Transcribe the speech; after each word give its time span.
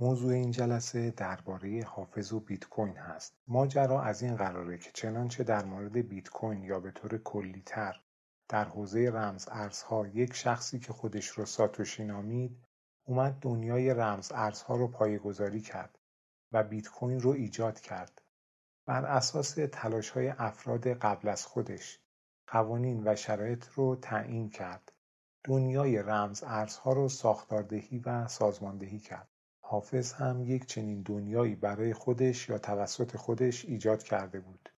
موضوع 0.00 0.32
این 0.32 0.50
جلسه 0.50 1.10
درباره 1.10 1.84
حافظ 1.84 2.32
و 2.32 2.40
بیت 2.40 2.64
کوین 2.64 2.96
هست. 2.96 3.34
ماجرا 3.48 4.02
از 4.02 4.22
این 4.22 4.36
قراره 4.36 4.78
که 4.78 4.90
چنانچه 4.94 5.44
در 5.44 5.64
مورد 5.64 5.92
بیت 5.92 6.28
کوین 6.28 6.62
یا 6.62 6.80
به 6.80 6.90
طور 6.90 7.18
کلیتر 7.18 8.00
در 8.48 8.64
حوزه 8.64 9.10
رمز 9.10 9.48
ارزها 9.50 10.06
یک 10.06 10.34
شخصی 10.34 10.78
که 10.78 10.92
خودش 10.92 11.28
رو 11.28 11.46
ساتوشی 11.46 12.04
نامید 12.04 12.64
اومد 13.04 13.38
دنیای 13.40 13.94
رمز 13.94 14.32
ارزها 14.32 14.76
رو 14.76 14.88
پایه‌گذاری 14.88 15.60
کرد 15.60 15.98
و 16.52 16.62
بیت 16.64 16.88
کوین 16.88 17.20
رو 17.20 17.30
ایجاد 17.30 17.80
کرد. 17.80 18.22
بر 18.86 19.04
اساس 19.04 19.56
تلاش 19.72 20.10
های 20.10 20.28
افراد 20.28 20.88
قبل 20.88 21.28
از 21.28 21.46
خودش 21.46 22.00
قوانین 22.46 23.02
و 23.08 23.16
شرایط 23.16 23.64
رو 23.66 23.96
تعیین 23.96 24.50
کرد. 24.50 24.92
دنیای 25.44 25.98
رمز 25.98 26.42
ارزها 26.42 26.92
رو 26.92 27.08
ساختاردهی 27.08 27.98
و 27.98 28.28
سازماندهی 28.28 28.98
کرد. 28.98 29.28
حافظ 29.70 30.12
هم 30.12 30.42
یک 30.42 30.66
چنین 30.66 31.02
دنیایی 31.02 31.54
برای 31.54 31.94
خودش 31.94 32.48
یا 32.48 32.58
توسط 32.58 33.16
خودش 33.16 33.64
ایجاد 33.64 34.02
کرده 34.02 34.40
بود. 34.40 34.68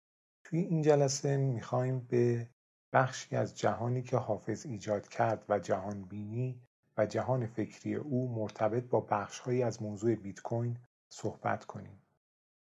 توی 0.44 0.58
این 0.58 0.82
جلسه 0.82 1.36
می‌خوایم 1.36 2.00
به 2.00 2.48
بخشی 2.92 3.36
از 3.36 3.58
جهانی 3.58 4.02
که 4.02 4.16
حافظ 4.16 4.66
ایجاد 4.66 5.08
کرد 5.08 5.44
و 5.48 5.58
جهان 5.58 6.02
بینی 6.02 6.60
و 6.96 7.06
جهان 7.06 7.46
فکری 7.46 7.94
او 7.94 8.34
مرتبط 8.34 8.84
با 8.84 9.00
بخشهایی 9.00 9.62
از 9.62 9.82
موضوع 9.82 10.14
بیت 10.14 10.40
کوین 10.40 10.76
صحبت 11.08 11.64
کنیم. 11.64 12.02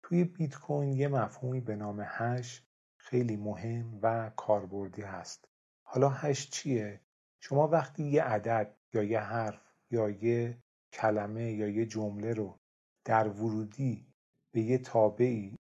توی 0.04 0.24
بیت 0.24 0.56
کوین 0.56 0.94
یه 0.94 1.08
مفهومی 1.08 1.62
به 1.62 1.76
نام 1.76 2.04
هش 2.06 2.64
خیلی 2.98 3.38
مهم 3.38 4.00
و 4.02 4.32
کاربردی 4.36 5.02
هست. 5.02 5.48
حالا 5.84 6.10
هش 6.10 6.50
چیه؟ 6.50 7.00
شما 7.40 7.68
وقتی 7.68 8.04
یه 8.04 8.24
عدد 8.24 8.76
یا 8.94 9.04
یه 9.04 9.20
حرف 9.20 9.62
یا 9.92 10.10
یه 10.10 10.58
کلمه 10.94 11.52
یا 11.52 11.68
یه 11.68 11.86
جمله 11.86 12.34
رو 12.34 12.58
در 13.06 13.28
ورودی 13.28 14.06
به 14.54 14.62
یه 14.62 14.78
تابعی 14.78 15.58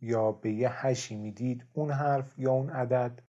یا 0.00 0.32
به 0.32 0.52
یه 0.52 0.86
هشی 0.86 1.16
می‌دید 1.16 1.66
اون 1.72 1.90
حرف 1.90 2.38
یا 2.38 2.52
اون 2.52 2.70
عدد 2.70 3.22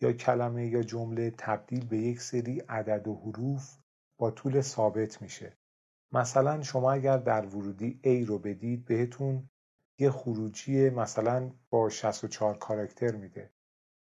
یا 0.00 0.12
کلمه 0.12 0.66
یا 0.66 0.82
جمله 0.82 1.30
تبدیل 1.30 1.86
به 1.86 1.98
یک 1.98 2.20
سری 2.20 2.60
عدد 2.60 3.08
و 3.08 3.14
حروف 3.14 3.76
با 4.18 4.30
طول 4.30 4.60
ثابت 4.60 5.22
میشه. 5.22 5.56
مثلا 6.12 6.62
شما 6.62 6.92
اگر 6.92 7.18
در 7.18 7.46
ورودی 7.46 8.00
A 8.04 8.28
رو 8.28 8.38
بدید 8.38 8.84
بهتون 8.84 9.48
یه 9.98 10.10
خروجی 10.10 10.90
مثلا 10.90 11.50
با 11.70 11.88
64 11.88 12.58
کاراکتر 12.58 13.16
میده. 13.16 13.50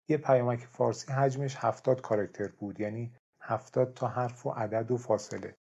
یه 0.10 0.18
پیامک 0.18 0.60
فارسی 0.60 1.12
حجمش 1.12 1.56
70 1.56 2.02
کاراکتر 2.02 2.48
بود 2.48 2.80
یعنی 2.80 3.14
70 3.42 3.94
تا 3.94 4.08
حرف 4.08 4.46
و 4.46 4.50
عدد 4.50 4.92
و 4.92 4.98
فاصله. 4.98 5.56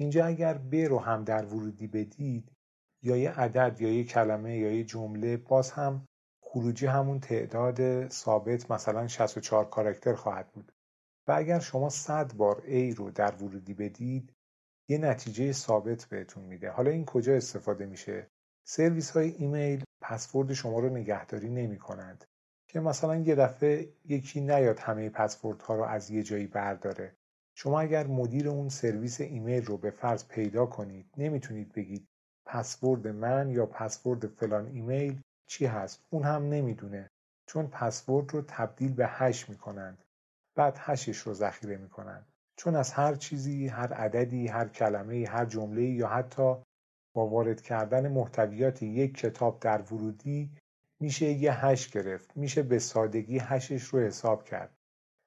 اینجا 0.00 0.26
اگر 0.26 0.54
ب 0.58 0.74
رو 0.74 0.98
هم 0.98 1.24
در 1.24 1.44
ورودی 1.44 1.86
بدید 1.86 2.52
یا 3.02 3.16
یه 3.16 3.30
عدد 3.30 3.80
یا 3.80 3.92
یه 3.92 4.04
کلمه 4.04 4.58
یا 4.58 4.72
یه 4.72 4.84
جمله 4.84 5.36
باز 5.36 5.70
هم 5.70 6.06
خروجی 6.40 6.86
همون 6.86 7.20
تعداد 7.20 8.08
ثابت 8.08 8.70
مثلا 8.70 9.08
64 9.08 9.64
کاراکتر 9.64 10.14
خواهد 10.14 10.52
بود. 10.52 10.72
و 11.28 11.32
اگر 11.32 11.58
شما 11.58 11.88
100 11.88 12.32
بار 12.32 12.62
A 12.66 12.96
رو 12.96 13.10
در 13.10 13.34
ورودی 13.34 13.74
بدید 13.74 14.32
یه 14.88 14.98
نتیجه 14.98 15.52
ثابت 15.52 16.04
بهتون 16.04 16.44
میده. 16.44 16.70
حالا 16.70 16.90
این 16.90 17.04
کجا 17.04 17.34
استفاده 17.34 17.86
میشه؟ 17.86 18.30
سرویس 18.64 19.10
های 19.10 19.30
ایمیل 19.30 19.84
پسورد 20.00 20.52
شما 20.52 20.78
رو 20.78 20.88
نگهداری 20.88 21.48
نمی 21.48 21.78
کنند 21.78 22.24
که 22.68 22.80
مثلا 22.80 23.16
یه 23.16 23.34
دفعه 23.34 23.88
یکی 24.04 24.40
نیاد 24.40 24.78
همه 24.78 25.10
پسورد 25.10 25.62
ها 25.62 25.74
رو 25.74 25.82
از 25.82 26.10
یه 26.10 26.22
جایی 26.22 26.46
برداره. 26.46 27.16
شما 27.62 27.80
اگر 27.80 28.06
مدیر 28.06 28.48
اون 28.48 28.68
سرویس 28.68 29.20
ایمیل 29.20 29.64
رو 29.64 29.76
به 29.76 29.90
فرض 29.90 30.28
پیدا 30.28 30.66
کنید 30.66 31.06
نمی‌تونید 31.16 31.72
بگید 31.72 32.06
پسورد 32.46 33.08
من 33.08 33.50
یا 33.50 33.66
پسورد 33.66 34.26
فلان 34.26 34.66
ایمیل 34.66 35.20
چی 35.46 35.66
هست. 35.66 36.04
اون 36.10 36.22
هم 36.22 36.48
نمی‌دونه 36.48 37.10
چون 37.48 37.66
پسورد 37.66 38.34
رو 38.34 38.42
تبدیل 38.48 38.92
به 38.92 39.06
hash 39.06 39.48
می‌کنند. 39.48 40.04
بعد 40.56 40.76
هشش 40.78 41.16
رو 41.18 41.34
ذخیره 41.34 41.76
می‌کنند. 41.76 42.26
چون 42.56 42.76
از 42.76 42.92
هر 42.92 43.14
چیزی 43.14 43.68
هر 43.68 43.92
عددی 43.92 44.48
هر 44.48 44.68
کلمه 44.68 45.26
هر 45.28 45.44
جمله 45.44 45.82
یا 45.82 46.08
حتی 46.08 46.56
با 47.14 47.26
وارد 47.26 47.60
کردن 47.60 48.08
محتویات 48.08 48.82
یک 48.82 49.14
کتاب 49.14 49.60
در 49.60 49.82
ورودی 49.82 50.50
میشه 51.00 51.26
یه 51.26 51.66
هش 51.66 51.88
گرفت. 51.88 52.36
میشه 52.36 52.62
به 52.62 52.78
سادگی 52.78 53.38
هشش 53.38 53.84
رو 53.84 54.00
حساب 54.00 54.44
کرد. 54.44 54.74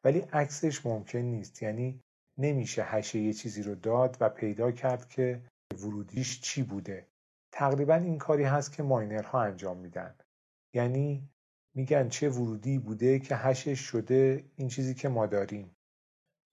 ولی 0.05 0.19
عکسش 0.19 0.85
ممکن 0.85 1.19
نیست. 1.19 1.63
یعنی 1.63 1.99
نمیشه 2.37 2.83
هشه 2.83 3.19
یه 3.19 3.33
چیزی 3.33 3.63
رو 3.63 3.75
داد 3.75 4.17
و 4.19 4.29
پیدا 4.29 4.71
کرد 4.71 5.09
که 5.09 5.41
ورودیش 5.79 6.41
چی 6.41 6.63
بوده. 6.63 7.07
تقریبا 7.51 7.95
این 7.95 8.17
کاری 8.17 8.43
هست 8.43 8.71
که 8.71 8.83
ماینرها 8.83 9.41
انجام 9.41 9.77
میدن. 9.77 10.15
یعنی 10.73 11.29
میگن 11.75 12.09
چه 12.09 12.29
ورودی 12.29 12.79
بوده 12.79 13.19
که 13.19 13.35
هشش 13.35 13.79
شده 13.79 14.45
این 14.55 14.67
چیزی 14.67 14.93
که 14.93 15.09
ما 15.09 15.25
داریم. 15.25 15.75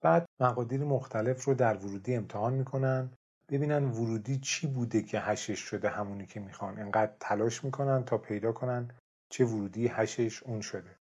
بعد 0.01 0.25
مقادیر 0.39 0.83
مختلف 0.83 1.45
رو 1.45 1.53
در 1.53 1.77
ورودی 1.77 2.15
امتحان 2.15 2.53
می‌کنن. 2.53 3.11
ببینن 3.49 3.83
ورودی 3.85 4.37
چی 4.37 4.67
بوده 4.67 5.01
که 5.01 5.19
هشش 5.19 5.59
شده 5.59 5.89
همونی 5.89 6.25
که 6.25 6.39
می‌خوان. 6.39 6.79
انقدر 6.79 7.13
تلاش 7.19 7.63
می‌کنن 7.63 8.03
تا 8.03 8.17
پیدا 8.17 8.51
کنن 8.51 8.91
چه 9.29 9.45
ورودی 9.45 9.87
هشش 9.87 10.43
اون 10.43 10.61
شده. 10.61 11.00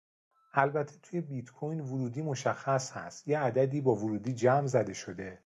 البته 0.55 0.95
توی 1.03 1.21
بیت 1.21 1.51
کوین 1.51 1.79
ورودی 1.79 2.21
مشخص 2.21 2.91
هست. 2.91 3.27
یه 3.27 3.39
عددی 3.39 3.81
با 3.81 3.95
ورودی 3.95 4.33
جمع 4.33 4.67
زده 4.67 4.93
شده. 4.93 5.39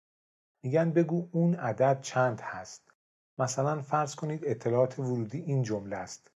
میگن 0.63 0.91
بگو 0.91 1.29
اون 1.31 1.56
عدد 1.56 2.01
چند 2.01 2.41
هست. 2.41 2.91
مثلا 3.38 3.81
فرض 3.81 4.16
کنید 4.16 4.46
اطلاعات 4.46 5.00
ورودی 5.00 5.41
این 5.41 5.63
جمله 5.63 5.96
است. 5.96 6.31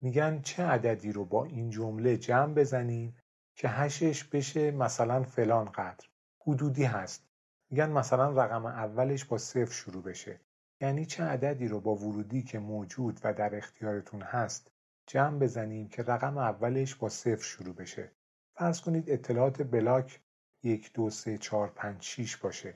میگن 0.00 0.40
چه 0.40 0.62
عددی 0.66 1.12
رو 1.12 1.24
با 1.24 1.44
این 1.44 1.70
جمله 1.70 2.16
جمع 2.16 2.54
بزنیم 2.54 3.16
که 3.56 3.68
هشش 3.68 4.24
بشه 4.24 4.70
مثلا 4.70 5.22
فلان 5.22 5.64
قدر. 5.64 6.06
حدودی 6.40 6.84
هست. 6.84 7.28
میگن 7.70 7.90
مثلا 7.90 8.44
رقم 8.44 8.66
اولش 8.66 9.24
با 9.24 9.38
صفر 9.38 9.72
شروع 9.72 10.02
بشه. 10.02 10.40
یعنی 10.80 11.06
چه 11.06 11.24
عددی 11.24 11.68
رو 11.68 11.80
با 11.80 11.94
ورودی 11.94 12.42
که 12.42 12.58
موجود 12.58 13.20
و 13.24 13.32
در 13.32 13.56
اختیارتون 13.56 14.22
هست 14.22 14.70
جمع 15.08 15.38
بزنیم 15.38 15.88
که 15.88 16.02
رقم 16.02 16.38
اولش 16.38 16.94
با 16.94 17.08
صفر 17.08 17.42
شروع 17.42 17.74
بشه. 17.74 18.10
فرض 18.54 18.80
کنید 18.80 19.10
اطلاعات 19.10 19.62
بلاک 19.62 20.20
یک 20.62 20.92
دو 20.92 21.10
سه 21.10 21.38
چهار 21.38 21.68
پنج 21.68 22.02
شیش 22.02 22.36
باشه. 22.36 22.74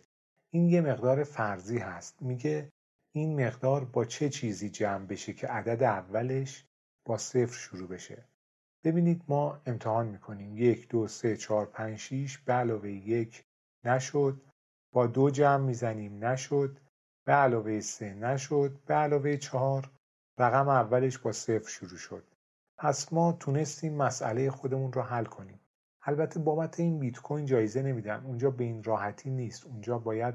این 0.50 0.68
یه 0.68 0.80
مقدار 0.80 1.24
فرضی 1.24 1.78
هست. 1.78 2.22
میگه 2.22 2.72
این 3.14 3.46
مقدار 3.46 3.84
با 3.84 4.04
چه 4.04 4.28
چیزی 4.28 4.70
جمع 4.70 5.06
بشه 5.06 5.32
که 5.32 5.46
عدد 5.46 5.82
اولش 5.82 6.64
با 7.04 7.18
صفر 7.18 7.52
شروع 7.52 7.88
بشه؟ 7.88 8.24
ببینید 8.84 9.22
ما 9.28 9.60
امتحان 9.66 10.06
می‌کنیم. 10.06 10.56
یک 10.56 10.88
دو 10.88 11.08
سه 11.08 11.36
چهار 11.36 11.66
پنج 11.66 11.98
شیش. 11.98 12.38
به 12.38 12.52
علاوه 12.52 12.90
یک 12.90 13.44
نشد. 13.84 14.42
با 14.92 15.06
دو 15.06 15.30
جمع 15.30 15.64
می‌زنیم 15.64 16.24
نشد. 16.24 16.78
به 17.24 17.32
علاوه 17.32 17.80
سه 17.80 18.14
نشد. 18.14 18.80
به 18.86 18.94
علاوه 18.94 19.36
چهار 19.36 19.90
رقم 20.42 20.68
اولش 20.68 21.18
با 21.18 21.32
صفر 21.32 21.68
شروع 21.68 21.98
شد. 21.98 22.24
پس 22.78 23.12
ما 23.12 23.32
تونستیم 23.32 23.94
مسئله 23.94 24.50
خودمون 24.50 24.92
رو 24.92 25.02
حل 25.02 25.24
کنیم. 25.24 25.60
البته 26.02 26.40
بابت 26.40 26.80
این 26.80 26.98
بیت 26.98 27.20
کوین 27.20 27.46
جایزه 27.46 27.82
نمیدن 27.82 28.24
اونجا 28.24 28.50
به 28.50 28.64
این 28.64 28.82
راحتی 28.82 29.30
نیست. 29.30 29.66
اونجا 29.66 29.98
باید 29.98 30.34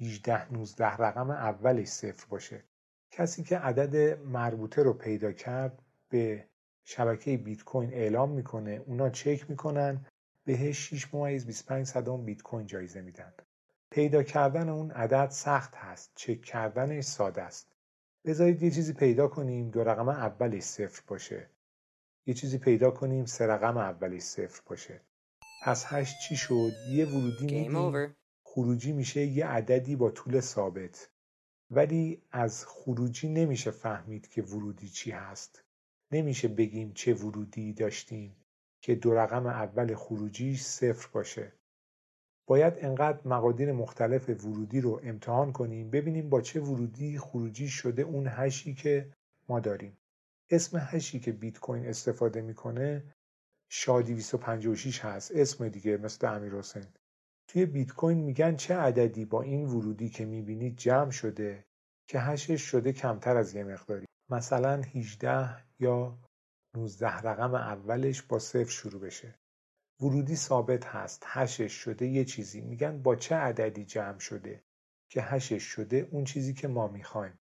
18 0.00 0.52
19 0.52 0.86
رقم 0.86 1.30
اولش 1.30 1.88
صفر 1.88 2.26
باشه. 2.28 2.64
کسی 3.10 3.42
که 3.42 3.58
عدد 3.58 4.18
مربوطه 4.18 4.82
رو 4.82 4.92
پیدا 4.92 5.32
کرد 5.32 5.82
به 6.08 6.44
شبکه 6.84 7.36
بیت 7.36 7.64
کوین 7.64 7.94
اعلام 7.94 8.30
می‌کنه. 8.30 8.70
اونا 8.86 9.10
چک 9.10 9.50
می‌کنن. 9.50 10.06
بهش 10.44 10.78
6 10.78 11.14
ممیز 11.14 11.46
25 11.46 11.86
صدم 11.86 12.24
بیت 12.24 12.42
کوین 12.42 12.66
جایزه 12.66 13.00
میدن. 13.00 13.32
پیدا 13.90 14.22
کردن 14.22 14.68
اون 14.68 14.90
عدد 14.90 15.30
سخت 15.30 15.74
هست. 15.74 16.12
چک 16.14 16.42
کردنش 16.42 17.04
ساده 17.04 17.42
است. 17.42 17.71
بذارید 18.24 18.62
یه 18.62 18.70
چیزی 18.70 18.92
پیدا 18.92 19.28
کنیم 19.28 19.70
دو 19.70 19.84
رقم 19.84 20.08
اولش 20.08 20.62
صفر 20.62 21.02
باشه. 21.06 21.50
یه 22.26 22.34
چیزی 22.34 22.58
پیدا 22.58 22.90
کنیم 22.90 23.24
سه 23.24 23.46
رقم 23.46 23.76
اولش 23.76 24.22
صفر 24.22 24.60
باشه. 24.66 25.00
پس 25.64 25.84
هشت 25.88 26.14
چی 26.28 26.36
شد؟ 26.36 26.72
یه 26.92 27.06
ورودی 27.06 27.44
میدیم. 27.44 28.16
خروجی 28.44 28.92
میشه 28.92 29.20
یه 29.20 29.46
عددی 29.46 29.96
با 29.96 30.10
طول 30.10 30.40
ثابت. 30.40 31.10
ولی 31.70 32.22
از 32.30 32.66
خروجی 32.66 33.28
نمیشه 33.28 33.70
فهمید 33.70 34.28
که 34.28 34.42
ورودی 34.42 34.88
چی 34.88 35.10
هست. 35.10 35.64
نمیشه 36.12 36.48
بگیم 36.48 36.92
چه 36.92 37.14
ورودی 37.14 37.72
داشتیم 37.72 38.36
که 38.80 38.94
دو 38.94 39.14
رقم 39.14 39.46
اول 39.46 39.94
خروجیش 39.94 40.62
صفر 40.62 41.08
باشه. 41.12 41.52
باید 42.46 42.74
انقدر 42.76 43.28
مقادیر 43.28 43.72
مختلف 43.72 44.28
ورودی 44.28 44.80
رو 44.80 45.00
امتحان 45.04 45.52
کنیم 45.52 45.90
ببینیم 45.90 46.28
با 46.28 46.40
چه 46.40 46.60
ورودی 46.60 47.18
خروجی 47.18 47.68
شده 47.68 48.02
اون 48.02 48.26
هشی 48.30 48.74
که 48.74 49.12
ما 49.48 49.60
داریم. 49.60 49.98
اسم 50.50 50.78
هشی 50.80 51.20
که 51.20 51.32
بیت 51.32 51.58
کوین 51.58 51.86
استفاده 51.86 52.40
می‌کنه 52.40 53.14
شادی 53.70 54.14
256 54.14 55.04
هست. 55.04 55.32
اسم 55.34 55.68
دیگه 55.68 55.96
مثل 55.96 56.26
امیر 56.26 56.54
حسین. 56.54 56.86
توی 57.48 57.66
بیت 57.66 57.92
کوین 57.92 58.18
میگن 58.18 58.56
چه 58.56 58.76
عددی 58.76 59.24
با 59.24 59.42
این 59.42 59.66
ورودی 59.66 60.08
که 60.08 60.24
می‌بینید 60.24 60.76
جمع 60.76 61.10
شده 61.10 61.64
که 62.08 62.20
هشش 62.20 62.62
شده 62.62 62.92
کمتر 62.92 63.36
از 63.36 63.54
یه 63.54 63.64
مقداری. 63.64 64.06
مثلا 64.30 64.82
18 64.82 65.64
یا 65.80 66.18
19 66.76 67.06
رقم 67.06 67.54
اولش 67.54 68.22
با 68.22 68.38
صفر 68.38 68.70
شروع 68.70 69.00
بشه. 69.00 69.41
ورودی 70.02 70.36
ثابت 70.36 70.86
هست. 70.86 71.22
هشش 71.26 71.72
شده 71.72 72.06
یه 72.06 72.24
چیزی. 72.24 72.60
میگن 72.60 73.02
با 73.02 73.16
چه 73.16 73.34
عددی 73.34 73.84
جمع 73.84 74.18
شده 74.18 74.62
که 75.10 75.22
هشش 75.22 75.62
شده؟ 75.62 76.08
اون 76.10 76.24
چیزی 76.24 76.54
که 76.54 76.68
ما 76.68 76.88
می‌خوایم. 76.88 77.38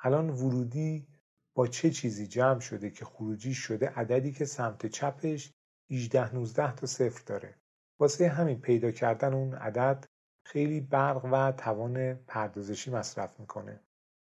الان 0.00 0.30
ورودی 0.30 1.06
با 1.54 1.66
چه 1.66 1.90
چیزی 1.90 2.26
جمع 2.26 2.60
شده 2.60 2.90
که 2.90 3.04
خروجی 3.04 3.54
شده؟ 3.54 3.88
عددی 3.88 4.32
که 4.32 4.44
سمت 4.44 4.86
چپش 4.86 5.52
18 5.90 6.34
19 6.34 6.74
تا 6.74 6.86
صفر 6.86 7.22
داره. 7.26 7.54
واسه 7.98 8.28
همین 8.28 8.60
پیدا 8.60 8.90
کردن 8.90 9.34
اون 9.34 9.54
عدد 9.54 10.04
خیلی 10.46 10.80
برق 10.80 11.24
و 11.24 11.52
توان 11.52 12.14
پردازشی 12.14 12.90
مصرف 12.90 13.40
می‌کنه. 13.40 13.80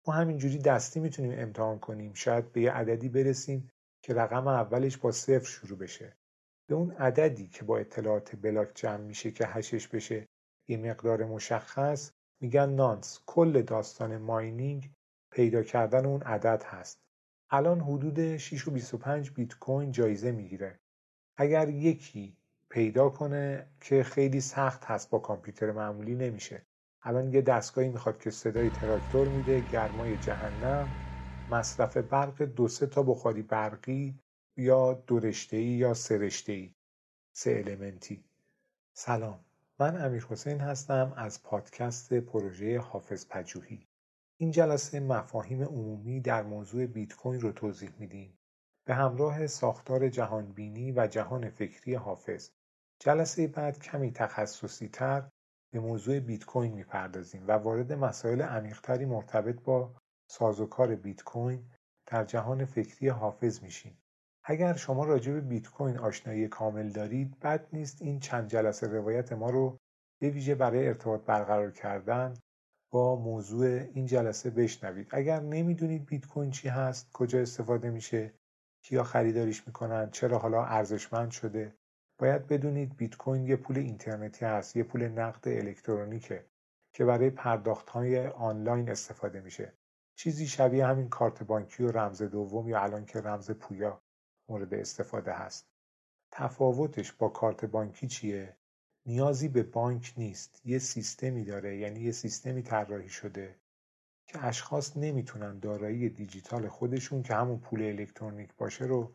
ما 0.06 0.14
همینجوری 0.14 0.58
دستی 0.58 1.00
می‌تونیم 1.00 1.38
امتحان 1.38 1.78
کنیم. 1.78 2.14
شاید 2.14 2.52
به 2.52 2.60
یه 2.60 2.72
عددی 2.72 3.08
برسیم 3.08 3.70
که 4.02 4.14
رقم 4.14 4.48
اولش 4.48 4.96
با 4.96 5.12
صفر 5.12 5.44
شروع 5.44 5.78
بشه. 5.78 6.19
به 6.70 6.76
اون 6.76 6.90
عددی 6.90 7.48
که 7.48 7.64
با 7.64 7.78
اطلاعات 7.78 8.36
بلاک 8.36 8.70
جمع 8.74 8.96
میشه 9.04 9.30
که 9.30 9.46
هشش 9.46 9.88
بشه 9.88 10.28
یه 10.68 10.76
مقدار 10.76 11.24
مشخص 11.24 12.12
میگن 12.40 12.68
نانس. 12.70 13.20
کل 13.26 13.62
داستان 13.62 14.16
ماینینگ 14.16 14.90
پیدا 15.30 15.62
کردن 15.62 16.06
اون 16.06 16.22
عدد 16.22 16.62
هست. 16.66 17.00
الان 17.50 17.80
حدود 17.80 18.36
6 18.36 18.68
و 18.68 18.70
25 18.70 19.30
بیت 19.30 19.54
کوین 19.58 19.92
جایزه 19.92 20.32
می‌گیره. 20.32 20.80
اگر 21.36 21.68
یکی 21.68 22.36
پیدا 22.68 23.08
کنه 23.08 23.66
که 23.80 24.02
خیلی 24.02 24.40
سخت 24.40 24.84
هست 24.84 25.10
با 25.10 25.18
کامپیوتر 25.18 25.72
معمولی 25.72 26.14
نمیشه. 26.14 26.66
الان 27.02 27.32
یه 27.32 27.42
دستگاهی 27.42 27.88
می‌خواد 27.88 28.18
که 28.20 28.30
صدای 28.30 28.70
تراکتور 28.70 29.28
میده 29.28 29.60
گرمای 29.60 30.18
جهنم 30.18 30.96
مصرف 31.48 31.96
برق 31.96 32.42
دو 32.42 32.68
سه 32.68 32.86
تا 32.86 33.02
بخاری 33.02 33.42
برقی 33.42 34.18
یا 34.60 34.94
دو 34.94 35.20
ای 35.52 35.62
یا 35.62 35.94
ای 36.46 36.74
سه 37.32 37.64
المنتی. 37.66 38.24
سلام 38.92 39.44
من 39.78 40.04
امیر 40.04 40.26
حسین 40.30 40.60
هستم 40.60 41.12
از 41.16 41.42
پادکست 41.42 42.14
پروژه 42.14 42.78
حافظ 42.78 43.26
پجوهی 43.26 43.86
این 44.36 44.50
جلسه 44.50 45.00
مفاهیم 45.00 45.62
عمومی 45.62 46.20
در 46.20 46.42
موضوع 46.42 46.86
بیت 46.86 47.14
کوین 47.14 47.40
رو 47.40 47.52
توضیح 47.52 47.90
میدیم. 47.98 48.38
به 48.84 48.94
همراه 48.94 49.46
ساختار 49.46 50.08
جهانبینی 50.08 50.92
و 50.92 51.06
جهان 51.06 51.50
فکری 51.50 51.94
حافظ 51.94 52.50
جلسه 52.98 53.46
بعد 53.46 53.78
کمی 53.78 54.12
تخصصی 54.12 54.88
تر 54.88 55.28
به 55.72 55.80
موضوع 55.80 56.20
بیت 56.20 56.44
کوین 56.44 56.72
می‌پردازیم 56.72 57.44
و 57.48 57.52
وارد 57.52 57.92
مسائل 57.92 58.42
عمیقتری 58.42 59.04
مرتبط 59.04 59.62
با 59.62 59.94
سازوکار 60.26 60.96
بیت 60.96 61.22
کوین 61.22 61.70
در 62.06 62.24
جهان 62.24 62.64
فکری 62.64 63.08
حافظ 63.08 63.62
میشیم. 63.62 63.98
اگر 64.50 64.76
شما 64.76 65.04
راجع 65.04 65.32
به 65.32 65.40
بیت 65.40 65.68
کوین 65.68 65.98
آشنایی 65.98 66.48
کامل 66.48 66.88
دارید 66.88 67.40
بد 67.40 67.66
نیست 67.72 68.02
این 68.02 68.20
چند 68.20 68.48
جلسه 68.48 68.86
روایت 68.86 69.32
ما 69.32 69.50
رو 69.50 69.78
به 70.20 70.30
ویژه 70.30 70.54
برای 70.54 70.88
ارتباط 70.88 71.20
برقرار 71.20 71.70
کردن 71.70 72.34
با 72.92 73.16
موضوع 73.16 73.66
این 73.66 74.06
جلسه 74.06 74.50
بشنوید. 74.50 75.08
اگر 75.10 75.40
نمی‌دونید 75.40 76.06
بیت 76.06 76.26
کوین 76.26 76.50
چی 76.50 76.68
هست 76.68 77.12
کجا 77.12 77.40
استفاده 77.40 77.90
میشه 77.90 78.32
کیا 78.84 79.02
خریداریش 79.02 79.66
می‌کنن 79.66 80.10
چرا 80.10 80.38
حالا 80.38 80.64
ارزشمند 80.64 81.30
شده 81.30 81.74
باید 82.18 82.46
بدونید 82.46 82.96
بیت 82.96 83.16
کوین 83.16 83.44
یه 83.44 83.56
پول 83.56 83.78
اینترنتی 83.78 84.44
هست 84.44 84.76
یه 84.76 84.82
پول 84.82 85.08
نقد 85.08 85.48
الکترونیکه 85.48 86.44
که 86.92 87.04
برای 87.04 87.30
پرداخت 87.30 87.90
های 87.90 88.26
آنلاین 88.26 88.90
استفاده 88.90 89.40
میشه. 89.40 89.72
چیزی 90.18 90.46
شبیه 90.46 90.86
همین 90.86 91.08
کارت 91.08 91.42
بانکی 91.42 91.82
و 91.82 91.90
رمز 91.90 92.22
دوم 92.22 92.68
یا 92.68 92.80
الان 92.80 93.04
که 93.04 93.20
رمز 93.20 93.50
پویا. 93.50 94.02
مورد 94.50 94.74
استفاده 94.74 95.32
هست. 95.32 95.66
تفاوتش 96.30 97.12
با 97.12 97.28
کارت 97.28 97.64
بانکی 97.64 98.08
چیه؟ 98.08 98.56
نیازی 99.06 99.48
به 99.48 99.62
بانک 99.62 100.14
نیست. 100.16 100.60
یه 100.64 100.78
سیستمی 100.78 101.44
داره 101.44 101.76
یعنی 101.76 102.00
یه 102.00 102.12
سیستمی 102.12 102.62
طراحی 102.62 103.08
شده 103.08 103.56
که 104.26 104.44
اشخاص 104.44 104.96
نمی‌تونن 104.96 105.58
دارایی 105.58 106.08
دیجیتال 106.08 106.68
خودشون 106.68 107.22
که 107.22 107.34
همون 107.34 107.60
پول 107.60 107.82
الکترونیک 107.82 108.54
باشه 108.56 108.84
رو 108.84 109.14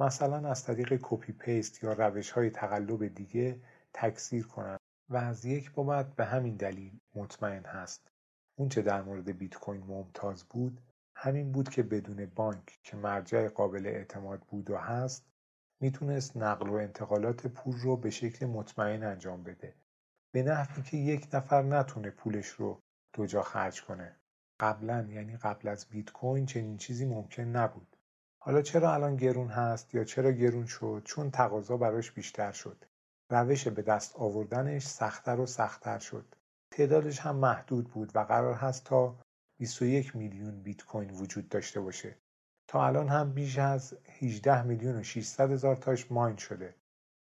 مثلا 0.00 0.50
از 0.50 0.64
طریق 0.64 0.98
copy 1.02 1.32
paste 1.32 1.82
یا 1.82 1.92
روش 1.92 2.30
های 2.30 2.50
تقلب 2.50 3.06
دیگه 3.06 3.60
تکثیر 3.92 4.46
کنند 4.46 4.80
و 5.08 5.16
از 5.16 5.44
یک 5.44 5.72
بابت 5.72 6.14
به 6.14 6.24
همین 6.24 6.56
دلیل 6.56 7.00
مطمئن 7.14 7.64
هست. 7.64 8.10
اونچه 8.58 8.82
در 8.82 9.02
مورد 9.02 9.38
بیت 9.38 9.54
کوین 9.54 9.84
ممتاز 9.84 10.44
بود؟ 10.44 10.80
همین 11.18 11.52
بود 11.52 11.68
که 11.68 11.82
بدون 11.82 12.26
بانک 12.34 12.78
که 12.82 12.96
مرجع 12.96 13.48
قابل 13.48 13.86
اعتماد 13.86 14.40
بود 14.40 14.70
و 14.70 14.76
هست 14.76 15.26
می‌تونست 15.80 16.36
نقل 16.36 16.68
و 16.68 16.74
انتقالات 16.74 17.46
پول 17.46 17.76
رو 17.76 17.96
به 17.96 18.10
شکل 18.10 18.46
مطمئن 18.46 19.02
انجام 19.02 19.42
بده. 19.42 19.74
به 20.32 20.42
نحوی 20.42 20.82
که 20.82 20.96
یک 20.96 21.28
نفر 21.32 21.62
نتونه 21.62 22.10
پولش 22.10 22.46
رو 22.46 22.80
دو 23.12 23.26
جا 23.26 23.42
خرج 23.42 23.82
کنه. 23.82 24.16
قبلا 24.60 25.06
یعنی 25.10 25.36
قبل 25.36 25.68
از 25.68 25.86
بیت 25.86 26.10
کوین 26.10 26.46
چنین 26.46 26.76
چیزی 26.76 27.06
ممکن 27.06 27.42
نبود. 27.42 27.96
حالا 28.38 28.62
چرا 28.62 28.94
الان 28.94 29.16
گرون 29.16 29.48
هست 29.48 29.94
یا 29.94 30.04
چرا 30.04 30.32
گرون 30.32 30.66
شد؟ 30.66 31.02
چون 31.04 31.30
تقاضا 31.30 31.76
براش 31.76 32.12
بیشتر 32.12 32.52
شد. 32.52 32.84
روش 33.30 33.68
به 33.68 33.82
دست 33.82 34.16
آوردنش 34.16 34.86
سختتر 34.86 35.40
و 35.40 35.46
سختتر 35.46 35.98
شد. 35.98 36.34
تعدادش 36.70 37.20
هم 37.20 37.36
محدود 37.36 37.90
بود 37.90 38.16
و 38.16 38.18
قرار 38.18 38.54
هست 38.54 38.84
تا 38.84 39.16
21 39.58 40.16
میلیون 40.16 40.62
بیت 40.62 40.84
کوین 40.84 41.10
وجود 41.10 41.48
داشته 41.48 41.80
باشه 41.80 42.16
تا 42.68 42.86
الان 42.86 43.08
هم 43.08 43.32
بیش 43.32 43.58
از 43.58 43.98
18 44.20 44.62
میلیون 44.62 44.96
و 44.96 45.02
600 45.02 45.50
هزار 45.50 45.76
تاش 45.76 46.12
ماین 46.12 46.36
شده 46.36 46.74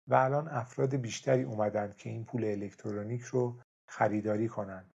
و 0.08 0.16
الان 0.16 0.48
افراد 0.48 0.96
بیشتری 0.96 1.44
اومدن 1.44 1.94
که 1.98 2.10
این 2.10 2.26
پول 2.26 2.46
الکترونیک 2.46 3.22
رو 3.22 3.60
خریداری 3.88 4.48
کنند. 4.48 4.94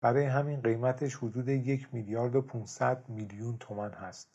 برای 0.00 0.24
همین 0.24 0.60
قیمتش 0.60 1.14
حدود 1.14 1.48
یک 1.48 1.94
میلیارد 1.94 2.36
و 2.36 2.42
500 2.42 3.08
میلیون 3.08 3.58
تومان 3.58 3.92
هست. 3.92 4.28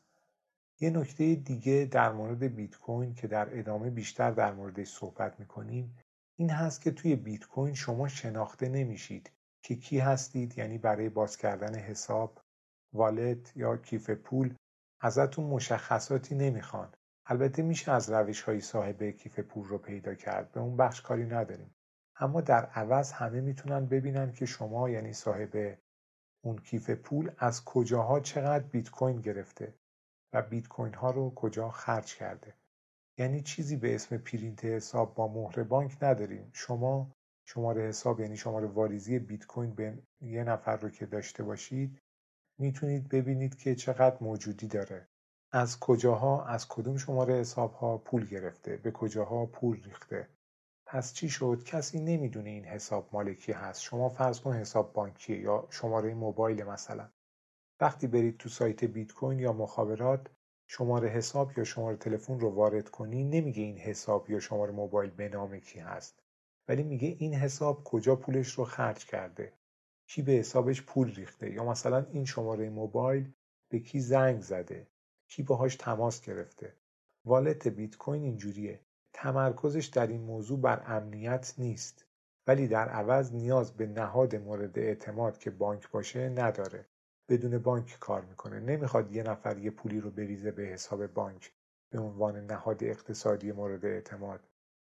یه 0.80 0.90
نکته 0.90 1.36
دیگه 1.36 1.88
در 1.92 2.12
مورد 2.12 2.44
بیت 2.44 2.78
کوین 2.78 3.14
که 3.14 3.28
در 3.28 3.60
ادامه 3.60 3.90
بیشتر 3.90 4.32
در 4.32 4.54
موردش 4.54 4.88
صحبت 4.88 5.40
می‌کنیم 5.40 5.98
این 6.36 6.50
هست 6.50 6.82
که 6.82 6.92
توی 6.92 7.16
بیت 7.16 7.46
کوین 7.46 7.74
شما 7.74 8.08
شناخته 8.08 8.70
نمیشید 8.70 9.32
که 9.62 9.76
کی 9.76 10.00
هستید 10.00 10.58
یعنی 10.58 10.78
برای 10.78 11.10
باز 11.10 11.38
کردن 11.38 11.76
حساب 11.76 12.42
والت 12.94 13.58
یا 13.58 13.78
کیف 13.78 14.10
پول 14.10 14.56
ازتون 15.02 15.46
مشخصاتی 15.46 16.36
نمی‌خوان. 16.36 16.94
البته 17.26 17.62
میشه 17.62 17.92
از 17.92 18.10
روش 18.10 18.42
های 18.42 18.62
صاحب 18.62 19.04
کیف 19.04 19.40
پول 19.40 19.68
رو 19.68 19.78
پیدا 19.78 20.16
کرد 20.16 20.52
به 20.52 20.60
اون 20.60 20.78
بخش 20.78 21.02
کاری 21.02 21.26
نداریم. 21.26 21.76
اما 22.20 22.42
در 22.42 22.66
عوض 22.66 23.12
همه 23.12 23.42
می‌تونن 23.42 23.86
ببینن 23.86 24.34
که 24.34 24.46
شما 24.46 24.90
یعنی 24.90 25.14
صاحب 25.14 25.78
اون 26.44 26.58
کیف 26.58 26.90
پول 26.90 27.32
از 27.38 27.66
کجاها 27.66 28.20
چقدر 28.20 28.64
بیت 28.64 28.90
کوین 28.90 29.22
گرفته 29.22 29.74
و 30.34 30.42
بیت 30.42 30.68
کوین 30.68 30.94
ها 30.94 31.12
رو 31.12 31.34
کجا 31.36 31.70
خرج 31.70 32.16
کرده. 32.16 32.54
یعنی 33.18 33.42
چیزی 33.42 33.76
به 33.76 33.96
اسم 33.96 34.18
پرینت 34.18 34.66
حساب 34.66 35.16
با 35.16 35.28
مهر 35.28 35.64
بانک 35.64 35.98
نداریم. 36.04 36.50
شما 36.54 37.12
شماره 37.54 37.82
حساب 37.82 38.20
یعنی 38.20 38.38
شماره 38.38 38.68
واریزی 38.68 39.20
بیت 39.20 39.46
کوین 39.46 39.76
به 39.76 39.98
یه 40.22 40.44
نفر 40.44 40.78
رو 40.78 40.90
که 40.90 41.06
داشته 41.06 41.44
باشید 41.44 42.02
می‌تونید 42.60 43.10
ببینید 43.10 43.58
که 43.58 43.76
چقدر 43.76 44.18
موجودی 44.22 44.68
داره. 44.68 45.08
از 45.52 45.80
کجاها 45.80 46.46
از 46.46 46.68
کدوم 46.68 46.98
شماره 46.98 47.34
حساب 47.34 47.74
ها 47.74 47.98
پول 47.98 48.26
گرفته 48.26 48.78
به 48.78 48.92
کجاها 48.92 49.46
پول 49.46 49.84
ریخته. 49.84 50.30
پس 50.86 51.14
چی 51.14 51.30
شد؟ 51.30 51.64
کسی 51.66 52.00
نمی‌دونه 52.00 52.50
این 52.50 52.66
حساب 52.66 53.10
مالکی 53.12 53.52
هست. 53.52 53.82
شما 53.82 54.10
فرض 54.10 54.40
کن 54.40 54.54
حساب 54.54 54.94
بانکی 54.94 55.36
یا 55.36 55.68
شماره 55.70 56.14
موبایل 56.14 56.64
مثلا. 56.64 57.10
وقتی 57.80 58.08
برید 58.08 58.38
تو 58.38 58.50
سایت 58.50 58.84
بیت 58.84 59.12
کوین 59.12 59.40
یا 59.40 59.54
مخابرات 59.54 60.28
شماره 60.68 61.10
حساب 61.10 61.58
یا 61.58 61.64
شماره 61.64 61.98
تلفن 61.98 62.40
رو 62.40 62.50
وارد 62.50 62.90
کنی 62.90 63.24
نمیگه 63.24 63.64
این 63.64 63.78
حساب 63.78 64.30
یا 64.30 64.40
شماره 64.40 64.72
موبایل 64.72 65.12
به 65.12 65.30
نام 65.30 65.60
کی 65.60 65.80
هست. 65.80 66.29
ولی 66.70 66.84
میگه 66.84 67.08
این 67.20 67.34
حساب 67.34 67.84
کجا 67.84 68.16
پولش 68.16 68.52
رو 68.52 68.64
خرج 68.64 69.06
کرده؟ 69.06 69.54
کی 70.08 70.22
به 70.22 70.32
حسابش 70.32 70.82
پول 70.82 71.16
ریخته؟ 71.16 71.52
یا 71.52 71.64
مثلا 71.64 72.06
این 72.12 72.26
شماره 72.26 72.70
موبایل 72.70 73.34
به 73.70 73.80
کی 73.80 74.00
زنگ 74.00 74.42
زده؟ 74.42 74.88
کی 75.28 75.44
باهاش 75.44 75.76
تماس 75.76 76.22
گرفته؟ 76.22 76.76
والت 77.26 77.68
بیت 77.68 77.98
کوین 77.98 78.24
اینجوریه. 78.24 78.80
تمرکزش 79.14 79.86
در 79.86 80.08
این 80.08 80.22
موضوع 80.22 80.60
بر 80.60 80.84
امنیت 80.86 81.54
نیست. 81.58 82.06
ولی 82.48 82.68
در 82.68 82.90
عوض 82.90 83.34
نیاز 83.34 83.72
به 83.72 83.88
نهاد 83.88 84.36
مورد 84.36 84.80
اعتماد 84.80 85.38
که 85.38 85.50
بانک 85.50 85.92
باشه 85.92 86.30
نداره. 86.30 86.86
بدون 87.30 87.58
بانک 87.58 87.98
کار 88.00 88.26
می‌کنه. 88.26 88.60
نمی‌خواد 88.60 89.12
یه 89.12 89.24
نفر 89.24 89.58
یه 89.58 89.72
پولی 89.72 90.00
رو 90.00 90.12
بریزه 90.12 90.52
به 90.52 90.64
حساب 90.64 91.08
بانک 91.08 91.54
به 91.90 92.00
عنوان 92.00 92.46
نهاد 92.46 92.84
اقتصادی 92.84 93.52
مورد 93.52 93.86
اعتماد. 93.86 94.48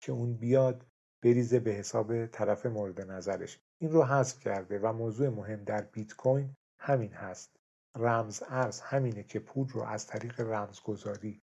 که 0.02 0.12
اون 0.12 0.34
بیاد 0.34 0.86
بریزه 1.24 1.60
به 1.60 1.72
حساب 1.72 2.26
طرف 2.26 2.66
مورد 2.66 3.02
نظرش. 3.02 3.60
این 3.82 3.92
رو 3.92 4.04
حذف 4.04 4.40
کرده 4.40 4.80
و 4.80 4.94
موضوع 4.94 5.30
مهم 5.30 5.64
در 5.64 5.82
بیت 5.82 6.14
کوین 6.14 6.56
همین 6.80 7.14
هست. 7.14 7.56
رمز 7.98 8.44
ارز 8.48 8.80
همینه 8.80 9.24
که 9.24 9.40
پول 9.40 9.68
رو 9.68 9.82
از 9.82 10.08
طریق 10.08 10.42
رمزگذاری 10.42 11.42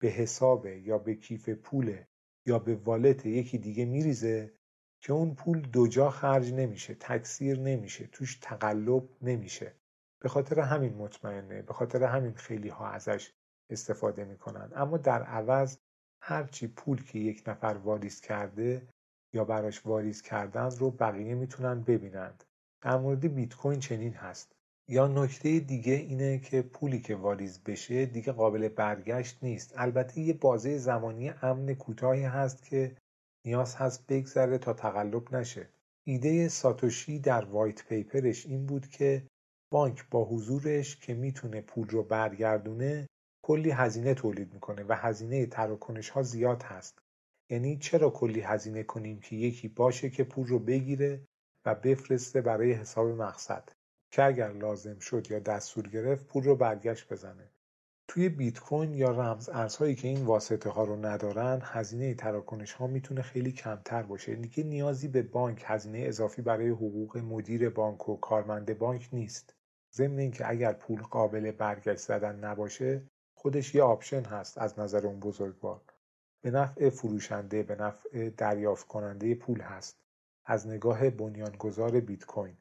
به 0.00 0.08
حساب 0.08 0.66
یا 0.66 0.98
به 0.98 1.14
کیف 1.14 1.48
پول 1.48 2.04
یا 2.46 2.58
به 2.58 2.76
والت 2.76 3.26
یکی 3.26 3.58
دیگه 3.58 3.84
میریزه 3.84 4.54
که 5.00 5.12
اون 5.12 5.34
پول 5.34 5.60
دو 5.60 5.88
جا 5.88 6.10
خرج 6.10 6.52
نمیشه 6.52 6.94
تکثیر 6.94 7.58
نمیشه 7.58 8.06
توش 8.06 8.38
تقلب 8.42 9.08
نمیشه. 9.22 9.74
به 10.22 10.28
خاطر 10.28 10.60
همین 10.60 10.94
مطمئنه 10.94 11.62
به 11.62 11.72
خاطر 11.72 12.04
همین 12.04 12.34
خیلی 12.34 12.68
ها 12.68 12.88
ازش 12.88 13.32
استفاده 13.70 14.24
می‌کنن. 14.24 14.72
اما 14.74 14.96
در 14.96 15.22
عوض 15.22 15.78
هرچی 16.22 16.68
پول 16.68 17.04
که 17.04 17.18
یک 17.18 17.42
نفر 17.46 17.80
واریز 17.84 18.20
کرده 18.20 18.88
یا 19.32 19.44
براش 19.44 19.86
واریز 19.86 20.22
کردن 20.22 20.70
رو 20.70 20.90
بقیه 20.90 21.34
می‌تونن 21.34 21.82
ببینند. 21.82 22.44
در 22.82 22.96
مورد 22.98 23.34
بیت 23.34 23.54
کوین 23.54 23.80
چنین 23.80 24.12
هست. 24.12 24.52
یا 24.88 25.06
نکته 25.08 25.60
دیگه 25.60 25.92
اینه 25.92 26.38
که 26.38 26.62
پولی 26.62 27.00
که 27.00 27.16
واریز 27.16 27.62
بشه 27.64 28.06
دیگه 28.06 28.32
قابل 28.32 28.68
برگشت 28.68 29.38
نیست. 29.42 29.74
البته 29.76 30.20
یه 30.20 30.32
بازه 30.32 30.78
زمانی 30.78 31.30
امن 31.42 31.74
کوتاهی 31.74 32.22
هست 32.22 32.64
که 32.64 32.96
نیاز 33.46 33.74
هست 33.74 34.06
بگذره 34.06 34.58
تا 34.58 34.72
تقلب 34.72 35.36
نشه. 35.36 35.68
ایده 36.04 36.48
ساتوشی 36.48 37.18
در 37.18 37.44
وایت 37.44 37.88
پیپرش 37.88 38.46
این 38.46 38.66
بود 38.66 38.88
که 38.88 39.26
بانک 39.72 40.10
با 40.10 40.24
حضورش 40.24 40.96
که 40.96 41.14
می‌تونه 41.14 41.60
پول 41.60 41.88
رو 41.88 42.02
برگردونه 42.02 43.06
کلی 43.44 43.70
هزینه 43.70 44.14
تولید 44.14 44.54
می‌کنه 44.54 44.84
و 44.88 44.92
هزینه 44.92 45.46
تراکنش 45.46 46.10
ها 46.10 46.22
زیاد 46.22 46.62
هست. 46.62 46.98
یعنی 47.50 47.78
چرا 47.78 48.10
کلی 48.10 48.40
هزینه 48.40 48.82
کنیم 48.82 49.20
که 49.20 49.36
یکی 49.36 49.68
باشه 49.68 50.10
که 50.10 50.24
پول 50.24 50.46
رو 50.46 50.58
بگیره 50.58 51.24
و 51.64 51.74
بفرسته 51.74 52.40
برای 52.40 52.72
حساب 52.72 53.08
مقصد؟ 53.08 53.68
که 54.10 54.24
اگر 54.24 54.52
لازم 54.52 54.98
شد 54.98 55.30
یا 55.30 55.38
دستور 55.38 55.88
گرفت 55.88 56.26
پول 56.26 56.44
رو 56.44 56.56
برگشت 56.56 57.12
بزنه. 57.12 57.50
توی 58.08 58.28
بیت 58.28 58.60
کوین 58.60 58.94
یا 58.94 59.10
رمز 59.10 59.48
ارزهایی 59.48 59.94
که 59.94 60.08
این 60.08 60.24
واسطه 60.24 60.70
ها 60.70 60.84
رو 60.84 61.06
ندارن 61.06 61.60
هزینه 61.62 62.14
تراکنش 62.14 62.72
ها 62.72 62.86
می‌تونه 62.86 63.22
خیلی 63.22 63.52
کمتر 63.52 64.02
باشه. 64.02 64.34
دیگه 64.34 64.64
نیازی 64.64 65.08
به 65.08 65.22
بانک 65.22 65.62
هزینه 65.66 65.98
اضافی 65.98 66.42
برای 66.42 66.68
حقوق 66.68 67.16
مدیر 67.16 67.70
بانک 67.70 68.08
و 68.08 68.16
کارمند 68.16 68.78
بانک 68.78 69.08
نیست. 69.12 69.54
ضمن 69.94 70.18
اینکه 70.18 70.50
اگر 70.50 70.72
پول 70.72 71.02
قابل 71.02 71.50
برگشت 71.50 72.00
زدن 72.00 72.44
نباشه 72.44 73.02
خودش 73.34 73.74
یه 73.74 73.82
option 73.82 74.24
هست 74.24 74.58
از 74.58 74.78
نظر 74.78 75.06
اون 75.06 75.20
بزرگوار. 75.20 75.80
به 76.50 76.58
نفع 76.58 76.90
فروشنده 76.90 77.62
به 77.62 77.76
نفع 77.76 78.30
دریافت 78.30 78.86
کننده 78.86 79.34
پول 79.34 79.60
هست. 79.60 80.00
از 80.44 80.66
نگاه 80.66 81.10
بنیانگذار 81.10 82.00
بیت 82.00 82.24
کوین 82.24 82.56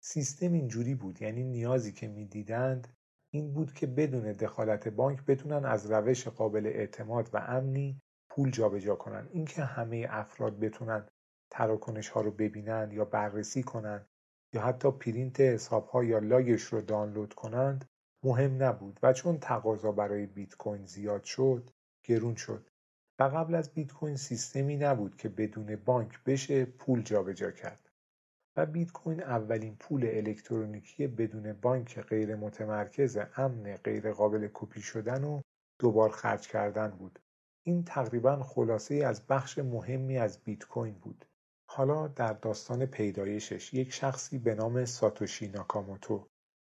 سیستم 0.00 0.52
اینجوری 0.52 0.94
بود 0.94 1.22
یعنی 1.22 1.44
نیازی 1.44 1.92
که 1.92 2.08
می‌دیدند 2.08 2.88
این 3.30 3.52
بود 3.52 3.72
که 3.72 3.86
بدون 3.86 4.32
دخالت 4.32 4.88
بانک 4.88 5.24
بتونن 5.24 5.64
از 5.64 5.90
روش 5.90 6.28
قابل 6.28 6.66
اعتماد 6.66 7.30
و 7.32 7.36
امنی 7.36 8.00
پول 8.30 8.50
جابجا 8.50 8.94
کنن. 8.94 9.28
اینکه 9.32 9.62
همه 9.64 10.06
افراد 10.10 10.58
بتونن 10.58 11.08
تراکنش 11.50 12.08
ها 12.08 12.20
رو 12.20 12.30
ببینند 12.30 12.92
یا 12.92 13.04
بررسی 13.04 13.62
کنند 13.62 14.06
یا 14.52 14.62
حتی 14.62 14.90
پرینت 14.90 15.40
حساب 15.40 15.86
ها 15.86 16.04
یا 16.04 16.18
log 16.18 16.44
ش 16.44 16.62
رو 16.62 16.80
دانلود 16.80 17.34
کنند 17.34 17.84
مهم 18.24 18.62
نبود. 18.62 19.00
و 19.02 19.12
چون 19.12 19.38
تقاضا 19.38 19.92
برای 19.92 20.26
بیت 20.26 20.54
کوین 20.54 20.86
زیاد 20.86 21.24
شد 21.24 21.70
گرون 22.04 22.34
شد. 22.34 22.70
و 23.18 23.22
قبل 23.24 23.54
از 23.54 23.74
بیت 23.74 23.92
کوین 23.92 24.16
سیستمی 24.16 24.76
نبود 24.76 25.16
که 25.16 25.28
بدون 25.28 25.76
بانک 25.76 26.24
بشه 26.24 26.64
پول 26.64 27.02
جابجا 27.02 27.50
کرد. 27.50 27.90
و 28.56 28.66
بیت 28.66 28.92
کوین 28.92 29.22
اولین 29.22 29.76
پول 29.76 30.06
الکترونیکی 30.06 31.06
بدون 31.06 31.52
بانک 31.52 32.00
غیر 32.00 32.36
متمرکز 32.36 33.18
امن 33.36 33.76
غیر 33.76 34.12
قابل 34.12 34.48
کپی 34.54 34.80
شدن 34.80 35.24
و 35.24 35.40
دوبار 35.78 36.10
خرج 36.10 36.48
کردن 36.48 36.88
بود. 36.88 37.18
این 37.62 37.84
تقریبا 37.84 38.42
خلاصه 38.42 38.94
از 38.94 39.26
بخش 39.26 39.58
مهمی 39.58 40.18
از 40.18 40.42
بیت 40.44 40.64
کوین 40.64 40.94
بود. 40.94 41.24
حالا 41.68 42.08
در 42.08 42.32
داستان 42.32 42.86
پیدایشش 42.86 43.74
یک 43.74 43.92
شخصی 43.92 44.38
به 44.38 44.54
نام 44.54 44.84
ساتوشی 44.84 45.48
ناکاموتو 45.48 46.28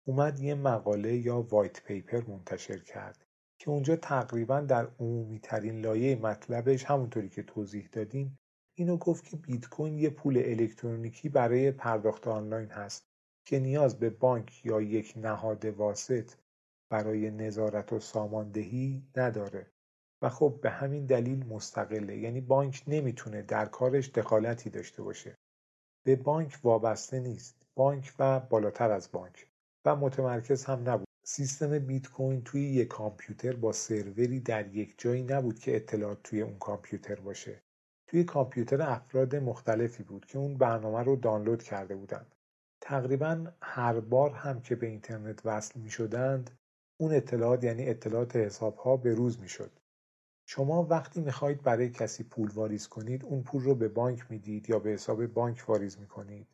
اومد 0.07 0.41
یه 0.41 0.55
مقاله 0.55 1.17
یا 1.17 1.41
وایت 1.41 1.83
پیپر 1.83 2.21
منتشر 2.29 2.79
کرد. 2.79 3.24
که 3.58 3.70
اونجا 3.70 3.96
تقریبا 3.96 4.61
در 4.61 4.88
عمومی 5.00 5.38
ترین 5.38 5.80
لایه 5.80 6.16
مطلبش 6.16 6.84
همونطوری 6.84 7.28
که 7.28 7.42
توضیح 7.42 7.88
دادیم 7.92 8.38
اینو 8.76 8.96
گفت 8.96 9.25
که 9.25 9.37
بیت 9.37 9.68
کوین 9.68 9.99
یه 9.99 10.11
پول 10.11 10.38
الکترونیکی 10.38 11.28
برای 11.28 11.70
پرداخت 11.70 12.28
آنلاین 12.28 12.68
هست 12.68 13.04
که 13.46 13.58
نیاز 13.58 13.99
به 13.99 14.11
بانک 14.11 14.66
یا 14.66 14.80
یک 14.80 15.12
نهاد 15.16 15.64
واسط 15.64 16.30
برای 16.90 17.30
نظارت 17.30 17.92
و 17.92 18.00
ساماندهی 18.00 19.02
نداره. 19.16 19.66
و 20.23 20.28
خب 20.28 20.58
به 20.62 20.70
همین 20.70 21.06
دلیل 21.06 21.46
مستقله. 21.46 22.16
یعنی 22.16 22.40
بانک 22.40 22.84
نمی‌تونه 22.87 23.42
در 23.42 23.66
کارش 23.66 24.11
دخالتی 24.11 24.70
داشته 24.70 25.02
باشه. 25.02 25.34
به 26.06 26.16
بانک 26.16 26.58
وابسته 26.62 27.20
نیست. 27.20 27.66
بانک 27.75 28.14
و 28.18 28.40
بالاتر 28.40 28.90
از 28.90 29.12
بانک. 29.12 29.46
و 29.84 29.96
متمرکز 29.96 30.64
هم 30.64 30.88
نبود. 30.88 31.06
سیستم 31.26 31.78
بیت 31.78 32.09
کوین 32.09 32.45
توی 32.45 32.62
یک 32.62 32.88
کامپیوتر 32.88 33.57
با 33.57 33.73
سروری 33.73 34.40
در 34.40 34.75
یک 34.75 34.95
جایی 34.99 35.23
نبود 35.23 35.59
که 35.59 35.76
اطلاعات 35.76 36.23
توی 36.23 36.40
اون 36.43 36.59
کامپیوتر 36.59 37.14
باشه. 37.14 37.62
توی 38.07 38.25
کامپیوتر 38.25 38.83
افراد 38.83 39.37
مختلفی 39.37 40.02
بود 40.02 40.26
که 40.26 40.38
اون 40.38 40.59
برنامه 40.59 41.02
رو 41.02 41.16
دانلود 41.16 41.62
کرده 41.62 41.97
بودند. 41.97 42.35
تقریبا 42.81 43.47
هر 43.62 44.00
بار 44.00 44.31
هم 44.31 44.61
که 44.61 44.75
به 44.75 44.87
اینترنت 44.87 45.47
وصل 45.47 45.81
می 45.81 45.90
شدند 45.90 46.50
اون 46.97 47.14
اطلاعات 47.14 47.64
یعنی 47.64 47.88
اطلاعات 47.88 48.37
حساب 48.37 48.76
ها 48.76 48.97
به 48.97 49.14
روز 49.14 49.40
می 49.40 49.49
شد. 49.49 49.71
شما 50.47 50.83
وقتی 50.83 51.21
می‌خواهید 51.21 51.62
برای 51.62 51.90
کسی 51.90 52.25
پول 52.25 52.50
واریز 52.50 52.88
کنید 52.88 53.25
اون 53.25 53.43
پول 53.43 53.62
رو 53.62 53.75
به 53.75 53.88
بانک 53.88 54.31
می‌دید 54.31 54.71
یا 54.71 54.78
به 54.78 54.90
حساب 54.90 55.26
بانک 55.26 55.64
واریز 55.69 55.99
می‌کنید. 55.99 56.49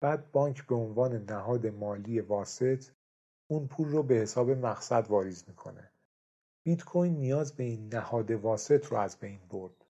بعد 0.00 0.32
بانک 0.32 0.66
به 0.66 0.74
عنوان 0.74 1.24
نهاد 1.24 1.66
مالی 1.66 2.20
واسط 2.20 2.84
اون 3.50 3.66
پول 3.66 3.88
رو 3.88 4.02
به 4.02 4.14
حساب 4.14 4.50
مقصد 4.50 5.06
واریز 5.08 5.44
می‌کنه. 5.48 5.90
بیت 6.66 6.84
کوین 6.84 7.16
نیاز 7.16 7.56
به 7.56 7.64
این 7.64 7.94
نهاد 7.94 8.30
واسط 8.30 8.86
رو 8.86 8.96
از 8.96 9.18
بین 9.18 9.40
برد. 9.48 9.84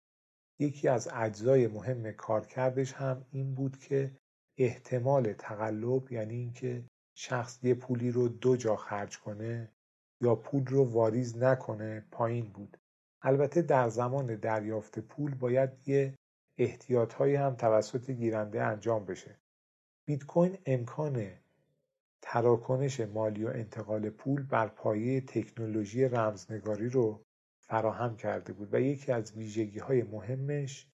یکی 0.59 0.89
از 0.89 1.09
اجزای 1.13 1.67
مهم 1.67 2.13
کارکردش 2.13 2.93
هم 2.93 3.27
این 3.31 3.55
بود 3.55 3.79
که 3.79 4.17
احتمال 4.59 5.33
تقلب 5.33 6.13
یعنی 6.13 6.35
اینکه 6.35 6.85
شخص 7.17 7.59
یه 7.65 7.75
پولی 7.75 8.11
رو 8.11 8.29
دو 8.29 8.57
جا 8.57 8.77
خرج 8.77 9.19
کنه 9.19 9.73
یا 10.21 10.35
پول 10.35 10.67
رو 10.67 10.85
واریز 10.85 11.37
نکنه 11.37 12.05
پایین 12.11 12.47
بود. 12.47 12.77
البته 13.23 13.63
در 13.63 13.89
زمان 13.89 14.37
دریافت 14.37 14.99
پول 14.99 15.35
باید 15.35 15.89
یه 15.89 16.15
احتیاطهایی 16.59 17.35
هم 17.35 17.55
توسط 17.55 18.11
گیرنده 18.11 18.63
انجام 18.63 19.05
بشه. 19.05 19.39
بیت 20.07 20.25
کوین 20.25 20.59
امکان 20.67 21.44
تراکنش 22.27 23.01
مالی 23.01 23.45
و 23.45 23.49
انتقال 23.49 24.11
پول 24.11 24.43
بر 24.43 24.69
پایه 24.69 25.21
تکنولوژی 25.21 26.05
رمزنگاری 26.05 26.89
رو 26.89 27.25
فراهم 27.61 28.17
کرده 28.17 28.53
بود 28.53 28.75
و 28.75 28.81
یکی 28.81 29.13
از 29.13 29.33
های 29.83 30.03
مهمش 30.03 30.89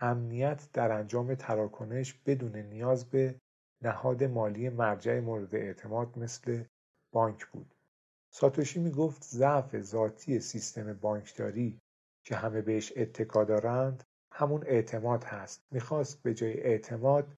امنیت 0.00 0.68
در 0.72 0.92
انجام 0.92 1.34
تراکنش 1.34 2.14
بدون 2.26 2.56
نیاز 2.56 3.10
به 3.10 3.40
نهاد 3.82 4.24
مالی 4.24 4.68
مرجع 4.68 5.20
مورد 5.20 5.54
اعتماد 5.54 6.18
مثل 6.18 6.64
بانک 7.12 7.46
بود. 7.46 7.74
ساتوشی 8.30 8.80
می 8.80 8.90
گفت 8.90 9.24
ضعف 9.24 9.80
ذاتی 9.80 10.40
سیستم 10.40 10.92
بانکداری 10.92 11.80
که 12.24 12.36
همه 12.36 12.62
بهش 12.62 12.92
اتکا 12.96 13.44
دارند 13.44 14.04
همون 14.32 14.62
اعتماد 14.66 15.24
هست. 15.24 15.66
می‌خواست 15.70 16.22
به 16.22 16.34
جای 16.34 16.60
اعتماد 16.60 17.34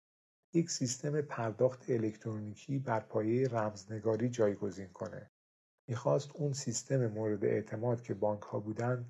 یک 0.56 0.70
سیستم 0.70 1.20
پرداخت 1.20 1.90
الکترونیکی 1.90 2.78
بر 2.78 3.00
پایه 3.00 3.48
رمزنگاری 3.48 4.28
جایگزین 4.28 4.88
کنه. 4.88 5.30
می‌خواست 5.88 6.30
اون 6.34 6.52
سیستم 6.52 7.06
مورد 7.06 7.44
اعتماد 7.44 8.02
که 8.02 8.14
ها 8.42 8.60
بودن 8.60 9.06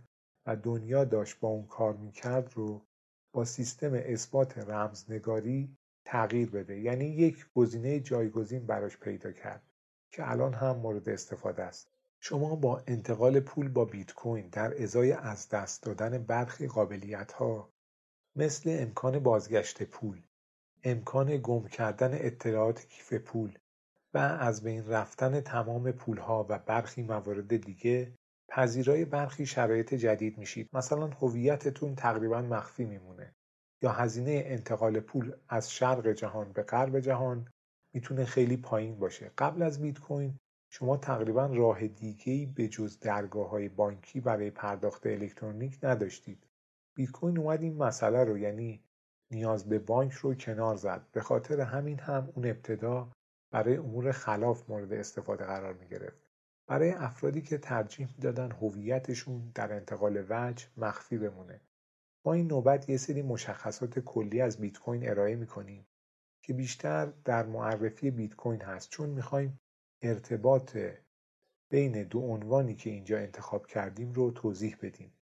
و 0.46 0.56
دنیا 0.56 1.04
داشت 1.04 1.40
با 1.40 1.48
اون 1.48 1.66
کار 1.66 1.96
می‌کرد 1.96 2.52
رو 2.54 2.86
با 3.32 3.44
سیستم 3.44 3.90
اثبات 3.94 4.58
رمزنگاری 4.58 5.76
تغییر 6.04 6.50
بده 6.50 6.80
یعنی 6.80 7.04
یک 7.04 7.46
گزینه 7.54 8.00
جایگزین 8.00 8.66
براش 8.66 8.96
پیدا 8.96 9.32
کرد 9.32 9.62
که 10.10 10.30
الان 10.30 10.54
هم 10.54 10.76
مورد 10.76 11.08
استفاده 11.08 11.62
است 11.62 11.90
شما 12.20 12.56
با 12.56 12.82
انتقال 12.86 13.40
پول 13.40 13.68
با 13.68 13.84
بیت 13.84 14.14
کوین 14.14 14.48
در 14.48 14.82
ازای 14.82 15.12
از 15.12 15.48
دست 15.48 15.82
دادن 15.82 16.18
برخی 16.18 16.66
قابلیت 16.66 17.32
ها 17.32 17.72
مثل 18.36 18.76
امکان 18.80 19.18
بازگشت 19.18 19.82
پول 19.82 20.22
امکان 20.85 21.37
گم 21.37 21.68
کردن 21.68 22.11
اطلاعات 22.12 22.87
کیف 22.87 23.14
پول 23.14 23.59
و 24.14 24.18
از 24.18 24.62
بین 24.62 24.88
رفتن 24.88 25.40
تمام 25.40 25.92
پولها 25.92 26.47
و 26.49 26.59
برخی 26.59 27.02
موارد 27.02 27.56
دیگه 27.56 28.12
پذیرای 28.49 29.04
برخی 29.04 29.47
شرایط 29.47 29.95
جدید 29.95 30.38
میشید 30.38 30.68
مثلا 30.73 31.06
هویتتون 31.06 31.95
تقریبا 31.95 32.42
مخفی 32.42 32.85
میمونه 32.85 33.35
یا 33.83 33.92
هزینه 33.92 34.42
انتقال 34.47 35.00
پول 35.00 35.33
از 35.49 35.73
شرق 35.73 36.12
جهان 36.12 36.52
به 36.52 36.62
غرب 36.62 37.00
جهان 37.00 37.49
می‌تونه 37.95 38.25
خیلی 38.25 38.56
پایین 38.56 38.99
باشه 38.99 39.30
قبل 39.38 39.62
از 39.62 39.80
بیت 39.80 39.99
کوین 39.99 40.38
شما 40.71 40.97
تقریبا 40.97 41.47
راه 41.47 41.87
دیگه‌ای 41.87 42.47
به 42.47 42.68
جز 42.68 43.00
درگاه 43.00 43.49
های 43.49 43.68
بانکی 43.68 44.21
برای 44.21 44.50
پرداخت 44.50 45.06
الکترونیک 45.06 45.78
نداشتید. 45.83 46.47
بیت 46.95 47.11
کوین 47.11 47.38
اومد 47.38 47.62
این 47.62 47.76
مسئله 47.76 48.25
رو 48.25 48.38
یعنی 48.38 48.86
نیاز 49.30 49.68
به 49.68 49.78
بانک 49.78 50.12
رو 50.12 50.35
کنار 50.35 50.76
زد. 50.76 51.06
به 51.12 51.21
خاطر 51.21 51.61
همین 51.61 51.99
هم 51.99 52.33
اون 52.35 52.47
ابتدا 52.47 53.12
برای 53.50 53.76
امور 53.76 54.12
خلاف 54.12 54.71
مورد 54.71 54.92
استفاده 54.92 55.45
قرار 55.45 55.75
می 55.75 55.88
گرفت. 55.88 56.30
برای 56.66 56.90
افرادی 56.90 57.42
که 57.42 57.59
ترجیح 57.59 58.09
می‌دادن 58.16 58.52
هویتشون 58.52 59.52
در 59.54 59.73
انتقال 59.73 60.25
وجه 60.28 60.66
مخفی 60.76 61.18
بمونه. 61.18 61.61
ما 62.25 62.33
این 62.33 62.47
نوبت 62.47 62.88
یه 62.88 62.97
سری 62.97 63.23
مشخصات 63.23 63.99
کلی 63.99 64.40
از 64.40 64.61
بیت 64.61 64.78
کوین 64.78 65.09
ارائه 65.09 65.37
می‌کنیم 65.37 65.87
که 66.42 66.52
بیشتر 66.52 67.12
در 67.25 67.47
معرفی 67.47 68.11
بیت 68.11 68.35
کوین 68.35 68.61
هست 68.61 68.90
چون 68.90 69.11
می‌خوایم 69.11 69.61
ارتباط 70.02 70.76
بین 71.71 72.02
دو 72.02 72.21
عنوانی 72.21 72.75
که 72.75 72.90
اینجا 72.90 73.18
انتخاب 73.18 73.66
کردیم 73.66 74.12
رو 74.12 74.30
توضیح 74.30 74.76
بدیم. 74.83 75.12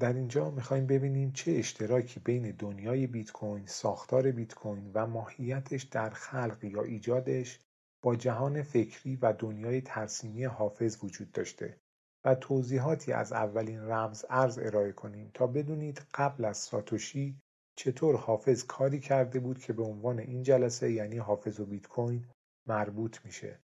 در 0.00 0.12
اینجا 0.12 0.50
می‌خوایم 0.50 0.86
ببینیم 0.86 1.32
چه 1.32 1.52
اشتراکی 1.52 2.20
بین 2.20 2.50
دنیای 2.50 3.06
بیت 3.06 3.32
کوین، 3.32 3.66
ساختار 3.66 4.30
بیت 4.30 4.54
کوین 4.54 4.90
و 4.94 5.06
ماهیتش 5.06 5.82
در 5.82 6.10
خلق 6.10 6.64
یا 6.64 6.82
ایجادش 6.82 7.60
با 8.02 8.16
جهان 8.16 8.62
فکری 8.62 9.16
و 9.16 9.32
دنیای 9.32 9.80
ترسیمی 9.80 10.44
حافظ 10.44 11.04
وجود 11.04 11.32
داشته 11.32 11.78
و 12.24 12.34
توضیحاتی 12.34 13.12
از 13.12 13.32
اولین 13.32 13.80
رمز 13.80 14.24
ارز 14.30 14.58
ارائه 14.58 14.92
کنیم 14.92 15.30
تا 15.34 15.46
بدونید 15.46 16.02
قبل 16.14 16.44
از 16.44 16.56
ساتوشی 16.56 17.40
چطور 17.76 18.16
حافظ 18.16 18.64
کاری 18.64 19.00
کرده 19.00 19.40
بود 19.40 19.58
که 19.58 19.72
به 19.72 19.82
عنوان 19.82 20.18
این 20.18 20.42
جلسه 20.42 20.92
یعنی 20.92 21.18
حافظ 21.18 21.60
و 21.60 21.66
بیت 21.66 21.86
کوین 21.86 22.24
مربوط 22.66 23.18
میشه. 23.24 23.60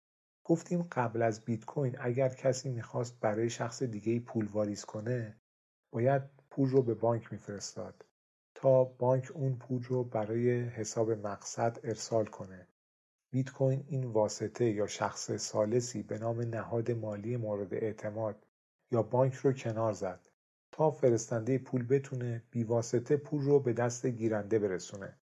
گفتیم 0.45 0.83
قبل 0.83 1.23
از 1.23 1.45
بیت 1.45 1.65
کوین 1.65 1.97
اگر 2.01 2.29
کسی 2.29 2.69
می‌خواست 2.69 3.21
برای 3.21 3.51
شخص 3.51 3.83
دیگه 3.83 4.21
پول 4.21 4.47
واریز 4.47 4.85
کنه 4.85 5.37
باید 5.91 6.23
پول 6.51 6.71
رو 6.71 6.83
به 6.83 6.95
بانک 6.95 7.33
میفرستاد 7.33 8.05
تا 8.55 8.85
بانک 8.85 9.31
اون 9.35 9.57
پول 9.57 9.83
رو 9.83 10.05
برای 10.05 10.61
حساب 10.61 11.11
مقصد 11.11 11.79
ارسال 11.85 12.27
کنه. 12.27 12.67
بیت 13.31 13.51
کوین 13.51 13.85
این 13.89 14.05
واسطه 14.05 14.65
یا 14.65 14.87
شخص 14.87 15.33
سالسی 15.33 16.03
به 16.03 16.19
نام 16.19 16.41
نهاد 16.41 16.91
مالی 16.91 17.37
مورد 17.37 17.75
اعتماد 17.75 18.47
یا 18.91 19.03
بانک 19.03 19.35
رو 19.35 19.53
کنار 19.53 19.93
زد 19.93 20.21
تا 20.73 20.91
فرستنده 20.91 21.59
پول 21.59 21.87
بتونه 21.87 22.43
بیواسطه 22.51 23.17
پول 23.17 23.43
رو 23.43 23.61
به 23.61 23.73
دست 23.73 24.07
گیرنده 24.07 24.59
برسونه 24.59 25.19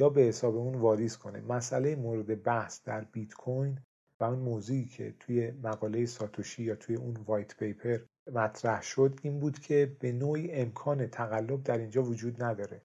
یا 0.00 0.08
به 0.08 0.20
حساب 0.20 0.56
اون 0.56 0.74
واریز 0.74 1.16
کنه. 1.16 1.40
مسئله 1.40 1.96
مورد 1.96 2.42
بحث 2.42 2.82
در 2.84 3.04
بیت 3.04 3.34
کوین 3.34 3.78
و 4.20 4.24
اون 4.24 4.38
موضوعی 4.38 4.84
که 4.84 5.14
توی 5.20 5.50
مقاله 5.50 6.06
ساتوشی 6.06 6.62
یا 6.62 6.76
توی 6.76 6.96
اون 6.96 7.16
وایت 7.26 7.56
پیپر 7.56 7.98
مطرح 8.32 8.82
شد 8.82 9.18
این 9.22 9.40
بود 9.40 9.58
که 9.58 9.96
به 10.00 10.12
نوعی 10.12 10.52
امکان 10.52 11.06
تقلب 11.06 11.62
در 11.62 11.78
اینجا 11.78 12.02
وجود 12.02 12.42
نداره. 12.42 12.82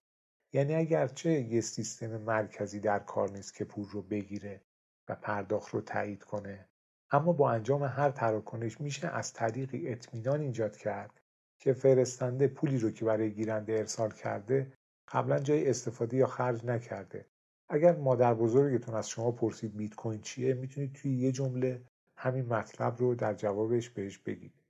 یعنی 0.53 0.75
اگرچه 0.75 1.29
یه 1.29 1.61
سیستم 1.61 2.17
مرکزی 2.17 2.79
در 2.79 2.99
کار 2.99 3.31
نیست 3.31 3.53
که 3.53 3.65
پول 3.65 3.85
رو 3.89 4.01
بگیره 4.01 4.61
و 5.09 5.15
پرداخت 5.15 5.73
رو 5.73 5.81
تایید 5.81 6.23
کنه 6.23 6.67
اما 7.11 7.33
با 7.33 7.51
انجام 7.51 7.83
هر 7.83 8.11
تراکنش 8.11 8.81
میشه 8.81 9.07
از 9.07 9.33
طریقی 9.33 9.89
اطمینان 9.89 10.41
ایجاد 10.41 10.77
کرد 10.77 11.21
که 11.59 11.73
فرستنده 11.73 12.47
پولی 12.47 12.77
رو 12.77 12.91
که 12.91 13.05
برای 13.05 13.31
گیرنده 13.31 13.73
ارسال 13.73 14.11
کرده 14.11 14.73
قبلا 15.07 15.39
جای 15.39 15.69
استفاده 15.69 16.17
یا 16.17 16.27
خرج 16.27 16.65
نکرده. 16.65 17.25
اگر 17.69 17.95
مادر 17.95 18.33
بزرگتون 18.33 18.95
از 18.95 19.09
شما 19.09 19.31
پرسید 19.31 19.77
بیت 19.77 19.95
کوین 19.95 20.21
چیه 20.21 20.53
می‌تونید 20.53 20.93
توی 20.93 21.17
یه 21.17 21.31
جمله 21.31 21.81
همین 22.17 22.45
مطلب 22.45 22.97
رو 22.97 23.15
در 23.15 23.33
جوابش 23.33 23.89
بهش 23.89 24.17
بگید. 24.17 24.60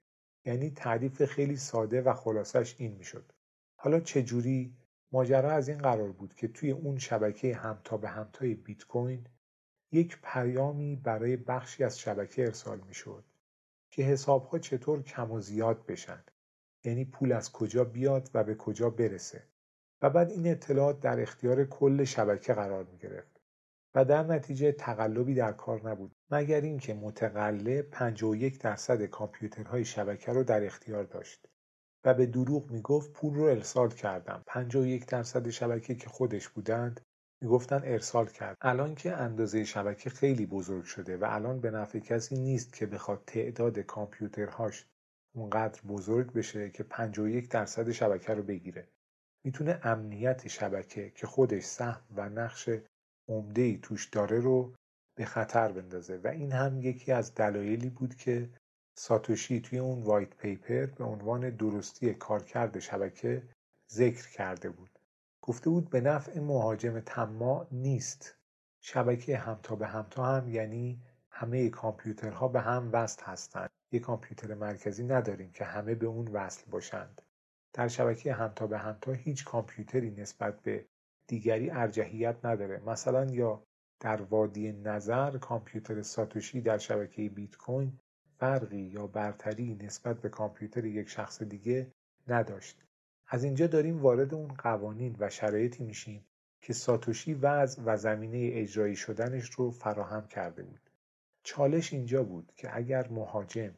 یعنی 0.45 0.71
تعریف 0.71 1.25
خیلی 1.25 1.57
ساده 1.57 2.01
و 2.01 2.13
خلاصش 2.13 2.75
این 2.77 2.91
می‌شد. 2.91 3.31
حالا 3.75 3.99
چجوری؟ 3.99 4.77
ماجرا 5.11 5.51
از 5.51 5.69
این 5.69 5.77
قرار 5.77 6.11
بود 6.11 6.33
که 6.33 6.47
توی 6.47 6.71
اون 6.71 6.97
شبکه 6.97 7.55
همتا 7.55 7.97
به 7.97 8.09
همتای 8.09 8.55
بیت 8.55 8.83
کوین 8.83 9.27
یک 9.91 10.17
پیامی 10.23 10.95
برای 10.95 11.37
بخشی 11.37 11.83
از 11.83 11.99
شبکه 11.99 12.45
ارسال 12.45 12.81
می‌شد 12.87 13.23
که 13.89 14.03
حسابها 14.03 14.59
چطور 14.59 15.03
کم 15.03 15.31
و 15.31 15.39
زیاد 15.41 15.85
بشن. 15.85 16.23
یعنی 16.83 17.05
پول 17.05 17.31
از 17.31 17.51
کجا 17.51 17.83
بیاد 17.83 18.29
و 18.33 18.43
به 18.43 18.55
کجا 18.55 18.89
برسه. 18.89 19.43
و 20.01 20.09
بعد 20.09 20.29
این 20.29 20.47
اطلاعات 20.47 20.99
در 20.99 21.21
اختیار 21.21 21.65
کل 21.65 22.03
شبکه 22.03 22.53
قرار 22.53 22.83
می 22.83 22.97
گرفت 22.97 23.40
و 23.95 24.05
در 24.05 24.23
نتیجه 24.23 24.71
تقلبی 24.71 25.33
در 25.33 25.51
کار 25.51 25.89
نبود 25.89 26.15
مگر 26.31 26.61
اینکه 26.61 26.93
متقلب 26.93 27.81
51 27.81 28.59
درصد 28.59 29.05
کامپیوترهای 29.05 29.85
شبکه 29.85 30.31
رو 30.31 30.43
در 30.43 30.65
اختیار 30.65 31.03
داشت. 31.03 31.47
و 32.05 32.13
به 32.13 32.25
دروغ 32.25 32.71
می‌گفت 32.71 33.13
پول 33.13 33.33
رو 33.33 33.43
ارسال 33.43 33.89
کردم. 33.89 34.43
51 34.47 35.05
درصد 35.05 35.49
شبکه 35.49 35.95
که 35.95 36.09
خودش 36.09 36.49
بودند 36.49 37.01
می‌گفتن 37.41 37.81
ارسال 37.83 38.25
کرد. 38.27 38.57
الان 38.61 38.95
که 38.95 39.13
اندازه 39.13 39.63
شبکه 39.63 40.09
خیلی 40.09 40.45
بزرگ 40.45 40.83
شده 40.83 41.17
و 41.17 41.25
الان 41.29 41.59
به 41.59 41.71
نفع 41.71 41.99
کسی 41.99 42.35
نیست 42.35 42.73
که 42.73 42.85
بخواد 42.85 43.23
تعداد 43.27 43.79
کامپیوترهاش 43.79 44.85
اونقدر 45.35 45.81
بزرگ 45.81 46.33
بشه 46.33 46.69
که 46.69 46.83
51 46.83 47.49
درصد 47.49 47.91
شبکه 47.91 48.33
رو 48.33 48.43
بگیره. 48.43 48.87
می‌تونه 49.43 49.79
امنیت 49.83 50.47
شبکه 50.47 51.09
که 51.09 51.27
خودش 51.27 51.63
سهم 51.63 52.01
و 52.15 52.29
نقش 52.29 52.69
ای 53.27 53.77
توش 53.77 54.05
داره 54.05 54.39
رو 54.39 54.73
به 55.15 55.25
خطر 55.25 55.71
بندازه. 55.71 56.17
و 56.17 56.27
این 56.27 56.51
هم 56.51 56.81
یکی 56.81 57.11
از 57.11 57.35
دلایلی 57.35 57.89
بود 57.89 58.15
که 58.15 58.49
ساتوشی 58.95 59.61
توی 59.61 59.79
اون 59.79 60.03
وایت 60.03 60.35
پیپر 60.35 60.85
به 60.85 61.03
عنوان 61.03 61.49
درستی 61.49 62.13
کارکرد 62.13 62.79
شبکه 62.79 63.43
ذکر 63.91 64.29
کرده 64.29 64.69
بود. 64.69 64.99
گفته 65.41 65.69
بود 65.69 65.89
به 65.89 66.01
نفع 66.01 66.39
مهاجم 66.39 66.99
طماع 66.99 67.67
نیست. 67.71 68.35
شبکه 68.81 69.37
همتا 69.37 69.75
به 69.75 69.87
همتا 69.87 70.25
هم 70.25 70.49
یعنی 70.49 71.01
همه 71.29 71.69
کامپیوترها 71.69 72.47
به 72.47 72.61
هم 72.61 72.89
وصل 72.93 73.23
هستند 73.23 73.69
یک 73.91 74.01
کامپیوتر 74.01 74.53
مرکزی 74.53 75.03
نداریم 75.03 75.51
که 75.51 75.65
همه 75.65 75.95
به 75.95 76.05
اون 76.05 76.27
وصل 76.27 76.63
باشند. 76.69 77.21
در 77.73 77.87
شبکه 77.87 78.33
همتا 78.33 78.67
به 78.67 78.77
همتا 78.77 79.11
هیچ 79.11 79.45
کامپیوتری 79.45 80.11
نسبت 80.11 80.61
به 80.61 80.85
دیگری 81.27 81.69
ارجحیت 81.69 82.45
نداره. 82.45 82.79
مثلا 82.85 83.25
یا 83.25 83.63
در 83.99 84.21
وادی 84.21 84.71
نظر 84.71 85.37
کامپیوتر 85.37 86.01
ساتوشی 86.01 86.61
در 86.61 86.77
شبکه 86.77 87.29
بیت 87.29 87.55
کوین 87.55 87.99
فرقی 88.39 88.81
یا 88.81 89.07
برتری 89.07 89.75
نسبت 89.75 90.21
به 90.21 90.29
کامپیوتر 90.29 90.85
یک 90.85 91.09
شخص 91.09 91.43
دیگه 91.43 91.91
نداشت. 92.27 92.83
از 93.27 93.43
اینجا 93.43 93.67
داریم 93.67 94.01
وارد 94.01 94.33
اون 94.33 94.47
قوانین 94.47 95.15
و 95.19 95.29
شرایطی 95.29 95.83
میشیم 95.83 96.25
که 96.61 96.73
ساتوشی 96.73 97.33
وضع 97.33 97.81
و 97.85 97.97
زمینه 97.97 98.49
اجرایی 98.53 98.95
شدنش 98.95 99.49
رو 99.49 99.71
فراهم 99.71 100.27
کرده 100.27 100.63
بود. 100.63 100.89
چالش 101.43 101.93
اینجا 101.93 102.23
بود 102.23 102.51
که 102.55 102.77
اگر 102.77 103.07
مهاجم 103.07 103.73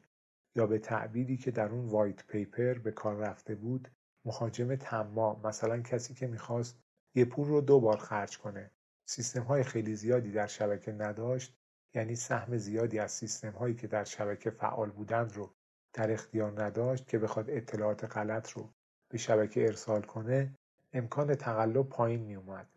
یا 0.56 0.68
به 0.68 0.80
تعبیری 0.80 1.38
که 1.38 1.52
در 1.52 1.70
اون 1.70 1.86
وایت 1.86 2.28
پیپر 2.28 2.74
به 2.74 2.92
کار 2.92 3.16
رفته 3.16 3.56
بود 3.56 3.88
مهاجم 4.26 4.76
تمام 4.76 5.42
مثلا 5.48 5.82
کسی 5.82 6.14
که 6.14 6.28
می‌خواست 6.28 6.80
یه 7.16 7.26
پول 7.26 7.48
رو 7.48 7.62
دو 7.62 7.80
بار 7.80 7.98
خرج 7.98 8.38
کنه 8.38 8.72
سیستم 9.06 9.44
های 9.44 9.64
خیلی 9.64 9.96
زیادی 9.96 10.32
در 10.32 10.48
شبکه 10.48 10.92
نداشت 10.92 11.56
یعنی 11.94 12.16
سهم 12.16 12.58
زیادی 12.58 13.00
از 13.00 13.12
سیستم 13.12 13.52
هایی 13.52 13.76
که 13.76 13.88
در 13.88 14.04
شبکه 14.04 14.50
فعال 14.50 14.90
بودند 14.90 15.36
رو 15.36 15.54
در 15.94 16.12
اختیار 16.12 16.64
نداشت 16.64 17.08
که 17.08 17.20
بخواد 17.20 17.50
اطلاعات 17.50 18.04
غلط 18.04 18.52
رو 18.52 18.70
به 19.10 19.18
شبکه 19.18 19.66
ارسال 19.66 20.02
کنه 20.02 20.54
امکان 20.94 21.36
تقلب 21.36 21.90
پایین 21.90 22.22
می 22.22 22.36
اومد. 22.36 22.68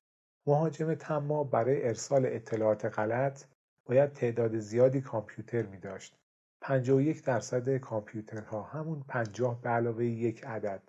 مهاجم 0.46 0.94
تما 0.94 1.44
برای 1.44 1.88
ارسال 1.88 2.26
اطلاعات 2.26 2.84
غلط 2.84 3.44
باید 3.84 4.12
تعداد 4.12 4.58
زیادی 4.58 5.00
کامپیوتر 5.00 5.62
می 5.62 5.78
داشت. 5.78 6.16
51 6.60 7.24
درصد 7.24 7.76
کامپیوترها 7.76 8.62
همون 8.62 9.04
50 9.08 9.60
به 9.60 9.68
علاوه 9.68 10.04
یک 10.04 10.44
عدد 10.44 10.82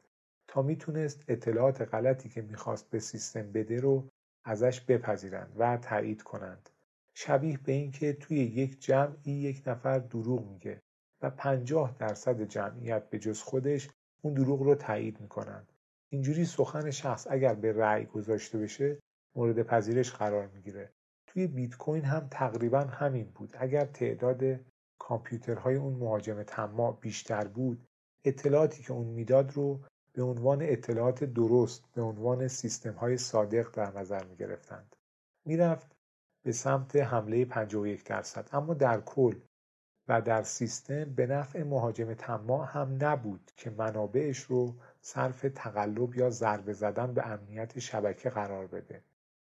تا 0.47 0.61
می‌تونست 0.61 1.23
اطلاعات 1.27 1.81
غلطی 1.81 2.29
که 2.29 2.41
می‌خواست 2.41 2.89
به 2.89 2.99
سیستم 2.99 3.51
بده 3.51 3.79
رو 3.79 4.07
ازش 4.43 4.81
بپذیرند 4.81 5.55
و 5.57 5.77
تایید 5.77 6.23
کنند. 6.23 6.69
شبیه 7.13 7.57
به 7.57 7.71
اینکه 7.71 8.13
توی 8.13 8.37
یک 8.37 8.81
جمعی 8.81 9.31
یک 9.31 9.63
نفر 9.67 9.99
دروغ 9.99 10.51
میگه 10.51 10.81
و 11.21 11.29
50 11.29 11.95
درصد 11.99 12.41
جمعیت 12.41 13.09
به 13.09 13.19
جز 13.19 13.41
خودش 13.41 13.89
اون 14.21 14.33
دروغ 14.33 14.61
رو 14.61 14.75
تایید 14.75 15.21
می‌کنند. 15.21 15.71
اینجوری 16.09 16.45
سخن 16.45 16.91
شخص 16.91 17.27
اگر 17.29 17.53
به 17.53 17.73
رأی 17.73 18.05
گذاشته 18.05 18.57
بشه 18.57 18.97
مورد 19.35 19.63
پذیرش 19.63 20.11
قرار 20.11 20.47
می‌گیره. 20.47 20.91
توی 21.27 21.47
بیت 21.47 21.77
کوین 21.77 22.03
هم 22.03 22.27
تقریبا 22.31 22.79
همین 22.79 23.31
بود. 23.35 23.55
اگر 23.59 23.85
تعداد 23.85 24.43
کامپیوترهای 24.99 25.75
اون 25.75 25.93
مهاجم 25.93 26.43
طماع 26.43 26.97
بیشتر 27.01 27.47
بود 27.47 27.87
اطلاعاتی 28.25 28.83
که 28.83 28.93
اون 28.93 29.07
می‌داد 29.07 29.51
رو 29.51 29.79
به 30.17 30.23
عنوان 30.23 30.61
اطلاعات 30.61 31.23
درست 31.23 31.83
به 31.93 32.01
عنوان 32.01 32.47
سیستم 32.47 32.93
های 32.93 33.17
صادق 33.17 33.71
در 33.71 33.99
نظر 33.99 34.23
می 34.23 34.35
گرفتند. 34.35 34.95
می‌رفت 35.45 35.95
به 36.43 36.51
سمت 36.51 36.95
حمله 36.95 37.45
51 37.45 38.03
درصد. 38.03 38.49
اما 38.51 38.73
در 38.73 39.01
کل 39.01 39.35
و 40.07 40.21
در 40.21 40.43
سیستم 40.43 41.03
به 41.03 41.27
نفع 41.27 41.63
مهاجم 41.63 42.13
طماع 42.13 42.67
هم 42.67 42.97
نبود 43.01 43.51
که 43.55 43.69
منابعش 43.69 44.39
رو 44.39 44.75
صرف 45.01 45.45
تقلب 45.55 46.15
یا 46.15 46.29
ضربه 46.29 46.73
زدن 46.73 47.13
به 47.13 47.27
امنیت 47.27 47.79
شبکه 47.79 48.29
قرار 48.29 48.67
بده. 48.67 49.03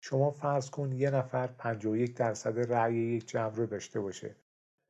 شما 0.01 0.31
فرض 0.31 0.69
کن 0.69 0.91
یه 0.91 1.09
نفر 1.09 1.47
51 1.47 2.15
درصد 2.15 2.73
رأی 2.73 2.95
یک 2.95 3.27
جمع 3.27 3.55
رو 3.55 3.65
داشته 3.65 3.99
باشه. 3.99 4.35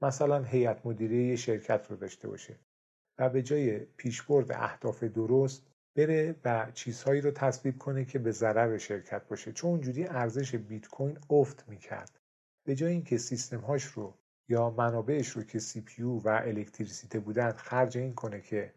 مثلا 0.02 0.44
هیئت 0.44 0.86
مدیره 0.86 1.16
یه 1.16 1.36
شرکت 1.36 1.88
رو 1.90 1.96
داشته 1.96 2.28
باشه. 2.28 2.56
به 3.30 3.42
جای 3.42 3.80
پیشبرد 3.80 4.52
اهداف 4.52 5.04
درست 5.04 5.64
بره 5.96 6.36
و 6.46 6.68
چیزهایی 6.74 7.22
رو 7.22 7.32
تصویب 7.32 7.78
کنه 7.78 8.06
که 8.06 8.20
به 8.20 8.32
ضرر 8.32 8.78
شرکت 8.78 9.28
باشه. 9.28 9.52
چون 9.52 9.72
اونجوری 9.72 10.08
ارزش 10.08 10.56
بیت 10.56 10.88
کوین 10.88 11.18
افت 11.30 11.66
می‌کرد. 11.68 12.20
به 12.64 12.76
جای 12.76 12.92
اینکه 12.92 13.18
سیستمهاش 13.18 13.84
رو 13.84 14.14
یا 14.50 14.70
منابعش 14.70 15.30
رو 15.30 15.44
که 15.44 15.60
سی 15.60 15.82
پیو 15.82 16.20
و 16.20 16.28
الکتریسیته 16.28 17.20
بودن 17.20 17.52
خرج 17.52 17.98
این 17.98 18.14
کنه 18.14 18.42
که 18.42 18.74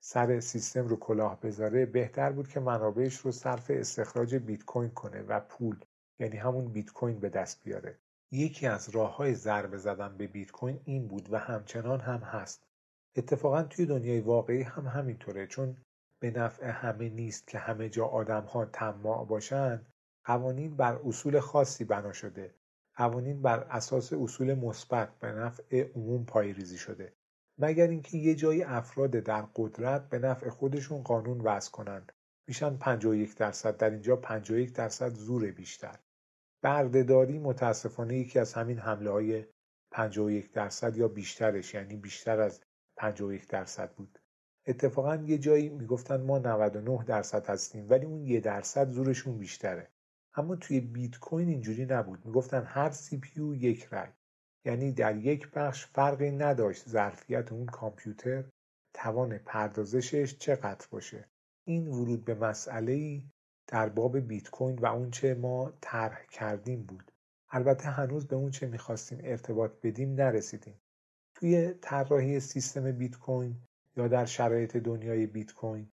سر 0.00 0.40
سیستم 0.40 0.86
رو 0.86 0.96
کلاه 0.96 1.40
بذاره 1.40 1.86
بهتر 1.86 2.32
بود 2.32 2.48
که 2.48 2.60
منابعش 2.60 3.16
رو 3.16 3.32
صرف 3.32 3.70
استخراج 3.70 4.34
بیت 4.34 4.64
کوین 4.64 4.90
کنه 4.90 5.22
و 5.22 5.40
پول 5.40 5.76
یعنی 6.18 6.36
همون 6.36 6.72
بیت 6.72 6.92
کوین 6.92 7.20
به 7.20 7.28
دست 7.28 7.64
بیاره. 7.64 7.98
یکی 8.30 8.66
از 8.66 8.88
راه 8.88 9.16
های 9.16 9.34
ضربه 9.34 9.78
زدن 9.78 10.16
به 10.16 10.26
بیت 10.26 10.50
کوین 10.50 10.80
این 10.84 11.08
بود 11.08 11.32
و 11.32 11.38
همچنان 11.38 12.00
هم 12.00 12.18
هست. 12.18 12.67
اتفاقا 13.18 13.62
توی 13.62 13.86
دنیای 13.86 14.20
واقعی 14.20 14.62
هم 14.62 14.86
همینطوره. 14.86 15.46
چون 15.46 15.76
به 16.20 16.30
نفع 16.30 16.66
همه 16.66 17.08
نیست 17.08 17.48
که 17.48 17.58
همه 17.58 17.88
جا 17.88 18.06
آدم 18.06 18.44
ها 18.44 18.64
طماع 18.64 19.26
باشند 19.26 19.86
قوانین 20.24 20.76
بر 20.76 21.00
اصول 21.04 21.40
خاصی 21.40 21.84
بنا 21.84 22.12
شده. 22.12 22.54
قوانین 22.96 23.42
بر 23.42 23.58
اساس 23.58 24.12
اصول 24.12 24.54
مثبت 24.54 25.18
به 25.18 25.32
نفع 25.32 25.88
عموم 25.94 26.24
پایریزی 26.24 26.78
شده. 26.78 27.12
مگر 27.58 27.86
اینکه 27.88 28.18
یه 28.18 28.34
جایی 28.34 28.62
افراد 28.62 29.10
در 29.10 29.42
قدرت 29.56 30.08
به 30.08 30.18
نفع 30.18 30.48
خودشون 30.50 31.02
قانون 31.02 31.40
وضع 31.40 31.70
کنند 31.70 32.12
میشن 32.48 32.76
51 32.76 33.36
درصد. 33.36 33.76
در 33.76 33.90
اینجا 33.90 34.16
51 34.16 34.72
درصد 34.72 35.14
زور 35.14 35.50
بیشتر. 35.50 35.98
بردهداری 36.62 37.38
متاسفانه 37.38 38.16
یکی 38.16 38.38
از 38.38 38.54
همین 38.54 38.78
حمله 38.78 39.10
های 39.10 39.44
51 39.90 40.52
درصد 40.52 40.96
یا 40.96 41.08
بیشترش 41.08 41.74
یعنی 41.74 41.96
بیشتر 41.96 42.40
از 42.40 42.60
51 42.98 43.48
درصد 43.48 43.94
بود. 43.94 44.18
اتفاقا 44.66 45.16
یه 45.16 45.38
جایی 45.38 45.68
می‌گفتن 45.68 46.20
ما 46.20 46.38
99 46.38 47.04
درصد 47.04 47.50
هستیم 47.50 47.86
ولی 47.90 48.06
اون 48.06 48.24
یه 48.24 48.40
درصد 48.40 48.90
زورشون 48.90 49.38
بیشتره. 49.38 49.88
اما 50.34 50.56
توی 50.56 50.80
بیت 50.80 51.18
کوین 51.18 51.48
اینجوری 51.48 51.86
نبود. 51.86 52.26
می‌گفتن 52.26 52.64
هر 52.64 52.90
سی 52.90 53.18
پیو 53.18 53.54
یک 53.54 53.84
رای. 53.84 54.08
یعنی 54.64 54.92
در 54.92 55.16
یک 55.16 55.50
بخش 55.50 55.86
فرقی 55.86 56.30
نداشت 56.30 56.88
ظرفیت 56.88 57.52
اون 57.52 57.66
کامپیوتر 57.66 58.44
توان 58.94 59.38
پردازشش 59.38 60.38
چقدر 60.38 60.86
باشه. 60.90 61.28
این 61.64 61.88
ورود 61.88 62.24
به 62.24 62.34
مسئله 62.34 62.92
ای 62.92 63.22
در 63.66 63.88
باب 63.88 64.18
بیت 64.18 64.50
کوین 64.50 64.78
و 64.78 64.86
اونچه 64.86 65.34
ما 65.34 65.72
طرح 65.80 66.26
کردیم 66.30 66.82
بود. 66.82 67.12
البته 67.50 67.88
هنوز 67.88 68.26
به 68.26 68.36
اونچه 68.36 68.66
می‌خواستیم 68.66 69.18
ارتباط 69.22 69.70
بدیم 69.82 70.14
نرسیدیم. 70.14 70.80
توی 71.40 71.74
طراحی 71.80 72.40
سیستم 72.40 72.92
بیت 72.92 73.18
کوین 73.18 73.56
یا 73.96 74.08
در 74.08 74.24
شرایط 74.24 74.76
دنیای 74.76 75.26
بیت 75.26 75.52
کوین. 75.52 75.90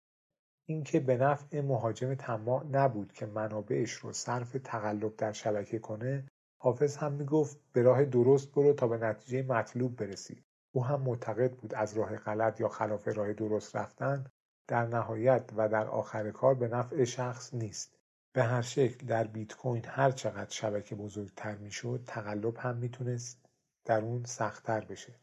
اینکه 0.66 1.00
به 1.00 1.18
نفع 1.18 1.62
مهاجم 1.62 2.16
طماع 2.16 2.66
نبود 2.72 3.14
که 3.14 3.26
منابعش 3.26 3.92
رو 3.92 4.14
صرف 4.14 4.58
تقلب 4.64 5.16
در 5.16 5.32
شبکه 5.32 5.80
کنه 5.80 6.28
حافظ 6.62 6.98
هم 6.98 7.12
می‌گفت 7.14 7.58
به 7.74 7.82
راه 7.82 8.06
درست 8.06 8.52
برو 8.52 8.74
تا 8.74 8.88
به 8.88 8.98
نتیجه 8.98 9.42
مطلوب 9.44 9.96
برسی. 9.96 10.44
او 10.72 10.86
هم 10.86 11.02
معتقد 11.02 11.52
بود 11.54 11.74
از 11.74 11.94
راه 11.94 12.18
غلط 12.18 12.60
یا 12.60 12.70
خلاف 12.70 13.08
راه 13.08 13.34
درست 13.34 13.76
رفتن 13.76 14.26
در 14.68 14.88
نهایت 14.88 15.52
و 15.58 15.70
در 15.70 15.88
آخر 15.88 16.32
کار 16.32 16.56
به 16.56 16.68
نفع 16.68 17.04
شخص 17.04 17.54
نیست. 17.54 18.00
به 18.34 18.44
هر 18.44 18.62
شکل 18.62 19.08
در 19.08 19.24
بیت 19.28 19.56
کوین 19.56 19.86
هر 19.86 20.12
چقدر 20.12 20.50
شبکه 20.50 20.96
بزرگتر 20.96 21.56
می‌شد 21.56 22.04
تقلب 22.08 22.58
هم 22.58 22.78
می‌تونست 22.78 23.46
در 23.86 24.02
اون 24.02 24.24
سختتر 24.24 24.86
بشه. 24.86 25.16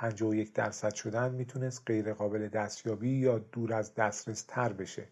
51 0.00 0.52
درصد 0.52 0.94
شدن 0.94 1.34
می‌تونست 1.34 1.82
غیر 1.86 2.14
قابل 2.14 2.48
دستیابی 2.48 3.10
یا 3.10 3.38
دور 3.38 3.74
از 3.74 3.94
دسترس 3.94 4.42
تر 4.42 4.72
بشه. 4.72 5.08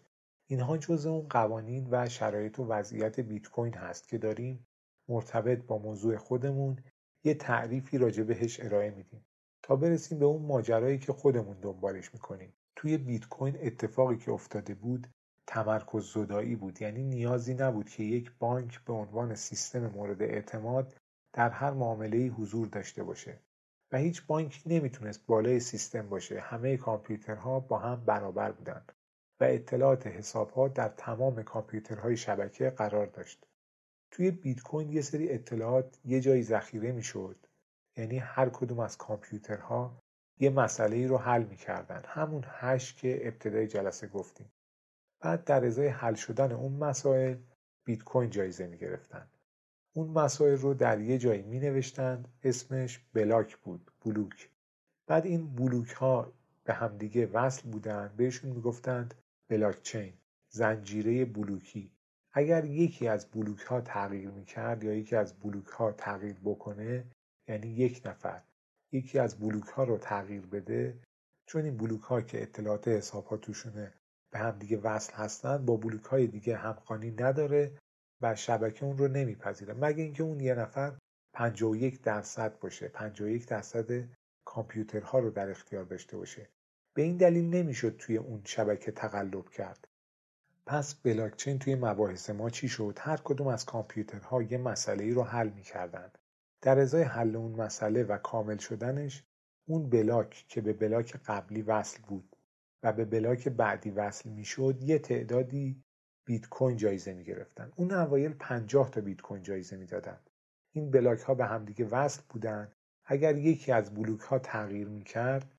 اینها 0.47 0.77
جزء 0.77 1.09
اون 1.09 1.27
قوانین 1.29 1.87
و 1.91 2.09
شرایط 2.09 2.59
و 2.59 2.67
وضعیت 2.67 3.19
بیت 3.19 3.47
کوین 3.47 3.73
هست 3.73 4.07
که 4.07 4.17
داریم 4.17 4.67
مرتبط 5.09 5.63
با 5.65 5.77
موضوع 5.77 6.17
خودمون 6.17 6.77
یه 7.23 7.33
تعریفی 7.33 7.97
راجع 7.97 8.23
بهش 8.23 8.59
ارائه 8.59 8.91
میدیم. 8.91 9.25
تا 9.63 9.75
برسیم 9.75 10.19
به 10.19 10.25
اون 10.25 10.41
ماجرایی 10.41 10.99
که 10.99 11.13
خودمون 11.13 11.57
دنبالش 11.61 12.13
می‌کنیم. 12.13 12.53
توی 12.75 12.97
بیت 12.97 13.27
کوین 13.27 13.57
اتفاقی 13.61 14.17
که 14.17 14.31
افتاده 14.31 14.73
بود 14.73 15.07
تمرکز 15.47 16.13
زدایی 16.13 16.55
بود. 16.55 16.81
یعنی 16.81 17.03
نیازی 17.03 17.53
نبود 17.53 17.89
که 17.89 18.03
یک 18.03 18.31
بانک 18.39 18.83
به 18.85 18.93
عنوان 18.93 19.35
سیستم 19.35 19.87
مورد 19.87 20.21
اعتماد 20.21 20.95
در 21.33 21.49
هر 21.49 21.71
معامله 21.71 22.17
حضور 22.17 22.67
داشته 22.67 23.03
باشه. 23.03 23.39
و 23.91 23.97
هیچ 23.97 24.25
بانکی 24.27 24.69
نمی‌تونست 24.69 25.25
بالای 25.25 25.59
سیستم 25.59 26.09
باشه. 26.09 26.39
همه 26.39 26.77
کامپیوترها 26.77 27.59
با 27.59 27.79
هم 27.79 28.05
برابر 28.05 28.51
بودند 28.51 28.91
و 29.39 29.43
اطلاعات 29.43 30.07
حسابها 30.07 30.67
در 30.67 30.89
تمام 30.89 31.43
کامپیوترهای 31.43 32.17
شبکه 32.17 32.69
قرار 32.69 33.05
داشت. 33.05 33.47
توی 34.11 34.31
بیت 34.31 34.61
کوین 34.61 34.89
یه 34.89 35.01
سری 35.01 35.29
اطلاعات 35.29 35.99
یه 36.05 36.21
جایی 36.21 36.43
ذخیره 36.43 36.91
می‌شد. 36.91 37.47
یعنی 37.97 38.17
هر 38.17 38.49
کدوم 38.49 38.79
از 38.79 38.97
کامپیوترها 38.97 40.01
یه 40.39 40.49
مسئله 40.49 40.95
ای 40.95 41.07
رو 41.07 41.17
حل 41.17 41.43
می‌کردن. 41.43 42.01
همون 42.05 42.43
هش 42.47 42.93
که 42.93 43.27
ابتدای 43.27 43.67
جلسه 43.67 44.07
گفتیم. 44.07 44.51
بعد 45.19 45.43
در 45.43 45.65
ازای 45.65 45.87
حل 45.87 46.13
شدن 46.13 46.51
اون 46.51 46.73
مسائل 46.73 47.37
بیت 47.85 48.03
کوین 48.03 48.29
جایزه 48.29 48.67
می‌گرفتن. 48.67 49.27
اون 49.97 50.09
مسائل 50.09 50.57
رو 50.57 50.73
در 50.73 51.01
یه 51.01 51.17
جایی 51.17 51.41
می 51.41 51.59
نوشتند 51.59 52.27
اسمش 52.43 52.99
بلاک 53.13 53.57
بود 53.57 53.91
بلوک. 54.05 54.49
بعد 55.07 55.25
این 55.25 55.55
بلوک 55.55 55.91
ها 55.91 56.33
به 56.63 56.73
همدیگه 56.73 57.25
وصل 57.25 57.69
بودند. 57.69 58.15
بهشون 58.15 58.51
می‌گفتند 58.51 59.13
بلاک 59.49 59.81
چین 59.81 60.13
زنجیره 60.49 61.25
بلوکی. 61.25 61.91
اگر 62.33 62.65
یکی 62.65 63.07
از 63.07 63.25
بلوک 63.25 63.59
ها 63.59 63.81
تغییر 63.81 64.29
می‌کرد 64.29 64.83
یا 64.83 64.93
یکی 64.93 65.15
از 65.15 65.33
بلوک 65.33 65.67
ها 65.67 65.91
تغییر 65.91 66.37
بکنه 66.43 67.03
یعنی 67.47 67.67
یک 67.67 68.01
نفر 68.05 68.41
یکی 68.91 69.19
از 69.19 69.39
بلوک 69.39 69.67
ها 69.67 69.83
رو 69.83 69.97
تغییر 69.97 70.45
بده 70.45 70.97
چون 71.45 71.63
این 71.63 71.77
بلوک 71.77 72.01
ها 72.01 72.21
که 72.21 72.41
اطلاعات 72.41 72.87
حساب 72.87 73.25
ها 73.25 73.37
توشونه 73.37 73.93
به 74.31 74.39
هم 74.39 74.51
دیگه 74.51 74.77
وصل 74.77 75.13
هستند 75.13 75.65
با 75.65 75.77
بلوک 75.77 76.03
های 76.03 76.27
دیگه 76.27 76.55
همخوانی 76.57 77.11
نداره. 77.11 77.71
و 78.21 78.35
شبکه 78.35 78.85
اون 78.85 78.97
رو 78.97 79.07
نمیپذیره. 79.07 79.73
مگه 79.73 80.03
اینکه 80.03 80.23
اون 80.23 80.39
یه 80.39 80.55
نفر 80.55 80.97
51 81.33 82.01
درصد 82.01 82.59
باشه 82.59 82.87
51 82.87 83.47
درصد 83.47 84.03
کامپیوترها 84.45 85.19
رو 85.19 85.29
در 85.29 85.49
اختیار 85.49 85.83
داشته 85.83 86.17
باشه. 86.17 86.49
به 86.93 87.01
این 87.01 87.17
دلیل 87.17 87.49
نمی‌شد 87.49 87.97
توی 87.97 88.17
اون 88.17 88.41
شبکه 88.45 88.91
تقلب 88.91 89.49
کرد. 89.49 89.87
پس 90.65 90.95
بلاکچین 90.95 91.59
توی 91.59 91.75
مباحث 91.75 92.29
ما 92.29 92.49
چی 92.49 92.67
شد؟ 92.67 92.97
هر 92.99 93.17
کدوم 93.17 93.47
از 93.47 93.65
کامپیوترها 93.65 94.41
یه 94.41 94.57
مسئله 94.57 95.03
ای 95.03 95.11
رو 95.11 95.23
حل 95.23 95.49
می‌کردند 95.49 96.17
در 96.61 96.79
ازای 96.79 97.03
حل 97.03 97.35
اون 97.35 97.51
مسئله 97.51 98.03
و 98.03 98.17
کامل 98.17 98.57
شدنش 98.57 99.23
اون 99.67 99.89
بلاک 99.89 100.45
که 100.47 100.61
به 100.61 100.73
بلاک 100.73 101.15
قبلی 101.25 101.61
وصل 101.61 102.01
بود 102.07 102.35
و 102.83 102.93
به 102.93 103.05
بلاک 103.05 103.47
بعدی 103.47 103.89
وصل 103.89 104.29
می‌شد 104.29 104.77
یه 104.81 104.99
تعدادی 104.99 105.83
بیت 106.27 106.49
کوین 106.49 106.77
جایزه 106.77 107.13
می 107.13 107.23
گرفتن. 107.23 107.71
اون 107.75 107.91
اوایل 107.91 108.33
50 108.33 108.89
تا 108.89 109.01
بیت 109.01 109.21
کوین 109.21 109.43
جایزه 109.43 109.77
می‌دادن. 109.77 110.19
این 110.71 110.91
بلاک 110.91 111.19
ها 111.19 111.33
به 111.33 111.45
همدیگه 111.45 111.85
وصل 111.85 112.21
بودن. 112.29 112.71
اگر 113.05 113.37
یکی 113.37 113.71
از 113.71 113.93
بلوک 113.93 114.21
ها 114.21 114.39
تغییر 114.39 114.87
می 114.87 115.03
کرد 115.03 115.55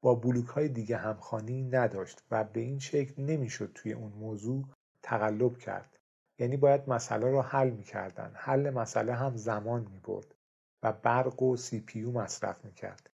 با 0.00 0.14
بلوک 0.14 0.46
های 0.46 0.68
دیگه 0.68 0.96
همخانی 0.96 1.62
نداشت 1.62 2.22
و 2.30 2.44
به 2.44 2.60
این 2.60 2.78
شکل 2.78 3.22
نمی‌شد 3.22 3.72
توی 3.74 3.92
اون 3.92 4.12
موضوع 4.12 4.64
تقلب 5.02 5.58
کرد. 5.58 5.98
یعنی 6.38 6.56
باید 6.56 6.88
مسئله 6.88 7.30
رو 7.30 7.42
حل 7.42 7.70
می‌کردن. 7.70 8.32
حل 8.34 8.70
مسئله 8.70 9.14
هم 9.14 9.36
زمان 9.36 9.80
می 9.90 10.00
برد 10.04 10.34
و 10.82 10.92
برق 10.92 11.42
و 11.42 11.56
سی 11.56 11.80
پیو 11.80 12.10
مصرف 12.10 12.64
می‌کرد. 12.64 13.10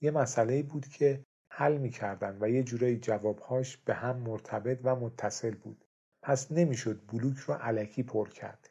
یه 0.00 0.10
مسئله 0.10 0.62
بود 0.62 0.86
که 0.86 1.24
حل 1.50 1.76
می‌کردن 1.76 2.38
و 2.40 2.48
یه 2.50 2.62
جورایی 2.62 2.98
جوابهاش 2.98 3.76
به 3.76 3.94
هم 3.94 4.16
مرتبط 4.16 4.80
و 4.84 4.96
متصل 4.96 5.54
بود. 5.54 5.84
پس 6.22 6.52
نمی‌شد 6.52 7.06
بلوک 7.06 7.36
رو 7.36 7.54
علکی 7.54 8.02
پر 8.02 8.28
کرد. 8.28 8.70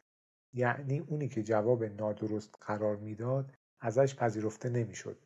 یعنی 0.54 0.98
اونی 0.98 1.28
که 1.28 1.42
جواب 1.42 1.84
نادرست 1.84 2.54
قرار 2.60 2.96
می‌داد 2.96 3.52
ازش 3.80 4.14
پذیرفته 4.14 4.68
نمی‌شد. 4.68 5.18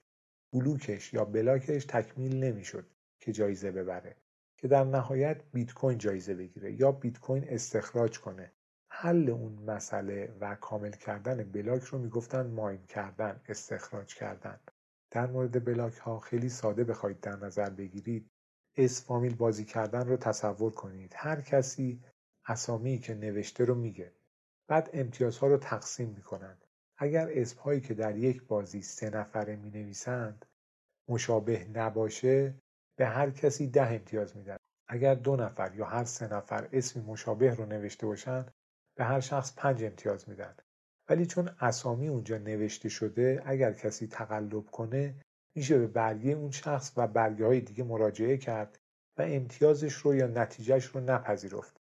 بلوکش 0.53 1.15
یا 1.15 1.25
بلاکش 1.25 1.85
تکمیل 1.85 2.45
نمی‌شد 2.45 2.87
که 3.21 3.33
جایزه 3.33 3.71
ببره. 3.71 4.17
که 4.57 4.69
در 4.69 4.85
نهایت 4.85 5.43
بیت 5.53 5.73
کوین 5.75 5.99
جایزه 5.99 6.35
بگیره 6.35 6.81
یا 6.81 6.93
بیت 6.93 7.19
کوین 7.19 7.45
استخراج 7.49 8.21
کنه. 8.21 8.53
حل 8.91 9.31
اون 9.31 9.53
مسئله 9.53 10.37
و 10.41 10.55
کامل 10.55 10.91
کردن 10.91 11.53
بلاک 11.53 11.83
رو 11.83 11.99
می‌گفتن 11.99 12.47
ماین 12.47 12.87
کردن 12.87 13.41
استخراج 13.49 14.15
کردن. 14.15 14.61
در 15.11 15.27
مورد 15.27 15.65
بلاک 15.65 15.97
ها 15.97 16.21
خیلی 16.21 16.49
ساده 16.49 16.85
بخواید 16.85 17.21
در 17.21 17.37
نظر 17.37 17.71
بگیرید. 17.71 18.31
اسم 18.77 19.05
فامیل 19.07 19.35
بازی 19.35 19.65
کردن 19.65 20.09
رو 20.09 20.17
تصور 20.17 20.73
کنید. 20.73 21.13
هر 21.17 21.41
کسی 21.41 22.01
اسامی 22.47 22.99
که 22.99 23.15
نوشته 23.15 23.65
رو 23.65 23.75
میگه. 23.75 24.13
بعد 24.69 24.91
امتیازها 24.93 25.47
رو 25.47 25.57
تقسیم 25.57 26.09
می‌کنند 26.09 26.65
اگر 26.99 27.29
اسم 27.31 27.61
هایی 27.61 27.81
که 27.81 27.95
در 27.95 28.17
یک 28.17 28.43
بازی 28.43 28.83
سه 28.83 29.11
نفره 29.11 29.57
می 29.57 29.71
نویسند 29.71 30.47
مشابه 31.09 31.69
نباشه 31.75 32.55
به 32.97 33.07
هر 33.07 33.31
کسی 33.31 33.67
ده 33.67 33.91
امتیاز 33.93 34.37
میدن. 34.37 34.57
اگر 34.89 35.15
دو 35.15 35.37
نفر 35.37 35.75
یا 35.75 35.85
هر 35.85 36.05
سه 36.05 36.35
نفر 36.35 36.69
اسمی 36.73 37.03
مشابه 37.03 37.55
رو 37.55 37.67
نوشته 37.67 38.07
باشند 38.07 38.55
به 38.95 39.05
هر 39.05 39.21
شخص 39.21 39.55
پنج 39.57 39.85
امتیاز 39.85 40.29
میدن. 40.29 40.57
ولی 41.09 41.27
چون 41.27 41.51
اسامی 41.61 42.09
اونجا 42.09 42.39
نوشته 42.39 42.89
شده 42.89 43.43
اگر 43.45 43.73
کسی 43.73 44.07
تقلب 44.07 44.67
کنه 44.67 45.15
میشه 45.55 45.79
به 45.79 45.87
برگه 45.87 46.31
اون 46.31 46.51
شخص 46.51 46.93
و 46.97 47.07
برگه 47.07 47.47
های 47.47 47.61
دیگه 47.61 47.85
مراجعه 47.85 48.37
کرد 48.37 48.79
و 49.19 49.23
امتیازش 49.23 49.95
رو 49.95 50.15
یا 50.15 50.27
نتیجهش 50.27 50.85
رو 50.85 51.01
نپذیرفت. 51.01 51.82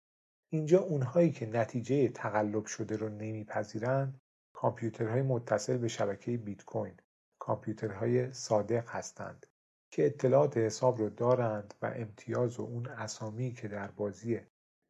اینجا 0.50 0.80
اونهایی 0.80 1.32
که 1.32 1.46
نتیجه 1.46 2.08
تقلب 2.08 2.66
شده 2.66 2.98
رو 2.98 3.10
نمیپذیرند 3.10 4.22
کامپیوترهای 4.54 5.22
متصل 5.22 5.78
به 5.78 5.88
شبکه 5.88 6.38
بیت 6.38 6.66
کوین 6.66 6.98
کامپیوترهای 7.40 8.34
صادق 8.34 8.88
هستند 8.88 9.46
که 9.92 10.06
اطلاعات 10.06 10.58
حساب 10.58 10.98
رو 10.98 11.10
دارند 11.10 11.74
و 11.82 11.86
امتیاز 11.96 12.60
و 12.60 12.64
اون 12.64 12.88
اسامی 12.88 13.54
که 13.54 13.68
در 13.68 13.92
بازی 13.92 14.40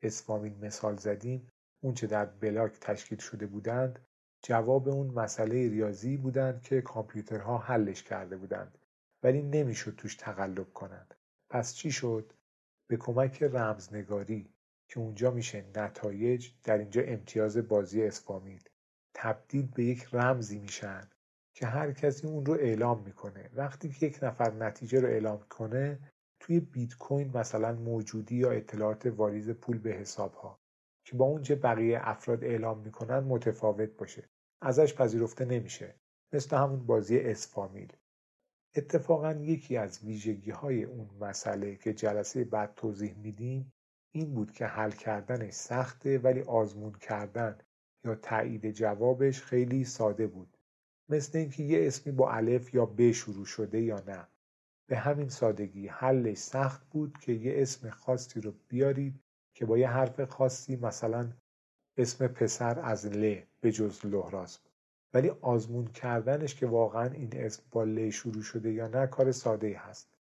اسفامین 0.02 0.66
مثال 0.66 0.98
زدیم 0.98 1.48
اونچه 1.84 2.08
در 2.08 2.26
بلاک 2.26 2.80
تشکیل 2.80 3.18
شده 3.18 3.48
بودند 3.48 4.00
جواب 4.42 4.90
اون 4.90 5.08
مسئله 5.08 5.70
ریاضی 5.70 6.18
بودند 6.18 6.62
که 6.62 6.82
کامپیوترها 6.82 7.58
حلش 7.58 8.04
کرده 8.04 8.38
بودند 8.38 8.78
ولی 9.24 9.42
نمی‌شد 9.42 9.96
توش 9.96 10.16
تقلب 10.16 10.74
کنند. 10.74 11.14
پس 11.50 11.74
چی 11.74 11.92
شد؟ 11.92 12.34
به 12.88 12.98
کمک 12.98 13.44
رمزنگاری 13.44 14.55
که 14.88 15.00
اونجا 15.00 15.32
میشه 15.32 15.66
نتایج 15.76 16.50
در 16.64 16.78
اینجا 16.78 17.02
امتیاز 17.02 17.58
بازی 17.58 18.04
اسفامیل 18.04 18.64
تبدیل 19.14 19.68
به 19.76 19.84
یک 19.84 20.08
رمزی 20.14 20.60
میشن 20.60 21.10
که 21.54 21.66
هر 21.66 21.92
کسی 21.92 22.28
اون 22.28 22.46
رو 22.46 22.54
اعلام 22.54 23.04
می‌کنه. 23.04 23.50
وقتی 23.54 23.90
که 23.90 24.06
یک 24.06 24.20
نفر 24.22 24.52
نتیجه 24.54 25.00
رو 25.00 25.08
اعلام 25.08 25.40
کنه 25.50 26.00
توی 26.40 26.60
بیت 26.60 26.94
کوین 26.94 27.38
مثلا 27.38 27.74
موجودی 27.74 28.36
یا 28.36 28.52
اطلاعات 28.52 29.06
واریز 29.06 29.50
پول 29.50 29.78
به 29.78 29.90
حساب 29.90 30.34
ها 30.34 30.60
که 31.06 31.18
با 31.18 31.26
اونچه 31.26 31.56
بقیه 31.56 32.00
افراد 32.02 32.44
اعلام 32.44 32.80
می‌کنن 32.80 33.20
متفاوت 33.20 33.90
باشه. 33.90 34.30
ازش 34.62 34.94
پذیرفته 34.94 35.46
نمیشه. 35.46 35.96
مثل 36.34 36.58
همون 36.58 36.86
بازی 36.86 37.20
اسفامیل 37.20 37.94
اتفاقا 38.76 39.34
یکی 39.34 39.78
از 39.78 40.04
ویژگی 40.04 40.52
های 40.52 40.84
اون 40.84 41.10
مسئله 41.20 41.76
که 41.76 41.94
جلسه 41.94 42.44
بعد 42.44 42.76
توضیح 42.76 43.14
میدیم 43.18 43.74
این 44.16 44.34
بود 44.34 44.52
که 44.52 44.66
حل 44.66 44.92
کردنش 44.92 45.54
سخته 45.54 46.20
ولی 46.20 46.42
آزمون 46.42 46.94
کردن 46.94 47.58
یا 48.06 48.16
تایید 48.16 48.72
جوابش 48.72 49.42
خیلی 49.42 49.84
ساده 49.86 50.28
بود. 50.28 50.58
مثل 51.10 51.38
اینکه 51.38 51.64
یه 51.64 51.88
اسمی 51.88 52.12
با 52.12 52.32
الف 52.32 52.74
یا 52.74 52.86
ب 52.86 53.12
شروع 53.12 53.46
شده 53.46 53.82
یا 53.82 54.00
نه. 54.08 54.28
به 54.88 54.98
همین 54.98 55.30
سادگی 55.30 55.88
حلش 55.88 56.38
سخت 56.38 56.90
بود 56.90 57.18
که 57.18 57.32
یه 57.32 57.54
اسم 57.62 57.90
خاصی 57.90 58.42
رو 58.42 58.54
بیارید 58.68 59.20
که 59.54 59.66
با 59.66 59.78
یه 59.78 59.90
حرف 59.90 60.24
خاصی 60.24 60.76
مثلا 60.76 61.32
اسم 61.98 62.28
پسر 62.28 62.80
از 62.80 63.06
ل 63.06 63.42
به 63.62 63.72
جز 63.72 64.06
لحراس 64.06 64.60
ولی 65.14 65.30
آزمون 65.30 65.88
کردنش 65.88 66.56
که 66.56 66.68
واقعا 66.68 67.06
این 67.14 67.30
اسم 67.34 67.64
با 67.72 67.84
ل 67.84 68.10
شروع 68.10 68.44
شده 68.44 68.72
یا 68.72 68.88
نه 68.88 69.08
کار 69.08 69.32
ساده 69.32 69.78
هست. 69.78 70.18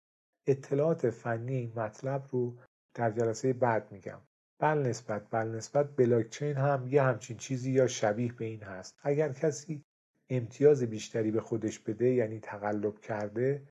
اطلاعات 0.48 1.10
فنی 1.10 1.56
این 1.56 1.74
مطلب 1.76 2.28
رو 2.32 2.58
در 2.96 3.12
جلسه 3.12 3.54
بعد 3.54 3.92
میگم. 3.92 4.22
بل 4.60 4.78
نسبت 4.78 5.30
بل 5.30 5.48
نسبت 5.48 5.96
بلاکچین 5.96 6.56
هم 6.56 6.88
یه 6.88 7.04
همچین 7.04 7.38
چیزی 7.38 7.72
یا 7.72 7.88
شبیه 7.88 8.34
به 8.34 8.46
این 8.46 8.64
هست. 8.64 8.96
اگر 9.04 9.34
کسی 9.34 9.84
امتیاز 10.30 10.84
بیشتری 10.84 11.32
به 11.32 11.42
خودش 11.42 11.80
بده 11.80 12.14
یعنی 12.14 12.40
تقلب 12.40 13.00
کرده 13.00 13.64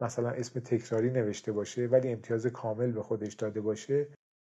مثلا 0.00 0.30
اسم 0.30 0.60
تکراری 0.60 1.10
نوشته 1.10 1.52
باشه 1.52 1.86
ولی 1.86 2.08
امتیاز 2.08 2.46
کامل 2.46 2.92
به 2.92 3.02
خودش 3.02 3.34
داده 3.34 3.60
باشه 3.60 4.06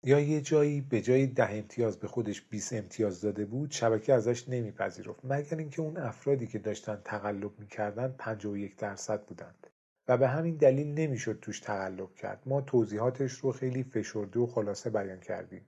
یا 0.04 0.20
یه 0.20 0.40
جایی 0.40 0.80
به 0.80 1.00
جای 1.00 1.26
ده 1.26 1.50
امتیاز 1.50 1.98
به 1.98 2.08
خودش 2.08 2.42
20 2.42 2.72
امتیاز 2.72 3.20
داده 3.20 3.44
بود 3.44 3.70
شبکه 3.70 4.12
ازش 4.14 4.48
نمیپذیرفت. 4.48 5.20
مگر 5.24 5.56
اینکه 5.56 5.82
اون 5.82 5.96
افرادی 5.96 6.46
که 6.46 6.58
داشتن 6.58 7.00
تقلب 7.04 7.60
می‌کردن 7.60 8.14
51 8.18 8.76
درصد 8.76 9.26
بودند. 9.26 9.66
و 10.08 10.16
به 10.16 10.28
همین 10.28 10.56
دلیل 10.56 10.94
نمی‌شد 10.94 11.38
توش 11.42 11.60
تقلب 11.60 12.14
کرد. 12.14 12.42
ما 12.46 12.60
توضیحاتش 12.60 13.32
رو 13.32 13.52
خیلی 13.52 13.84
فشرده 13.84 14.40
و 14.40 14.46
خلاصه 14.46 14.90
بیان 14.90 15.20
کردیم. 15.20 15.66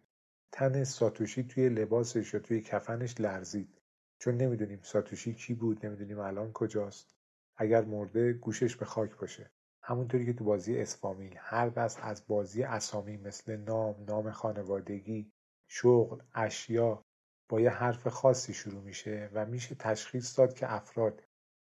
تن 0.52 0.84
ساتوشی 0.84 1.44
توی 1.44 1.68
لباسش 1.68 2.34
یا 2.34 2.40
توی 2.40 2.60
کفنش 2.60 3.20
لرزید. 3.20 3.78
چون 4.18 4.36
نمی‌دونیم 4.36 4.80
ساتوشی 4.82 5.34
کی 5.34 5.54
بود 5.54 5.86
نمی‌دونیم 5.86 6.18
الان 6.18 6.52
کجاست. 6.52 7.16
اگر 7.56 7.84
مرده 7.84 8.32
گوشش 8.32 8.76
به 8.76 8.84
خاک 8.84 9.16
باشه. 9.16 9.50
همونطوری 9.82 10.26
که 10.26 10.32
تو 10.32 10.44
بازی 10.44 10.78
اسفامیل 10.78 11.34
هر 11.36 11.68
دست 11.68 11.98
از 12.02 12.26
بازی 12.26 12.62
اسامی 12.62 13.16
مثل 13.16 13.56
نام 13.56 14.04
نام 14.08 14.30
خانوادگی 14.30 15.32
شغل 15.68 16.22
اشیا 16.34 17.04
با 17.48 17.60
یه 17.60 17.70
حرف 17.70 18.08
خاصی 18.08 18.54
شروع 18.54 18.82
میشه 18.82 19.30
و 19.32 19.46
میشه 19.46 19.74
تشخیص 19.74 20.38
داد 20.38 20.54
که 20.54 20.72
افراد 20.74 21.22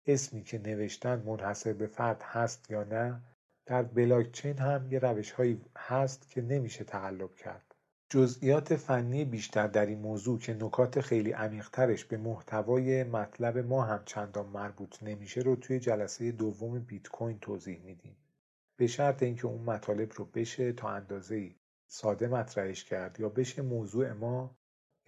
اسمی 0.07 0.43
که 0.43 0.57
نوشتن 0.57 1.23
منحصر 1.25 1.73
به 1.73 1.87
فرد 1.87 2.21
هست 2.23 2.71
یا 2.71 2.83
نه 2.83 3.21
در 3.65 3.83
بلاکچین 3.83 4.57
هم 4.57 4.91
یه 4.91 4.99
روش 4.99 5.31
هایی 5.31 5.61
هست 5.77 6.29
که 6.29 6.41
نمیشه 6.41 6.83
تقلب 6.83 7.35
کرد. 7.35 7.75
جزئیات 8.09 8.75
فنی 8.75 9.25
بیشتر 9.25 9.67
در 9.67 9.85
این 9.85 9.99
موضوع 9.99 10.39
که 10.39 10.53
نکات 10.53 11.01
خیلی 11.01 11.31
عمیقترش 11.31 12.05
به 12.05 12.17
محتوای 12.17 13.03
مطلب 13.03 13.57
ما 13.57 13.83
هم 13.83 14.01
چندان 14.05 14.45
مربوط 14.45 15.03
نمیشه 15.03 15.41
رو 15.41 15.55
توی 15.55 15.79
جلسه 15.79 16.31
دوم 16.31 16.79
بیت 16.79 17.07
کوین 17.07 17.39
توضیح 17.39 17.79
میدیم. 17.79 18.17
به 18.77 18.87
شرط 18.87 19.23
اینکه 19.23 19.47
اون 19.47 19.61
مطالب 19.61 20.11
رو 20.15 20.25
بشه 20.25 20.73
تا 20.73 20.89
اندازه 20.89 21.55
ساده 21.87 22.27
مطرحش 22.27 22.83
کرد 22.83 23.19
یا 23.19 23.29
بشه 23.29 23.61
موضوع 23.61 24.13
ما 24.13 24.55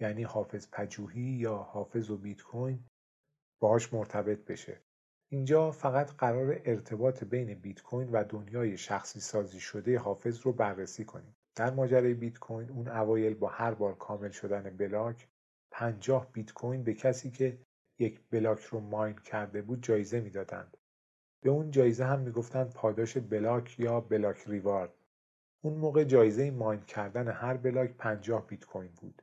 یعنی 0.00 0.22
حافظ 0.22 0.68
پجوهی 0.72 1.20
یا 1.20 1.56
حافظ 1.56 2.10
و 2.10 2.16
بیت 2.16 2.42
کوین 2.42 2.84
باهاش 3.60 3.94
مرتبط 3.94 4.44
بشه. 4.44 4.80
اینجا 5.30 5.70
فقط 5.70 6.10
قرار 6.12 6.60
ارتباط 6.64 7.24
بین 7.24 7.54
بیت 7.54 7.82
کوین 7.82 8.08
و 8.12 8.24
دنیای 8.24 8.76
شخصی 8.76 9.20
سازی 9.20 9.60
شده 9.60 9.98
حافظ 9.98 10.40
رو 10.40 10.52
بررسی 10.52 11.04
کنیم. 11.04 11.36
در 11.54 11.70
ماجرای 11.70 12.14
بیت 12.14 12.38
کوین 12.38 12.70
اون 12.70 12.88
اوایل 12.88 13.34
با 13.34 13.48
هر 13.48 13.74
بار 13.74 13.94
کامل 13.94 14.30
شدن 14.30 14.76
بلاک 14.76 15.28
50 15.70 16.32
بیت 16.32 16.52
کوین 16.52 16.84
به 16.84 16.94
کسی 16.94 17.30
که 17.30 17.58
یک 17.98 18.20
بلاک 18.30 18.60
رو 18.60 18.80
ماین 18.80 19.16
کرده 19.16 19.62
بود 19.62 19.82
جایزه 19.82 20.20
می‌دادند. 20.20 20.76
به 21.40 21.50
اون 21.50 21.70
جایزه 21.70 22.04
هم 22.04 22.20
می‌گفتند 22.20 22.72
پاداش 22.74 23.18
بلاک 23.18 23.80
یا 23.80 24.00
block 24.00 24.44
reward. 24.46 24.94
اون 25.62 25.74
موقع 25.74 26.04
جایزه 26.04 26.50
ماین 26.50 26.80
کردن 26.80 27.28
هر 27.28 27.56
بلاک 27.56 27.96
50 27.96 28.46
بیت 28.46 28.64
کوین 28.64 28.92
بود. 29.00 29.22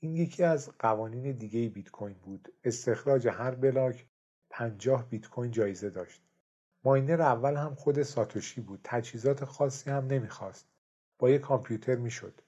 این 0.00 0.16
یکی 0.16 0.44
از 0.44 0.70
قوانین 0.78 1.32
دیگه 1.32 1.68
بیت 1.68 1.90
کوین 1.90 2.16
بود. 2.22 2.52
استخراج 2.64 3.28
هر 3.28 3.54
بلاک 3.54 4.06
50 4.54 5.08
بیت 5.08 5.28
کوین 5.28 5.50
جایزه 5.50 5.90
داشت. 5.90 6.22
ماینر 6.84 7.22
اول 7.22 7.56
هم 7.56 7.74
خود 7.74 8.02
ساتوشی 8.02 8.60
بود. 8.60 8.80
تجهیزات 8.84 9.44
خاصی 9.44 9.90
هم 9.90 10.06
نمی‌خواست. 10.06 10.66
با 11.18 11.30
یک 11.30 11.40
کامپیوتر 11.40 11.96
می‌شد. 11.96 12.40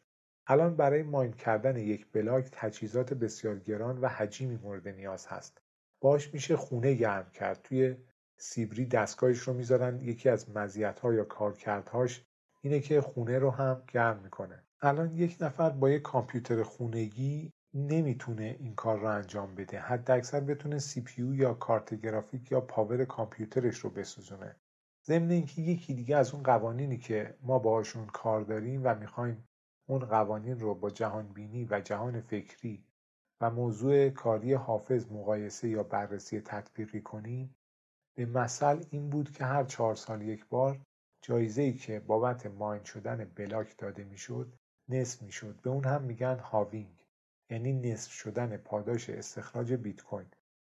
الان 0.47 0.77
برای 0.77 1.03
ماین 1.03 1.33
کردن 1.33 1.77
یک 1.77 2.07
بلاک 2.13 2.49
تجهیزات 2.53 3.15
بسیار 3.15 3.59
گران 3.59 3.99
و 3.99 4.09
حجیمی 4.09 4.57
مورد 4.57 4.89
نیاز 4.89 5.27
هست. 5.27 5.61
باش 6.01 6.35
میشه 6.35 6.57
خونه 6.57 6.95
گرم 6.95 7.31
کرد. 7.31 7.63
توی 7.63 7.97
سیبری 8.37 8.87
دستگاهش 8.87 9.39
رو 9.39 9.53
می‌ذارن. 9.53 10.01
یکی 10.01 10.29
از 10.29 10.51
مزیت‌ها 10.51 11.15
یا 11.15 11.25
کارکردهاش 11.25 12.25
اینه 12.61 12.81
که 12.81 13.01
خونه 13.01 13.39
رو 13.39 13.51
هم 13.51 13.83
گرم 13.89 14.19
می‌کنه. 14.19 14.65
الان 14.81 15.15
یک 15.15 15.37
نفر 15.41 15.71
با 15.71 15.91
یک 15.91 16.03
کامپیوتر 16.03 16.63
خونگی 16.63 17.53
نمی‌تونه 17.75 18.57
این 18.61 18.75
کار 18.75 18.99
رو 18.99 19.07
انجام 19.07 19.55
بده. 19.55 19.79
حد 19.81 20.11
اکثر 20.11 20.41
بتونه 20.41 20.79
CPU 20.79 21.23
یا 21.23 21.55
کارت 21.55 21.95
گرافیک 21.95 22.53
یا 22.53 22.61
پاور 22.61 23.05
کامپیوترش 23.05 23.79
رو 23.79 23.91
بسوزونه. 23.91 24.57
ضمن 25.07 25.31
اینکه 25.31 25.63
یکی 25.63 25.95
دیگه 25.95 26.17
از 26.17 26.35
اون 26.35 26.43
قوانینی 26.43 26.99
که 26.99 27.35
ما 27.43 27.59
باهاشون 27.59 28.07
کار 28.07 28.41
داریم 28.41 28.81
و 28.85 28.95
می‌خوایم 28.95 29.49
اون 29.87 29.99
قوانین 29.99 30.61
رو 30.61 30.75
با 30.75 30.91
جهان 30.91 31.29
بینی 31.29 31.65
و 31.71 31.81
جهان 31.81 32.21
فکری 32.21 32.85
و 33.41 33.51
موضوع 33.51 34.11
کاری 34.11 34.55
حافظ 34.55 35.13
مقایسه 35.13 35.69
یا 35.69 35.83
بررسی 35.83 36.41
تطبیقی 36.41 37.01
کنیم 37.01 37.55
به 38.17 38.27
مثل 38.27 38.85
این 38.91 39.11
بود 39.11 39.31
که 39.33 39.45
هر 39.45 39.65
چهار 39.65 39.95
سال 39.95 40.23
یک 40.23 40.47
بار 40.49 40.81
جایزه‌ای 41.23 41.73
که 41.75 42.01
بابت 42.01 42.47
ماین 42.47 42.85
شدن 42.85 43.33
بلاک 43.37 43.77
داده 43.79 44.05
می‌شد 44.05 44.55
نصف 44.89 45.23
می‌شد. 45.23 45.61
به 45.63 45.71
اون 45.71 45.85
هم 45.85 46.03
میگن 46.03 46.39
halving. 46.39 47.04
یعنی 47.51 47.73
نصف 47.73 48.13
شدن 48.13 48.57
پاداش 48.57 49.11
استخراج 49.11 49.73
بیت 49.73 50.03
کوین. 50.03 50.27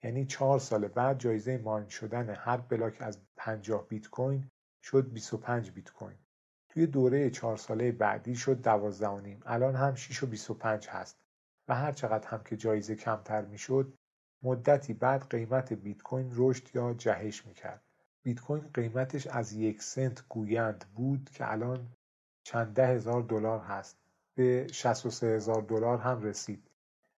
یعنی 0.03 0.25
چهار 0.25 0.59
سال 0.59 0.87
بعد 0.87 1.19
جایزه 1.19 1.57
ماین 1.57 1.87
شدن 1.87 2.29
هر 2.29 2.57
بلاک 2.57 3.01
از 3.01 3.19
50 3.35 3.87
بیت 3.87 4.07
کوین 4.07 4.49
شد 4.83 5.11
25 5.13 5.71
بیت 5.71 5.91
کوین. 5.91 6.17
توی 6.69 6.87
دوره 6.87 7.29
چهار 7.29 7.57
ساله 7.57 7.91
بعدی 7.91 8.35
شد 8.35 8.61
12 8.61 9.37
الان 9.45 9.75
هم 9.75 9.95
6 9.95 10.23
و 10.23 10.27
25 10.27 10.87
هست 10.87 11.17
و 11.67 11.75
هر 11.75 11.91
چقدر 11.91 12.27
هم 12.27 12.43
که 12.43 12.57
جایزه 12.57 12.95
کمتر 12.95 13.41
می‌شد 13.41 13.93
مدتی 14.43 14.93
بعد 14.93 15.29
قیمت 15.29 15.73
بیت 15.73 16.01
کوین 16.01 16.31
رشد 16.35 16.75
یا 16.75 16.93
جهش 16.93 17.45
می‌کرد. 17.45 17.81
بیت 18.23 18.39
کوین 18.39 18.69
قیمتش 18.73 19.27
از 19.27 19.53
یک 19.53 19.81
سنت 19.83 20.27
گویند 20.29 20.85
بود 20.95 21.29
که 21.29 21.51
الان 21.51 21.87
چند 22.43 22.73
ده 22.73 22.87
هزار 22.87 23.21
دلار 23.21 23.59
هست. 23.59 24.06
به 24.37 24.67
63 24.71 25.27
هزار 25.27 25.61
دلار 25.61 25.97
هم 25.97 26.21
رسید. 26.21 26.71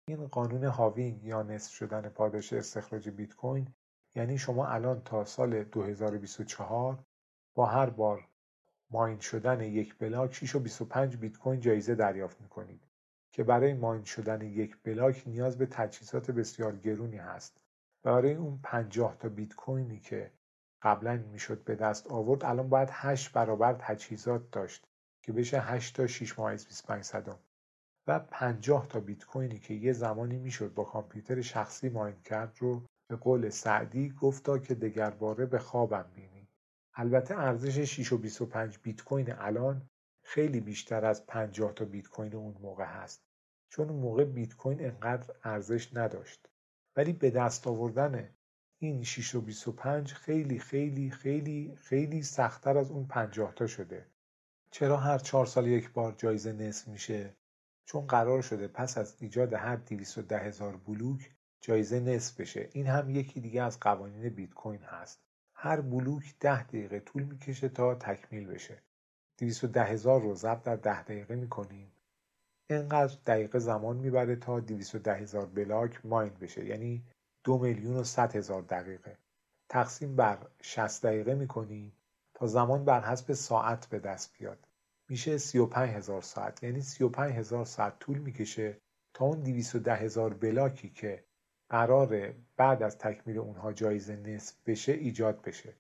این 0.07 0.27
قانون 0.27 0.63
halving 0.63 1.23
یا 1.23 1.43
نصف 1.43 1.71
شدن 1.71 2.09
پاداش 2.09 2.53
استخراج 2.53 3.09
بیت 3.09 3.35
کوین 3.35 3.67
یعنی 4.15 4.37
شما 4.37 4.67
الان 4.67 5.01
تا 5.05 5.25
سال 5.25 5.63
2024 5.63 7.03
با 7.55 7.65
هر 7.65 7.89
بار 7.89 8.27
ماین 8.91 9.19
شدن 9.19 9.61
یک 9.61 9.97
بلاک 9.97 10.33
6 10.33 10.55
و 10.55 10.59
25 10.59 11.17
بیت 11.17 11.37
کوین 11.37 11.59
جایزه 11.59 11.95
دریافت 11.95 12.41
می‌کنید 12.41 12.81
که 13.31 13.43
برای 13.43 13.73
ماین 13.73 14.03
شدن 14.03 14.41
یک 14.41 14.77
بلاک 14.83 15.23
نیاز 15.27 15.57
به 15.57 15.65
تجهیزات 15.65 16.31
بسیار 16.31 16.75
گرونی 16.75 17.17
هست. 17.17 17.57
برای 18.03 18.33
اون 18.33 18.59
50 18.63 19.17
تا 19.17 19.29
بیت 19.29 19.55
کوینی 19.55 19.99
که 19.99 20.31
قبلا 20.81 21.17
می‌شد 21.31 21.63
به 21.63 21.75
دست 21.75 22.07
آورد 22.07 22.45
الان 22.45 22.69
باید 22.69 22.89
8 22.91 23.33
برابر 23.33 23.73
تجهیزات 23.79 24.51
داشت. 24.51 24.88
که 25.21 25.33
بشه 25.33 25.61
8 25.61 25.95
تا 25.95 26.07
6 26.07 26.39
ممیز 26.39 26.65
25 26.65 27.03
صدم 27.03 27.39
و 28.07 28.19
50 28.19 28.87
تا 28.87 28.99
بیت 28.99 29.25
کوینی 29.25 29.59
که 29.59 29.73
یه 29.73 29.93
زمانی 29.93 30.37
می‌شد 30.37 30.73
با 30.73 30.83
کامپیوتر 30.83 31.41
شخصی 31.41 31.89
ماین 31.89 32.21
کرد 32.21 32.57
رو 32.59 32.85
به 33.09 33.15
قول 33.15 33.49
سعدی 33.49 34.09
گفتا 34.09 34.57
که 34.57 34.75
دگرباره 34.75 35.45
به 35.45 35.59
خوابم 35.59 36.11
بینی. 36.15 36.47
البته 36.93 37.39
ارزش 37.39 37.79
6 37.79 38.13
و 38.13 38.17
25 38.17 38.79
بیت 38.83 39.03
کوین 39.03 39.31
الان 39.31 39.89
خیلی 40.23 40.59
بیشتر 40.59 41.05
از 41.05 41.25
50 41.25 41.73
تا 41.73 41.85
بیت 41.85 42.07
کوین 42.07 42.35
اون 42.35 42.55
موقع 42.61 42.85
هست. 42.85 43.23
چون 43.69 43.89
اون 43.89 43.99
موقع 43.99 44.23
بیت 44.23 44.55
کوین 44.55 44.85
انقدر 44.85 45.35
ارزش 45.43 45.97
نداشت. 45.97 46.49
ولی 46.95 47.13
به 47.13 47.29
دست 47.29 47.67
آوردن 47.67 48.29
این 48.79 49.03
6 49.03 49.35
و 49.35 49.41
25 49.41 50.13
خیلی 50.13 50.59
خیلی 50.59 51.09
خیلی 51.09 51.75
خیلی 51.75 52.23
سختتر 52.23 52.77
از 52.77 52.91
اون 52.91 53.07
50 53.07 53.53
تا 53.53 53.67
شده. 53.67 54.05
چرا 54.71 54.97
هر 54.97 55.17
چهار 55.17 55.45
سال 55.45 55.67
یک 55.67 55.91
بار 55.91 56.13
جایزه 56.17 56.53
نصف 56.53 56.87
میشه؟ 56.87 57.35
چون 57.85 58.07
قرار 58.07 58.41
شده 58.41 58.67
پس 58.67 58.97
از 58.97 59.15
ایجاد 59.19 59.53
هر 59.53 59.75
210 59.75 60.37
هزار 60.37 60.77
بلوک 60.77 61.31
جایزه 61.61 61.99
نصف 61.99 62.39
بشه. 62.39 62.69
این 62.73 62.87
هم 62.87 63.09
یکی 63.09 63.39
دیگه 63.41 63.63
از 63.63 63.79
قوانین 63.79 64.29
بیت 64.29 64.53
کوین 64.53 64.81
هست. 64.81 65.19
هر 65.53 65.81
بلوک 65.81 66.35
ده 66.39 66.63
دقیقه 66.63 66.99
طول 66.99 67.23
می‌کشه 67.23 67.69
تا 67.69 67.95
تکمیل 67.95 68.47
بشه. 68.47 68.81
210 69.37 69.83
هزار 69.83 70.21
رو 70.21 70.35
ضرب 70.35 70.63
در 70.63 70.75
ده 70.75 71.03
دقیقه 71.03 71.35
می‌کنیم. 71.35 71.91
اینقدر 72.69 73.17
دقیقه 73.25 73.59
زمان 73.59 73.97
می‌بره 73.97 74.35
تا 74.35 74.59
210 74.59 75.13
هزار 75.13 75.45
بلاک 75.45 76.05
ماین 76.05 76.33
بشه. 76.33 76.65
یعنی 76.65 77.03
دو 77.43 77.57
میلیون 77.57 77.97
و 77.97 78.03
صد 78.03 78.35
هزار 78.35 78.61
دقیقه. 78.61 79.17
تقسیم 79.69 80.15
بر 80.15 80.37
60 80.61 81.05
دقیقه 81.05 81.35
می‌کنیم. 81.35 81.93
زمان 82.47 82.85
بر 82.85 83.01
حسب 83.01 83.33
ساعت 83.33 83.85
به 83.85 83.99
دست 83.99 84.33
بیاد. 84.39 84.67
میشه 85.09 85.37
35 85.37 85.89
هزار 85.89 86.21
ساعت 86.21 86.63
یعنی 86.63 86.81
35 86.81 87.33
هزار 87.33 87.65
ساعت 87.65 87.99
طول 87.99 88.17
می‌کشه 88.17 88.77
تا 89.13 89.25
اون 89.25 89.39
210 89.39 89.95
هزار 89.95 90.33
بلاکی 90.33 90.89
که 90.89 91.23
قراره 91.69 92.35
بعد 92.57 92.83
از 92.83 92.97
تکمیل 92.97 93.37
اونها 93.37 93.73
جایزه 93.73 94.15
نصف 94.15 94.55
بشه 94.65 94.91
ایجاد 94.91 95.41
بشه. 95.41 95.73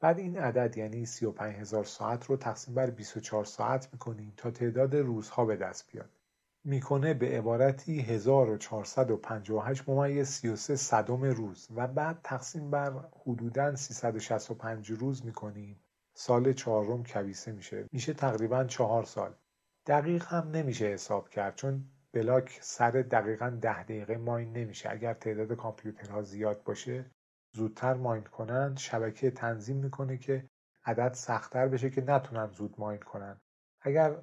بعد 0.00 0.18
این 0.18 0.38
عدد 0.38 0.78
یعنی 0.78 1.06
35 1.06 1.54
هزار 1.54 1.84
ساعت 1.84 2.26
رو 2.26 2.36
تقسیم 2.36 2.74
بر 2.74 2.90
24 2.90 3.44
ساعت 3.44 3.88
می‌کنیم 3.92 4.32
تا 4.36 4.50
تعداد 4.50 4.96
روزها 4.96 5.44
به 5.44 5.56
دست 5.56 5.92
بیاد. 5.92 6.10
می‌کنه 6.64 7.14
به 7.14 7.38
عبارتی 7.38 8.00
1458 8.00 9.88
ممیز 9.88 10.28
33 10.28 10.76
صدم 10.76 11.22
روز 11.22 11.68
و 11.74 11.86
بعد 11.86 12.20
تقسیم 12.24 12.70
بر 12.70 12.92
حدوداً 13.26 13.76
365 13.76 14.90
روز 14.90 15.24
می‌کنیم 15.24 15.80
سال 16.14 16.52
چهارم 16.52 17.04
کویسه 17.04 17.52
میشه. 17.52 17.88
میشه 17.92 18.12
تقریبا 18.12 18.64
چهار 18.64 19.04
سال. 19.04 19.34
دقیق 19.86 20.24
هم 20.26 20.50
نمیشه 20.50 20.84
حساب 20.84 21.28
کرد 21.28 21.54
چون 21.54 21.84
بلاک 22.12 22.58
سر 22.62 22.90
دقیقا 22.90 23.58
ده 23.60 23.82
دقیقه 23.82 24.16
ماین 24.16 24.52
نمیشه. 24.52 24.90
اگر 24.90 25.14
تعداد 25.14 25.52
کامپیوترها 25.52 26.22
زیاد 26.22 26.62
باشه 26.62 27.10
زودتر 27.52 27.94
ماین 27.94 28.24
کنند 28.24 28.78
شبکه 28.78 29.30
تنظیم 29.30 29.76
می‌کنه 29.76 30.18
که 30.18 30.48
عدد 30.84 31.12
سختتر 31.12 31.68
بشه 31.68 31.90
که 31.90 32.00
نتونن 32.00 32.46
زود 32.46 32.74
ماین 32.78 33.00
کنن. 33.00 33.40
اگر 33.80 34.16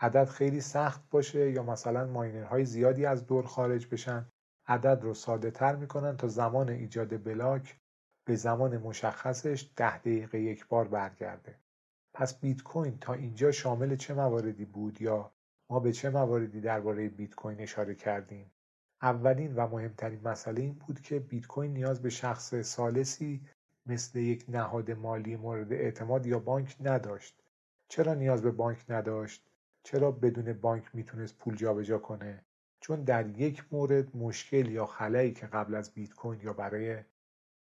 عدد 0.00 0.24
خیلی 0.24 0.60
سخت 0.60 1.10
باشه 1.10 1.50
یا 1.50 1.62
مثلا 1.62 2.06
ماینرهای 2.06 2.64
زیادی 2.64 3.06
از 3.06 3.26
دور 3.26 3.46
خارج 3.46 3.86
بشن 3.86 4.28
عدد 4.66 5.02
رو 5.02 5.14
ساده 5.14 5.50
تر 5.50 5.76
می‌کنن 5.76 6.16
تا 6.16 6.28
زمان 6.28 6.68
ایجاد 6.68 7.24
بلاک 7.24 7.80
به 8.24 8.36
زمان 8.36 8.78
مشخصش 8.78 9.70
ده 9.76 9.98
دقیقه 9.98 10.40
یک 10.40 10.66
بار 10.66 10.88
برگرده. 10.88 11.54
پس 12.14 12.40
بیت 12.40 12.62
کوین 12.62 12.98
تا 12.98 13.14
اینجا 13.14 13.52
شامل 13.52 13.96
چه 13.96 14.14
مواردی 14.14 14.64
بود 14.64 15.02
یا 15.02 15.32
ما 15.70 15.80
به 15.80 15.92
چه 15.92 16.10
مواردی 16.10 16.60
درباره 16.60 17.08
بیت 17.08 17.34
کوین 17.34 17.60
اشاره 17.60 17.94
کردیم؟ 17.94 18.50
اولین 19.02 19.54
و 19.54 19.68
مهمترین 19.68 20.20
مسئله 20.28 20.60
این 20.60 20.72
بود 20.74 21.00
که 21.00 21.18
بیت 21.18 21.46
کوین 21.46 21.72
نیاز 21.72 22.02
به 22.02 22.10
شخص 22.10 22.54
سالسی 22.54 23.40
مثل 23.86 24.18
یک 24.18 24.44
نهاد 24.48 24.90
مالی 24.90 25.36
مورد 25.36 25.72
اعتماد 25.72 26.26
یا 26.26 26.38
بانک 26.38 26.76
نداشت. 26.80 27.42
چرا 27.88 28.14
نیاز 28.14 28.42
به 28.42 28.50
بانک 28.50 28.84
نداشت؟ 28.88 29.46
چرا 29.82 30.10
بدون 30.10 30.52
بانک 30.52 30.94
می‌تونست 30.94 31.38
پول 31.38 31.56
جابجا 31.56 31.98
کنه؟ 31.98 32.44
چون 32.80 33.04
در 33.04 33.26
یک 33.26 33.64
مورد 33.72 34.16
مشکل 34.16 34.70
یا 34.70 34.86
خلایی 34.86 35.32
که 35.32 35.46
قبل 35.46 35.74
از 35.74 35.94
بیت 35.94 36.14
کوین 36.14 36.40
یا 36.40 36.52
برای 36.52 36.98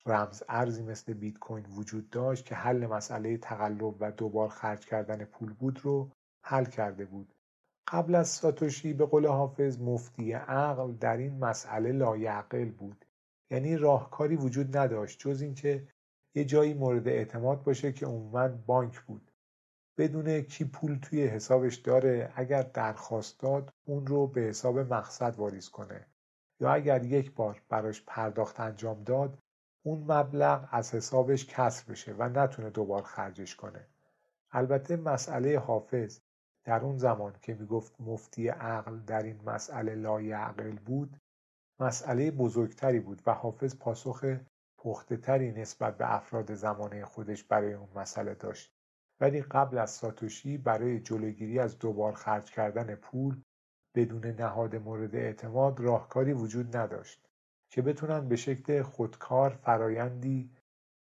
رمز 0.07 0.43
ارزی 0.49 0.83
مثل 0.83 1.13
بیت 1.13 1.39
کوین 1.39 1.67
وجود 1.67 2.11
داشت 2.11 2.45
که 2.45 2.55
حل 2.55 2.87
مسئله 2.87 3.37
تقلب 3.37 3.97
و 4.01 4.13
دوبار 4.13 4.49
خرج 4.49 4.87
کردن 4.87 5.25
پول 5.25 5.53
بود 5.53 5.81
رو 5.83 6.11
حل 6.45 6.65
کرده 6.65 7.05
بود. 7.05 7.35
قبل 7.89 8.15
از 8.15 8.29
ساتوشی 8.29 8.93
به 8.93 9.07
قول 9.07 9.27
حافظ 9.27 9.81
مفتی 9.81 10.33
عقل 10.33 10.93
در 10.93 11.17
این 11.17 11.39
مسئله 11.39 11.93
لایعقل 11.93 12.71
بود. 12.71 13.05
یعنی 13.51 13.77
راهکاری 13.77 14.37
وجود 14.37 14.77
نداشت 14.77 15.19
جز 15.19 15.43
اینکه 15.43 15.89
یه 16.35 16.45
جایی 16.45 16.75
مورد 16.75 17.09
اعتماد 17.09 17.63
باشه 17.63 17.93
که 17.93 18.07
عموما 18.07 18.49
بانک 18.49 19.01
بود. 19.01 19.31
بدون 19.99 20.41
کی 20.41 20.65
پول 20.65 20.99
توی 20.99 21.27
حسابش 21.27 21.75
داره 21.75 22.33
اگر 22.35 22.63
درخواست 22.63 23.41
داد 23.41 23.73
اون 23.85 24.07
رو 24.07 24.27
به 24.27 24.41
حساب 24.41 24.79
مقصد 24.79 25.37
واریز 25.37 25.69
کنه. 25.69 26.07
یا 26.61 26.73
اگر 26.73 27.05
یک 27.05 27.35
بار 27.35 27.63
براش 27.69 28.05
پرداخت 28.07 28.61
انجام 28.61 29.03
داد 29.03 29.39
اون 29.87 30.13
مبلغ 30.13 30.69
از 30.71 30.95
حسابش 30.95 31.47
کسر 31.47 31.93
بشه 31.93 32.15
و 32.19 32.29
نتونه 32.29 32.71
دوبار 32.71 33.03
خرجش 33.03 33.57
کنه. 33.57 33.87
البته 34.51 34.97
مسئله 34.97 35.59
حافظ 35.59 36.21
در 36.65 36.81
اون 36.81 36.99
زمان 36.99 37.35
که 37.43 37.55
می‌گفت 37.55 38.01
مفتی 38.01 38.49
عقل 38.49 38.99
در 38.99 39.23
این 39.23 39.41
مسئله 39.47 39.95
لایعقل 39.95 40.77
بود 40.77 41.21
مسئله 41.81 42.31
بزرگتری 42.31 43.01
بود 43.01 43.23
و 43.27 43.35
حافظ 43.35 43.77
پاسخ 43.77 44.37
پخته 44.79 45.17
تری 45.17 45.53
نسبت 45.53 45.97
به 45.99 46.15
افراد 46.15 46.55
زمانه 46.55 47.05
خودش 47.05 47.45
برای 47.45 47.73
اون 47.75 47.89
مسئله 47.97 48.35
داشت. 48.35 48.75
ولی 49.21 49.43
قبل 49.43 49.79
از 49.79 49.91
ساتوشی 49.91 50.59
برای 50.59 51.01
جلوگیری 51.01 51.59
از 51.59 51.79
دوبار 51.79 52.13
خرج 52.13 52.51
کردن 52.51 52.95
پول 52.95 53.43
بدون 53.95 54.27
نهاد 54.27 54.77
مورد 54.77 55.15
اعتماد 55.15 55.81
راهکاری 55.81 56.33
وجود 56.33 56.77
نداشت. 56.77 57.24
که 57.75 57.83
بتونن 57.83 58.29
به 58.29 58.37
شکل 58.37 58.83
خودکار 58.83 59.51
فرایندی 59.51 60.51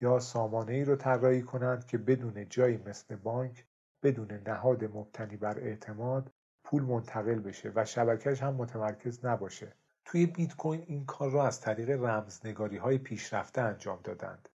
یا 0.01 0.19
سامانه 0.19 0.73
ای 0.73 0.83
رو 0.83 0.95
طراحی 0.95 1.41
کنند 1.41 1.87
که 1.87 1.97
بدون 1.97 2.49
جایی 2.49 2.77
مثل 2.77 3.15
بانک 3.15 3.65
بدون 4.03 4.31
نهاد 4.47 4.83
مبتنی 4.83 5.37
بر 5.37 5.59
اعتماد 5.59 6.31
پول 6.63 6.83
منتقل 6.83 7.39
بشه 7.39 7.71
و 7.75 7.85
شبکهش 7.85 8.43
هم 8.43 8.53
متمرکز 8.53 9.25
نباشه. 9.25 9.73
توی 10.05 10.25
بیت 10.25 10.55
کوین 10.55 10.83
این 10.87 11.05
کار 11.05 11.31
را 11.31 11.47
از 11.47 11.61
طریق 11.61 11.89
رمزنگاری 11.89 12.77
های 12.77 12.97
پیشرفته 12.97 13.61
انجام 13.61 13.99
دادند 14.03 14.49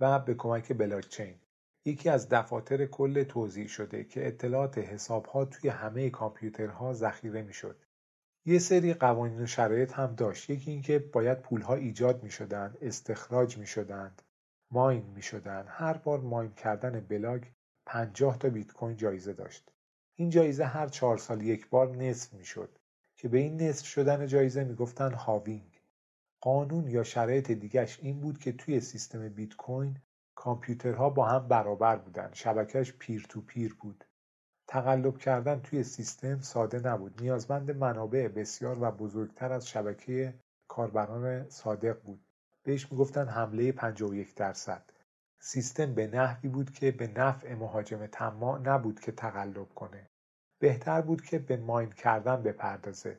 و 0.00 0.18
به 0.18 0.34
کمک 0.34 0.72
بلاکچین. 0.72 1.34
یکی 1.84 2.08
از 2.08 2.28
دفاتر 2.28 2.86
کل 2.86 3.22
توضیح 3.22 3.66
شده 3.66 4.04
که 4.04 4.26
اطلاعات 4.26 4.78
حسابها 4.78 5.44
توی 5.44 5.70
همه 5.70 6.10
کامپیوترها 6.10 6.92
ذخیره 6.92 7.42
می‌شد. 7.42 7.76
یه 8.44 8.58
سری 8.58 8.94
قوانین 8.94 9.42
و 9.42 9.46
شرایط 9.46 9.92
هم 9.92 10.14
داشت. 10.14 10.50
یکی 10.50 10.70
اینکه 10.70 10.98
باید 10.98 11.40
پولها 11.40 11.74
ایجاد 11.74 12.22
می 12.22 12.30
شدند 12.30 12.78
استخراج 12.82 13.58
می 13.58 13.66
شدند 13.66 14.22
ماین 14.70 15.06
می 15.14 15.22
شدند 15.22 15.66
هر 15.68 15.92
بار 15.92 16.20
ماین 16.20 16.52
کردن 16.52 17.00
بلاک 17.00 17.52
50 17.86 18.38
تا 18.38 18.48
بیت 18.48 18.72
کوین 18.72 18.96
جایزه 18.96 19.32
داشت. 19.32 19.72
این 20.16 20.30
جایزه 20.30 20.64
هر 20.64 20.88
چهار 20.88 21.18
سال 21.18 21.42
یک 21.42 21.68
بار 21.68 21.96
نصف 21.96 22.32
می 22.32 22.44
شد 22.44 22.78
که 23.16 23.28
به 23.28 23.38
این 23.38 23.62
نصف 23.62 23.86
شدن 23.86 24.26
جایزه 24.26 24.64
می 24.64 24.74
گفتن 24.74 25.12
halving. 25.12 25.80
قانون 26.40 26.88
یا 26.88 27.02
شرایط 27.02 27.50
دیگهش 27.50 27.98
این 28.02 28.20
بود 28.20 28.38
که 28.38 28.52
توی 28.52 28.80
سیستم 28.80 29.28
بیت 29.28 29.56
کوین 29.56 29.98
کامپیوترها 30.34 31.10
با 31.10 31.26
هم 31.26 31.48
برابر 31.48 31.96
بودن. 31.96 32.30
شبکهش 32.32 32.92
peer 32.98 33.26
to 33.28 33.40
peer 33.40 33.76
بود. 33.80 34.04
تقلب 34.70 35.18
کردن 35.18 35.60
توی 35.60 35.82
سیستم 35.82 36.40
ساده 36.40 36.80
نبود. 36.88 37.22
نیازمند 37.22 37.70
منابع 37.70 38.28
بسیار 38.28 38.78
و 38.80 38.90
بزرگتر 38.90 39.52
از 39.52 39.68
شبکه 39.68 40.34
کاربران 40.68 41.48
صادق 41.48 42.02
بود. 42.02 42.20
بهش 42.62 42.92
می‌گفتن 42.92 43.28
حمله 43.28 43.72
51 43.72 44.34
درصد. 44.34 44.82
سیستم 45.38 45.94
به 45.94 46.06
نحوی 46.06 46.48
بود 46.48 46.70
که 46.70 46.90
به 46.90 47.06
نفع 47.06 47.54
مهاجم 47.54 48.06
طماع 48.06 48.58
نبود 48.58 49.00
که 49.00 49.12
تقلب 49.12 49.68
کنه. 49.74 50.06
بهتر 50.58 51.00
بود 51.00 51.22
که 51.22 51.38
به 51.38 51.56
ماین 51.56 51.90
کردن 51.90 52.42
بپردازه. 52.42 53.18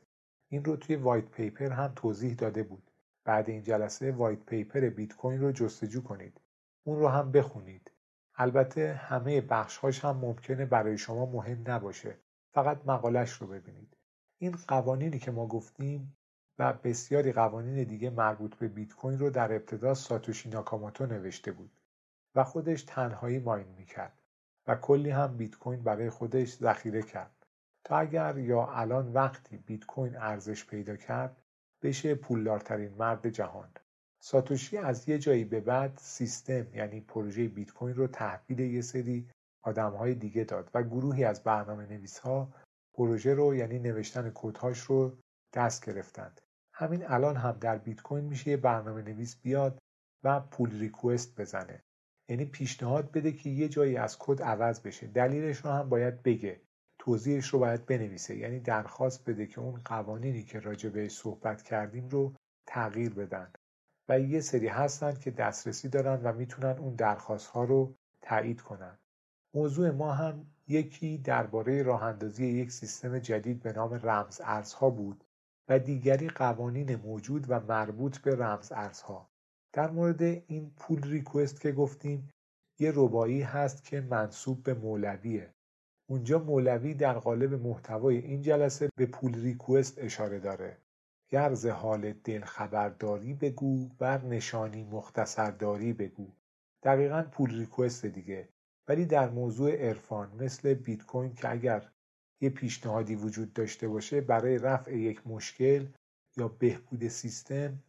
این 0.49 0.65
رو 0.65 0.75
توی 0.75 0.95
white 0.95 1.25
paper 1.25 1.71
هم 1.71 1.93
توضیح 1.95 2.33
داده 2.33 2.63
بود. 2.63 2.91
بعد 3.25 3.49
این 3.49 3.63
جلسه 3.63 4.11
white 4.11 4.39
paper 4.39 4.89
بیت 4.89 5.15
کوین 5.15 5.41
رو 5.41 5.51
جستجو 5.51 6.03
کنید. 6.03 6.41
اون 6.83 6.99
رو 6.99 7.07
هم 7.07 7.31
بخونید. 7.31 7.91
البته 8.41 8.93
همه 8.93 9.41
بخشهاش 9.41 10.05
هم 10.05 10.17
ممکنه 10.17 10.65
برای 10.65 10.97
شما 10.97 11.25
مهم 11.25 11.63
نباشه. 11.67 12.17
فقط 12.53 12.81
مقالش 12.85 13.31
رو 13.31 13.47
ببینید. 13.47 13.97
این 14.37 14.57
قوانینی 14.67 15.19
که 15.19 15.31
ما 15.31 15.47
گفتیم 15.47 16.17
و 16.59 16.73
بسیاری 16.73 17.31
قوانین 17.31 17.83
دیگه 17.83 18.09
مربوط 18.09 18.55
به 18.55 18.67
بیت 18.67 18.93
کوین 18.93 19.19
رو 19.19 19.29
در 19.29 19.53
ابتدا 19.53 19.93
ساتوشی 19.93 20.49
ناکاماتو 20.49 21.05
نوشته 21.05 21.51
بود 21.51 21.71
و 22.35 22.43
خودش 22.43 22.83
تنهایی 22.83 23.39
ماین 23.39 23.67
می‌کرد 23.77 24.21
و 24.67 24.75
کلی 24.75 25.09
هم 25.09 25.37
بیت 25.37 25.55
کوین 25.55 25.83
برای 25.83 26.09
خودش 26.09 26.55
ذخیره 26.55 27.01
کرد 27.01 27.45
تا 27.83 27.97
اگر 27.97 28.37
یا 28.37 28.65
الان 28.65 29.13
وقتی 29.13 29.57
بیت 29.57 29.85
کوین 29.85 30.17
ارزش 30.17 30.65
پیدا 30.65 30.95
کرد 30.95 31.37
بشه 31.81 32.15
پولدارترین 32.15 32.93
مرد 32.93 33.29
جهان. 33.29 33.69
ساتوشی 34.23 34.77
از 34.77 35.09
یه 35.09 35.17
جایی 35.17 35.43
به 35.43 35.59
بعد 35.59 35.97
سیستم 35.97 36.75
یعنی 36.75 37.01
پروژه 37.01 37.47
بیت 37.47 37.71
کوین 37.71 37.95
رو 37.95 38.07
تحویل 38.07 38.59
یه 38.59 38.81
سری 38.81 39.29
های 39.77 40.15
دیگه 40.15 40.43
داد 40.43 40.69
و 40.73 40.83
گروهی 40.83 41.23
از 41.23 41.43
برنامه 41.43 41.85
نویس 41.85 42.19
ها 42.19 42.53
پروژه 42.93 43.33
رو 43.33 43.55
یعنی 43.55 43.79
نوشتن 43.79 44.31
کدهاش 44.35 44.79
رو 44.79 45.17
دست 45.53 45.85
گرفتند. 45.85 46.41
همین 46.73 47.05
الان 47.07 47.35
هم 47.35 47.51
در 47.51 47.77
بیت 47.77 48.01
کوین 48.01 48.25
میشه 48.25 48.51
یه 48.51 48.57
برنامه 48.57 49.01
نویس 49.01 49.35
بیاد 49.41 49.79
و 50.23 50.39
پول 50.39 50.79
ریکوست 50.79 51.41
بزنه. 51.41 51.83
یعنی 52.29 52.45
پیشنهاد 52.45 53.11
بده 53.11 53.31
که 53.31 53.49
یه 53.49 53.69
جایی 53.69 53.97
از 53.97 54.17
کد 54.19 54.41
عوض 54.41 54.81
بشه. 54.81 55.07
دلیلش 55.07 55.57
رو 55.57 55.71
هم 55.71 55.89
باید 55.89 56.23
بگه. 56.23 56.61
توضیحش 56.99 57.47
رو 57.47 57.59
باید 57.59 57.85
بنویسه. 57.85 58.37
یعنی 58.37 58.59
درخواست 58.59 59.29
بده 59.29 59.47
که 59.47 59.59
اون 59.59 59.81
قوانینی 59.85 60.43
که 60.43 60.59
راجع 60.59 60.89
بهش 60.89 61.11
صحبت 61.11 61.61
کردیم 61.61 62.09
رو 62.09 62.33
تغییر 62.67 63.13
بدن. 63.13 63.53
و 64.09 64.19
یه 64.19 64.41
سری 64.41 64.67
هستن 64.67 65.13
که 65.13 65.31
دسترسی 65.31 65.89
دارن 65.89 66.21
و 66.23 66.33
می‌تونن 66.33 66.77
اون 66.77 66.95
درخواست 66.95 67.47
ها 67.47 67.63
رو 67.63 67.95
تایید 68.21 68.61
کنن. 68.61 68.97
موضوع 69.53 69.91
ما 69.91 70.13
هم 70.13 70.45
یکی 70.67 71.17
درباره 71.17 71.83
راه 71.83 72.03
اندازی 72.03 72.47
یک 72.47 72.71
سیستم 72.71 73.19
جدید 73.19 73.63
به 73.63 73.73
نام 73.73 73.93
رمز 73.93 74.41
ارزها 74.43 74.89
بود 74.89 75.23
و 75.69 75.79
دیگری 75.79 76.29
قوانین 76.29 76.95
موجود 76.95 77.45
و 77.49 77.59
مربوط 77.59 78.17
به 78.17 78.35
رمز 78.35 78.71
ارزها 78.71 79.29
در 79.73 79.91
مورد 79.91 80.21
این 80.21 80.71
پول 80.77 81.03
ریکوست 81.03 81.61
که 81.61 81.71
گفتیم 81.71 82.29
یه 82.79 82.91
ربایی 82.95 83.41
هست 83.41 83.83
که 83.83 84.01
منصوب 84.01 84.63
به 84.63 84.73
مولویه. 84.73 85.53
اونجا 86.09 86.39
مولوی 86.39 86.93
در 86.93 87.13
قالب 87.13 87.53
محتوای 87.53 88.17
این 88.17 88.41
جلسه 88.41 88.89
به 88.95 89.05
پول 89.05 89.41
ریکوست 89.41 89.99
اشاره 89.99 90.39
داره. 90.39 90.77
گرز 91.31 91.65
حال 91.65 92.13
دل 92.13 92.41
خبرداری 92.41 93.33
بگو 93.33 93.89
بر 93.99 94.25
نشانی 94.25 94.83
مختصرداری 94.83 95.93
بگو. 95.93 96.27
دقیقا 96.83 97.23
پول 97.31 97.59
ریکوست 97.59 98.05
دیگه. 98.05 98.49
ولی 98.87 99.05
در 99.05 99.29
موضوع 99.29 99.71
عرفان 99.71 100.35
مثل 100.35 100.73
بیت 100.73 101.05
کوین 101.05 101.33
که 101.33 101.51
اگر 101.51 101.91
یه 102.41 102.49
پیشنهادی 102.49 103.15
وجود 103.15 103.53
داشته 103.53 103.87
باشه 103.87 104.21
برای 104.21 104.57
رفع 104.57 104.97
یک 104.97 105.27
مشکل 105.27 105.85
یا 106.37 106.47
بهبود 106.47 107.07
سیستم 107.07 107.79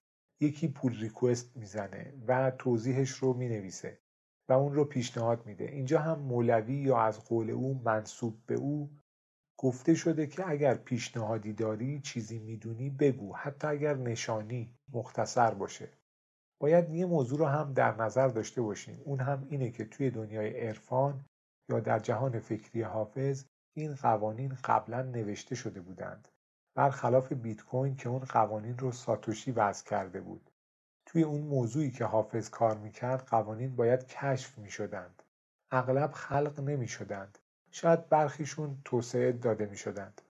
یکی 0.41 0.69
پول 0.69 1.01
ریکوست 1.01 1.57
می‌زنه 1.57 2.15
و 2.27 2.51
توضیحش 2.51 3.11
رو 3.11 3.35
می‌نویسه 3.35 3.99
و 4.49 4.53
اون 4.53 4.75
رو 4.75 4.85
پیشنهاد 4.85 5.47
میده. 5.47 5.65
اینجا 5.65 6.01
هم 6.01 6.19
مولوی 6.19 6.75
یا 6.75 7.01
از 7.01 7.25
قول 7.25 7.51
او 7.51 7.83
منصوب 7.85 8.43
به 8.47 8.55
او 8.55 8.91
گفته 9.63 9.95
شده 9.95 10.27
که 10.27 10.49
اگر 10.49 10.75
پیشنهادی 10.75 11.53
داری 11.53 12.01
چیزی 12.01 12.39
می‌دونی 12.39 12.91
بگو. 12.91 13.35
حتی 13.35 13.67
اگر 13.67 13.95
نشانی 13.95 14.75
مختصر 14.93 15.55
باشه. 15.55 15.89
باید 16.61 16.91
یه 16.91 17.07
موضوع 17.07 17.39
رو 17.39 17.47
هم 17.47 17.73
در 17.73 17.97
نظر 17.97 18.29
داشته 18.29 18.63
باشیم 18.63 19.01
اون 19.05 19.21
هم 19.21 19.47
اینه 19.51 19.71
که 19.71 19.85
توی 19.85 20.11
دنیای 20.11 20.67
عرفان 20.67 21.25
یا 21.69 21.81
در 21.81 21.99
جهان 21.99 22.39
فکری 22.39 22.83
حافظ 22.83 23.45
این 23.77 23.95
قوانین 23.95 24.57
قبلا 24.65 25.03
نوشته 25.03 25.55
شده 25.55 25.81
بودند. 25.81 26.29
برخلاف 26.75 27.33
بیت 27.33 27.63
کوین 27.63 27.97
که 27.97 28.09
اون 28.09 28.25
قوانین 28.25 28.79
رو 28.79 28.93
ساتوشی 28.93 29.53
وضع 29.53 29.85
کرده 29.85 30.21
بود. 30.21 30.51
توی 31.07 31.23
اون 31.23 31.41
موضوعی 31.41 31.91
که 31.91 32.05
حافظ 32.05 32.51
کار 32.51 32.79
می‌کرد 32.79 33.27
قوانین 33.27 33.77
باید 33.77 34.07
کشف 34.07 34.59
می‌شدند. 34.59 35.23
اغلب 35.71 36.13
خلق 36.13 36.61
نمی‌شدند. 36.61 37.39
شاید 37.75 38.09
برخیشون 38.09 38.79
توسعه 38.85 39.33
داده 39.33 39.67
می‌شدند. 39.67 40.23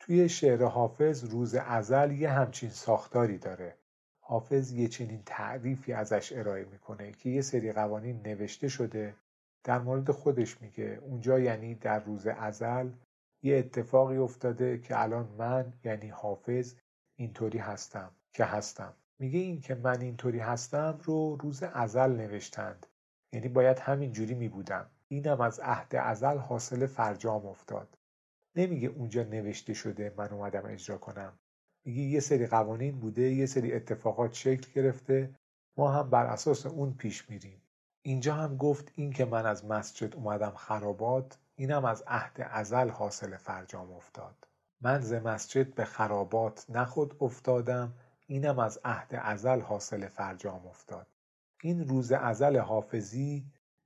توی 0.00 0.28
شعر 0.28 0.64
حافظ 0.64 1.24
روز 1.24 1.54
ازل 1.54 2.10
یه 2.10 2.30
همچین 2.30 2.70
ساختاری 2.70 3.38
داره. 3.38 3.76
حافظ 4.20 4.72
یه 4.72 4.88
چنین 4.88 5.22
تعریفی 5.26 5.92
ازش 5.92 6.32
ارائه 6.32 6.64
می‌کنه 6.64 7.12
که 7.12 7.30
یه 7.30 7.42
سری 7.42 7.72
قوانین 7.72 8.20
نوشته 8.26 8.68
شده 8.68 9.14
در 9.64 9.78
مورد 9.78 10.10
خودش 10.10 10.62
میگه. 10.62 10.98
اونجا 11.02 11.38
یعنی 11.38 11.74
در 11.74 12.00
روز 12.04 12.26
ازل 12.26 12.90
یه 13.42 13.56
اتفاقی 13.56 14.16
افتاده 14.16 14.78
که 14.78 15.00
الان 15.02 15.28
من 15.38 15.72
یعنی 15.84 16.08
حافظ 16.08 16.74
اینطوری 17.16 17.58
هستم 17.58 18.10
که 18.32 18.44
هستم. 18.44 18.94
میگه 19.18 19.38
این 19.38 19.60
که 19.60 19.74
من 19.74 20.00
اینطوری 20.00 20.38
هستم 20.38 20.98
رو 21.04 21.36
روز 21.36 21.62
ازل 21.62 22.10
نوشتند. 22.10 22.86
یعنی 23.32 23.48
باید 23.48 23.78
همین 23.78 24.12
جوری 24.12 24.34
می 24.34 24.48
بودم 24.48 24.90
اینم 25.14 25.40
از 25.40 25.60
عهد 25.60 25.96
ازل 25.96 26.38
حاصل 26.38 26.86
فرجام 26.86 27.46
افتاد. 27.46 27.98
نمیگه 28.56 28.88
اونجا 28.88 29.22
نوشته 29.22 29.74
شده 29.74 30.14
من 30.16 30.28
اومدم 30.28 30.66
اجرا 30.66 30.98
کنم. 30.98 31.38
میگه 31.84 32.02
یه 32.02 32.20
سری 32.20 32.46
قوانین 32.46 33.00
بوده 33.00 33.22
یه 33.22 33.46
سری 33.46 33.72
اتفاقات 33.72 34.32
شکل 34.32 34.72
گرفته. 34.72 35.34
ما 35.76 35.92
هم 35.92 36.10
بر 36.10 36.26
اساس 36.26 36.66
اون 36.66 36.94
پیش 36.94 37.30
میریم. 37.30 37.62
اینجا 38.02 38.34
هم 38.34 38.56
گفت 38.56 38.92
این 38.94 39.12
که 39.12 39.24
من 39.24 39.46
از 39.46 39.64
مسجد 39.64 40.14
اومدم 40.14 40.54
خرابات 40.56 41.38
اینم 41.56 41.84
از 41.84 42.04
عهد 42.06 42.48
ازل 42.50 42.88
حاصل 42.88 43.36
فرجام 43.36 43.92
افتاد. 43.92 44.48
من 44.80 45.00
ز 45.00 45.12
مسجد 45.12 45.74
به 45.74 45.84
خرابات 45.84 46.66
نخود 46.68 47.16
افتادم 47.20 47.94
اینم 48.26 48.58
از 48.58 48.80
عهد 48.84 49.20
ازل 49.22 49.60
حاصل 49.60 50.08
فرجام 50.08 50.66
افتاد. 50.66 51.06
این 51.62 51.88
روز 51.88 52.12
ازل 52.12 52.58
حافظی 52.58 53.44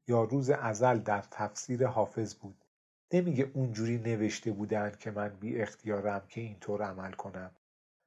یا 0.08 0.24
روز 0.24 0.50
ازل 0.50 0.98
در 0.98 1.24
تفسیر 1.30 1.86
حافظ 1.86 2.34
بود. 2.34 2.64
نمیگه 3.12 3.50
اونجوری 3.54 3.98
نوشته 3.98 4.52
بودن 4.52 4.92
که 4.98 5.10
من 5.10 5.28
بی 5.28 5.60
اختیارم 5.60 6.22
که 6.28 6.40
اینطور 6.40 6.82
عمل 6.82 7.12
کنم. 7.12 7.50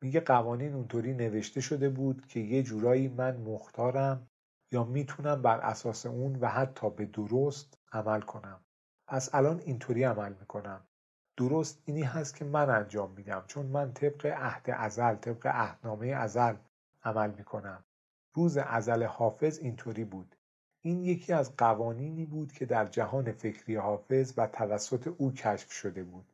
میگه 0.01 0.19
قوانین 0.19 0.73
اونطوری 0.73 1.13
نوشته 1.13 1.61
شده 1.61 1.89
بود 1.89 2.27
که 2.27 2.39
یه 2.39 2.63
جورایی 2.63 3.07
من 3.07 3.37
مختارم 3.37 4.27
یا 4.71 4.83
می‌تونم 4.83 5.41
بر 5.41 5.59
اساس 5.59 6.05
اون 6.05 6.35
و 6.35 6.47
حتی 6.47 6.89
به 6.89 7.05
درست 7.05 7.77
عمل 7.91 8.21
کنم. 8.21 8.59
پس 9.07 9.35
الان 9.35 9.59
اینطوری 9.59 10.03
عمل 10.03 10.33
می‌کنم. 10.39 10.81
درست 11.37 11.81
اینی 11.85 12.03
هست 12.03 12.35
که 12.35 12.45
من 12.45 12.69
انجام 12.69 13.11
میدم 13.11 13.43
چون 13.47 13.65
من 13.65 13.93
طبق 13.93 14.25
عهد 14.25 14.69
ازل 14.69 15.15
طبق 15.15 15.47
عهدنامه 15.47 16.07
ازل 16.07 16.55
عمل 17.03 17.31
می‌کنم. 17.31 17.83
روز 18.33 18.57
ازل 18.57 19.03
حافظ 19.03 19.59
اینطوری 19.59 20.03
بود. 20.03 20.35
این 20.83 21.03
یکی 21.03 21.33
از 21.33 21.55
قوانینی 21.55 22.25
بود 22.25 22.51
که 22.51 22.65
در 22.65 22.85
جهان 22.85 23.31
فکری 23.31 23.75
حافظ 23.75 24.33
و 24.37 24.47
توسط 24.47 25.07
او 25.17 25.31
کشف 25.31 25.71
شده 25.71 26.03
بود. 26.03 26.25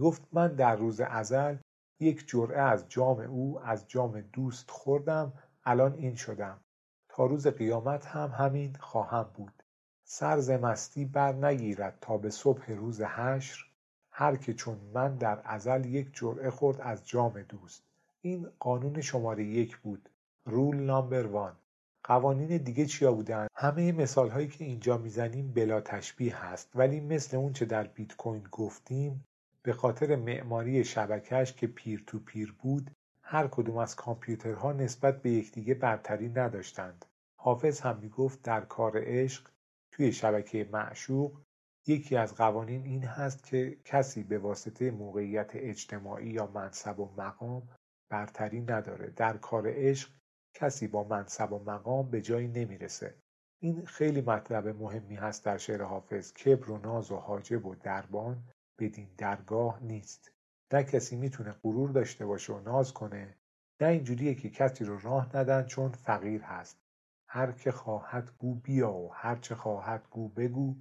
گفت 0.00 0.22
من 0.32 0.54
در 0.54 0.76
روز 0.76 1.00
ازل 1.00 1.56
یک 2.00 2.24
جرعه 2.26 2.60
از 2.60 2.88
جام 2.88 3.20
او 3.20 3.60
از 3.60 3.88
جام 3.88 4.20
دوست 4.20 4.70
خوردم 4.70 5.32
الان 5.64 5.94
این 5.94 6.14
شدم. 6.14 6.60
تا 7.08 7.26
روز 7.26 7.46
قیامت 7.46 8.06
هم 8.06 8.30
همین 8.30 8.76
خواهم 8.80 9.30
بود. 9.34 9.62
سر 10.04 10.40
ز 10.40 10.50
مستی 10.50 11.04
بر 11.04 11.32
نگیرد 11.32 11.98
تا 12.00 12.18
به 12.18 12.30
صبح 12.30 12.72
روز 12.72 13.00
حشر 13.00 13.66
هر 14.10 14.36
که 14.36 14.54
چون 14.54 14.80
من 14.94 15.16
در 15.16 15.40
ازل 15.44 15.84
یک 15.84 16.10
جرعه 16.12 16.50
خورد 16.50 16.80
از 16.80 17.06
جام 17.06 17.42
دوست. 17.42 17.82
این 18.20 18.48
قانون 18.58 19.00
شماره 19.00 19.44
یک 19.44 19.76
بود. 19.76 20.08
رول 20.44 20.76
نامبر 20.76 21.26
وان 21.26 21.56
قوانین 22.04 22.56
دیگه 22.56 22.86
چیا 22.86 23.12
بودن 23.12 23.46
همه 23.56 23.92
مثال 23.92 24.30
هایی 24.30 24.48
که 24.48 24.64
اینجا 24.64 24.98
می‌زنیم 24.98 25.52
بلا 25.52 25.80
تشبیه 25.80 26.36
هست 26.36 26.70
ولی 26.74 27.00
مثل 27.00 27.36
اون 27.36 27.52
چه 27.52 27.64
در 27.64 27.86
بیت 27.86 28.16
کوین 28.16 28.48
گفتیم 28.52 29.24
به 29.62 29.72
خاطر 29.72 30.16
معماری 30.16 30.84
شبکش 30.84 31.52
که 31.52 31.66
پیر 31.66 32.04
تو 32.06 32.18
پیر 32.18 32.54
بود 32.58 32.90
هر 33.22 33.46
کدوم 33.46 33.76
از 33.76 33.96
کامپیوترها 33.96 34.72
نسبت 34.72 35.22
به 35.22 35.30
یکدیگه 35.30 35.74
برتری 35.74 36.28
نداشتند. 36.28 37.04
حافظ 37.36 37.80
هم 37.80 37.98
می‌گفت 37.98 38.42
در 38.42 38.60
کار 38.60 38.92
عشق 38.96 39.48
توی 39.92 40.12
شبکه 40.12 40.68
معشوق 40.72 41.40
یکی 41.86 42.16
از 42.16 42.34
قوانین 42.34 42.84
این 42.84 43.04
هست 43.04 43.44
که 43.46 43.78
کسی 43.84 44.22
به 44.22 44.38
واسطه 44.38 44.90
موقعیت 44.90 45.50
اجتماعی 45.54 46.30
یا 46.30 46.46
منصب 46.46 47.00
و 47.00 47.14
مقام 47.16 47.68
برتری 48.10 48.60
نداره 48.60 49.10
در 49.10 49.36
کار 49.36 49.64
عشق 49.66 50.10
کسی 50.54 50.86
با 50.86 51.04
منصب 51.04 51.52
و 51.52 51.58
مقام 51.58 52.10
به 52.10 52.20
جایی 52.20 52.48
نمی‌رسه. 52.48 53.14
این 53.60 53.84
خیلی 53.84 54.20
مطلب 54.20 54.68
مهمی 54.68 55.14
هست 55.14 55.44
در 55.44 55.58
شعر 55.58 55.82
حافظ. 55.82 56.32
کبر 56.32 56.70
و 56.70 56.78
ناز 56.78 57.10
و 57.10 57.16
حاجب 57.16 57.66
و 57.66 57.74
دربان 57.74 58.42
بدین 58.78 59.08
درگاه 59.18 59.82
نیست. 59.82 60.30
نه 60.72 60.84
کسی 60.84 61.16
می‌تونه 61.16 61.54
غرور 61.62 61.90
داشته 61.90 62.26
باشه 62.26 62.52
و 62.52 62.60
ناز 62.60 62.92
کنه 62.92 63.36
نه 63.80 63.88
اینجوریه 63.88 64.34
که 64.34 64.50
کسی 64.50 64.84
رو 64.84 64.98
راه 64.98 65.36
ندن 65.36 65.64
چون 65.64 65.92
فقیر 65.92 66.42
هست. 66.42 66.78
هر 67.26 67.52
که 67.52 67.72
خواهد 67.72 68.30
گو 68.38 68.54
بیا 68.54 68.92
و 68.92 69.12
هر 69.12 69.36
چه 69.36 69.54
خواهد 69.54 70.06
گو 70.10 70.28
بگو. 70.28 70.76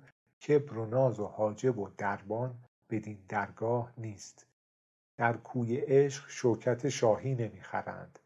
کبر 0.47 0.77
و 0.77 0.85
ناز 0.85 1.19
و 1.19 1.25
حاجب 1.25 1.79
و 1.79 1.89
دربان 1.97 2.63
بدین 2.89 3.25
درگاه 3.29 3.93
نیست. 3.97 4.45
در 5.17 5.37
کوی 5.37 5.77
عشق 5.77 6.29
شوکت 6.29 6.89
شاهی 6.89 7.35
نمی‌خرند. 7.35 8.19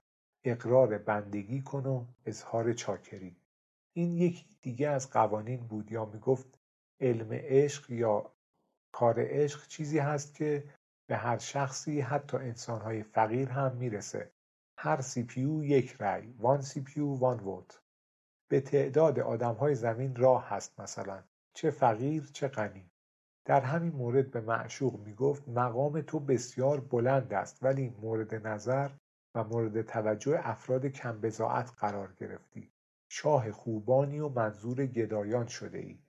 اقرار 0.45 0.97
بندگی 0.97 1.61
کن 1.61 1.85
و 1.85 2.05
اظهار 2.25 2.73
چاکری. 2.73 3.35
این 3.93 4.17
یکی 4.17 4.45
دیگه 4.61 4.89
از 4.89 5.09
قوانین 5.09 5.67
بود 5.67 5.91
یا 5.91 6.05
می‌گفت 6.05 6.59
علم 6.99 7.29
عشق 7.31 7.91
یا 7.91 8.31
کار 8.91 9.15
عشق 9.19 9.67
چیزی 9.67 9.99
هست 9.99 10.35
که 10.35 10.63
به 11.09 11.17
هر 11.17 11.37
شخصی 11.37 12.01
حتی 12.01 12.37
انسانهای 12.37 13.03
فقیر 13.03 13.49
هم 13.49 13.75
می‌رسه. 13.75 14.31
هر 14.77 15.01
سی 15.01 15.23
پیو 15.23 15.63
یک 15.63 15.95
رأی 15.99 16.33
وان 16.39 16.61
سی 16.61 16.81
پیو 16.81 17.15
وان 17.15 17.39
ووت. 17.39 17.81
به 18.49 18.61
تعداد 18.61 19.19
آدمهای 19.19 19.75
زمین 19.75 20.15
راه 20.15 20.49
هست 20.49 20.79
مثلا 20.79 21.23
چه 21.53 21.71
فقیر 21.71 22.29
چه 22.33 22.47
غنی. 22.47 22.89
در 23.45 23.61
همین 23.61 23.91
مورد 23.91 24.31
به 24.31 24.41
معشوق 24.41 24.99
می‌گفت 24.99 25.49
مقام 25.49 26.01
تو 26.01 26.19
بسیار 26.19 26.79
بلند 26.79 27.33
است 27.33 27.63
ولی 27.63 27.89
مورد 27.89 28.47
نظر 28.47 28.89
و 29.35 29.43
مورد 29.43 29.81
توجه 29.81 30.39
افراد 30.43 30.85
کم 30.85 31.21
بزاعت 31.21 31.71
قرار 31.77 32.13
گرفتی. 32.17 32.71
شاه 33.09 33.51
خوبانی 33.51 34.19
و 34.19 34.29
منظور 34.29 34.85
گدایان 34.85 35.47
شده 35.47 35.77
ای 35.77 35.99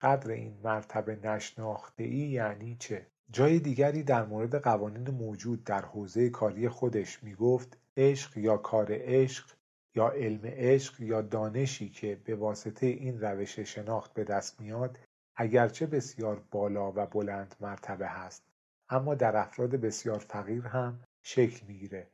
قدر 0.00 0.30
این 0.30 0.60
مرتبه 0.64 1.16
نشناخته 1.16 2.04
ای 2.04 2.16
یعنی 2.16 2.76
چه؟ 2.80 3.06
جای 3.30 3.58
دیگری 3.58 4.02
در 4.02 4.24
مورد 4.24 4.54
قوانین 4.54 5.10
موجود 5.10 5.64
در 5.64 5.84
حوزه 5.84 6.30
کاری 6.30 6.68
خودش 6.68 7.22
می‌گفت 7.22 7.78
عشق 7.96 8.36
یا 8.38 8.56
کار 8.56 8.86
عشق 8.90 9.50
یا 9.94 10.08
علم 10.08 10.40
عشق 10.44 11.00
یا 11.00 11.22
دانشی 11.22 11.88
که 11.88 12.20
به 12.24 12.34
واسطه 12.34 12.86
این 12.86 13.20
روش 13.20 13.58
شناخت 13.58 14.14
به 14.14 14.24
دست 14.24 14.60
میاد 14.60 14.98
اگرچه 15.36 15.86
بسیار 15.86 16.42
بالا 16.50 16.92
و 16.92 17.06
بلند 17.06 17.54
مرتبه 17.60 18.08
هست. 18.08 18.42
اما 18.88 19.14
در 19.14 19.36
افراد 19.36 19.70
بسیار 19.70 20.18
فقیر 20.18 20.66
هم 20.66 21.00
شکل 21.22 21.66
می‌گیره. 21.66 22.06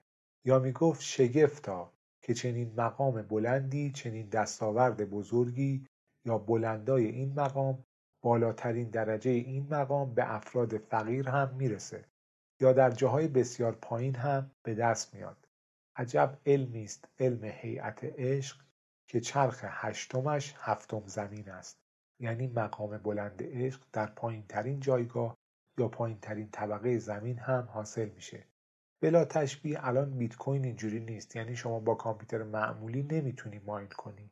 یا 0.44 0.58
می‌گفت 0.58 1.00
شگفتا 1.00 1.92
که 2.22 2.34
چنین 2.34 2.74
مقام 2.76 3.22
بلندی 3.22 3.92
چنین 3.92 4.28
دستاورد 4.28 5.10
بزرگی 5.10 5.86
یا 6.24 6.38
بلندای 6.38 7.06
این 7.06 7.32
مقام 7.34 7.84
بالاترین 8.22 8.90
درجه 8.90 9.30
این 9.30 9.66
مقام 9.70 10.14
به 10.14 10.34
افراد 10.34 10.78
فقیر 10.78 11.28
هم 11.28 11.54
می‌رسه 11.54 12.04
یا 12.60 12.72
در 12.72 12.90
جاهای 12.90 13.28
بسیار 13.28 13.72
پایین 13.72 14.14
هم 14.14 14.50
به 14.62 14.74
دست 14.74 15.14
میاد. 15.14 15.48
عجب 15.96 16.38
علمی 16.46 16.84
است 16.84 17.08
علم 17.20 17.44
هیئت 17.44 18.04
عشق 18.04 18.56
که 19.06 19.20
چرخ 19.20 19.60
هشتمش 19.64 20.54
هفتم 20.56 21.02
زمین 21.06 21.48
است. 21.48 21.78
یعنی 22.20 22.46
مقام 22.46 22.98
بلند 22.98 23.42
عشق 23.42 23.82
در 23.92 24.06
پایین 24.06 24.46
ترین 24.48 24.80
جایگاه 24.80 25.36
یا 25.78 25.88
پایین 25.88 26.18
ترین 26.20 26.48
طبقه 26.50 26.98
زمین 26.98 27.38
هم 27.38 27.68
حاصل 27.72 28.08
میشه. 28.08 28.46
بلا 29.02 29.24
تشبیه 29.24 29.86
الان 29.86 30.18
بیت 30.18 30.36
کوین 30.36 30.64
اینجوری 30.64 31.00
نیست. 31.00 31.36
یعنی 31.36 31.56
شما 31.56 31.80
با 31.80 31.94
کامپیوتر 31.94 32.42
معمولی 32.42 33.02
نمی‌تونی 33.02 33.58
ماین 33.58 33.88
کنی. 33.88 34.30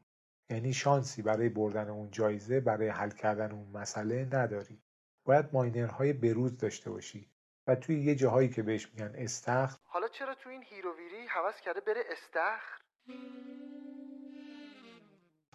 یعنی 0.51 0.73
شانسی 0.73 1.23
برای 1.23 1.49
بردن 1.49 1.89
اون 1.89 2.11
جایزه 2.11 2.61
برای 2.61 2.89
حل 2.89 3.11
کردن 3.11 3.53
اون 3.53 3.69
مسئله 3.69 4.29
نداری. 4.33 4.83
باید 5.25 5.47
ماینرهای 5.53 6.13
بروز 6.13 6.59
داشته 6.59 6.91
باشی. 6.91 7.31
و 7.67 7.75
توی 7.75 8.01
یه 8.01 8.15
جاهایی 8.15 8.49
که 8.49 8.63
بهش 8.63 8.89
میگن 8.89 9.13
استخر 9.15 9.79
حالا 9.83 10.09
چرا 10.09 10.35
تو 10.35 10.49
این 10.49 10.63
هیروویری 10.63 11.27
حوض 11.27 11.61
کرده 11.61 11.81
بره 11.81 12.05
استخر؟ 12.13 12.81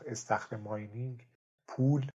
استخر 0.05 0.57
ماینینگ 0.57 1.27
پول 1.67 2.11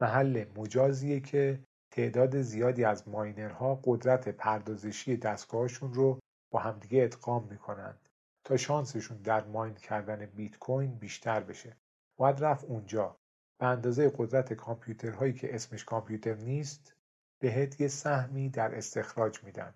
محل 0.00 0.44
مجازیه 0.56 1.20
که 1.20 1.60
تعداد 1.98 2.42
زیادی 2.42 2.84
از 2.84 3.08
ماینرها 3.08 3.80
قدرت 3.84 4.28
پردازشی 4.28 5.16
دستگاهشون 5.16 5.94
رو 5.94 6.18
با 6.50 6.58
همدیگه 6.60 7.04
ادغام 7.04 7.48
می‌کنند 7.50 8.08
تا 8.44 8.56
شانسشون 8.56 9.16
در 9.16 9.44
ماین 9.44 9.74
کردن 9.74 10.26
بیت 10.26 10.58
کوین 10.58 10.94
بیشتر 10.94 11.40
بشه. 11.40 11.76
باید 12.16 12.44
رفت 12.44 12.64
اونجا. 12.64 13.16
به 13.60 13.66
اندازه 13.66 14.12
قدرت 14.16 14.52
کامپیوترهایی 14.52 15.32
که 15.32 15.54
اسمش 15.54 15.84
کامپیوتر 15.84 16.34
نیست 16.34 16.94
بهت 17.38 17.80
یه 17.80 17.88
سهمی 17.88 18.48
در 18.48 18.74
استخراج 18.74 19.44
میدن. 19.44 19.74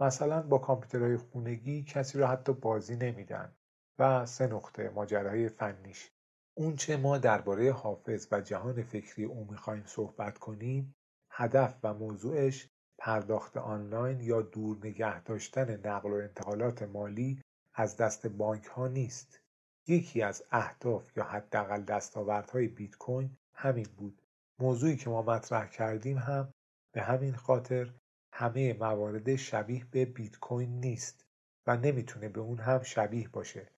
مثلا 0.00 0.42
با 0.42 0.58
کامپیوترهای 0.58 1.16
خونگی 1.16 1.82
کسی 1.82 2.18
رو 2.18 2.26
حتی 2.26 2.52
بازی 2.52 2.96
نمیدن. 2.96 3.52
و 3.98 4.26
سه 4.26 4.46
نقطه 4.46 4.88
ماجراهای 4.88 5.48
فنیش. 5.48 6.10
اونچه 6.54 6.96
ما 6.96 7.18
درباره 7.18 7.72
حافظ 7.72 8.28
و 8.30 8.40
جهان 8.40 8.82
فکری 8.82 9.24
او 9.24 9.46
می‌خوایم 9.50 9.84
صحبت 9.86 10.38
کنیم 10.38 10.94
هدف 11.40 11.78
و 11.82 11.94
موضوعش 11.94 12.68
پرداخت 12.98 13.56
آنلاین 13.56 14.20
یا 14.20 14.42
دور 14.42 14.78
نگه 14.86 15.22
داشتن 15.22 15.86
نقل 15.86 16.10
و 16.10 16.14
انتقالات 16.14 16.82
مالی 16.82 17.42
از 17.74 17.96
دست 17.96 18.26
بانک 18.26 18.64
ها 18.64 18.88
نیست. 18.88 19.40
یکی 19.86 20.22
از 20.22 20.44
اهداف 20.50 21.16
یا 21.16 21.24
حداقل 21.24 21.82
دستاوردهای 21.82 22.68
بیت 22.68 22.96
کوین 22.96 23.36
همین 23.54 23.86
بود. 23.96 24.22
موضوعی 24.58 24.96
که 24.96 25.10
ما 25.10 25.22
مطرح 25.22 25.68
کردیم 25.68 26.18
هم 26.18 26.52
به 26.94 27.02
همین 27.02 27.34
خاطر 27.34 27.94
همه 28.32 28.72
موارد 28.72 29.36
شبیه 29.36 29.84
به 29.90 30.04
بیت 30.04 30.38
کوین 30.38 30.80
نیست 30.80 31.26
و 31.66 31.76
نمی‌تونه 31.76 32.28
به 32.28 32.40
اون 32.40 32.58
هم 32.58 32.82
شبیه 32.82 33.28
باشه. 33.28 33.72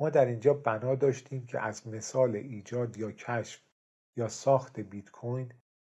ما 0.00 0.10
در 0.10 0.26
اینجا 0.26 0.54
بنا 0.54 0.94
داشتیم 0.94 1.46
که 1.46 1.60
از 1.60 1.88
مثال 1.88 2.36
ایجاد 2.36 2.96
یا 2.96 3.12
کشف 3.12 3.60
یا 4.16 4.28
ساخت 4.28 4.80
بیت 4.80 5.10
کوین 5.10 5.52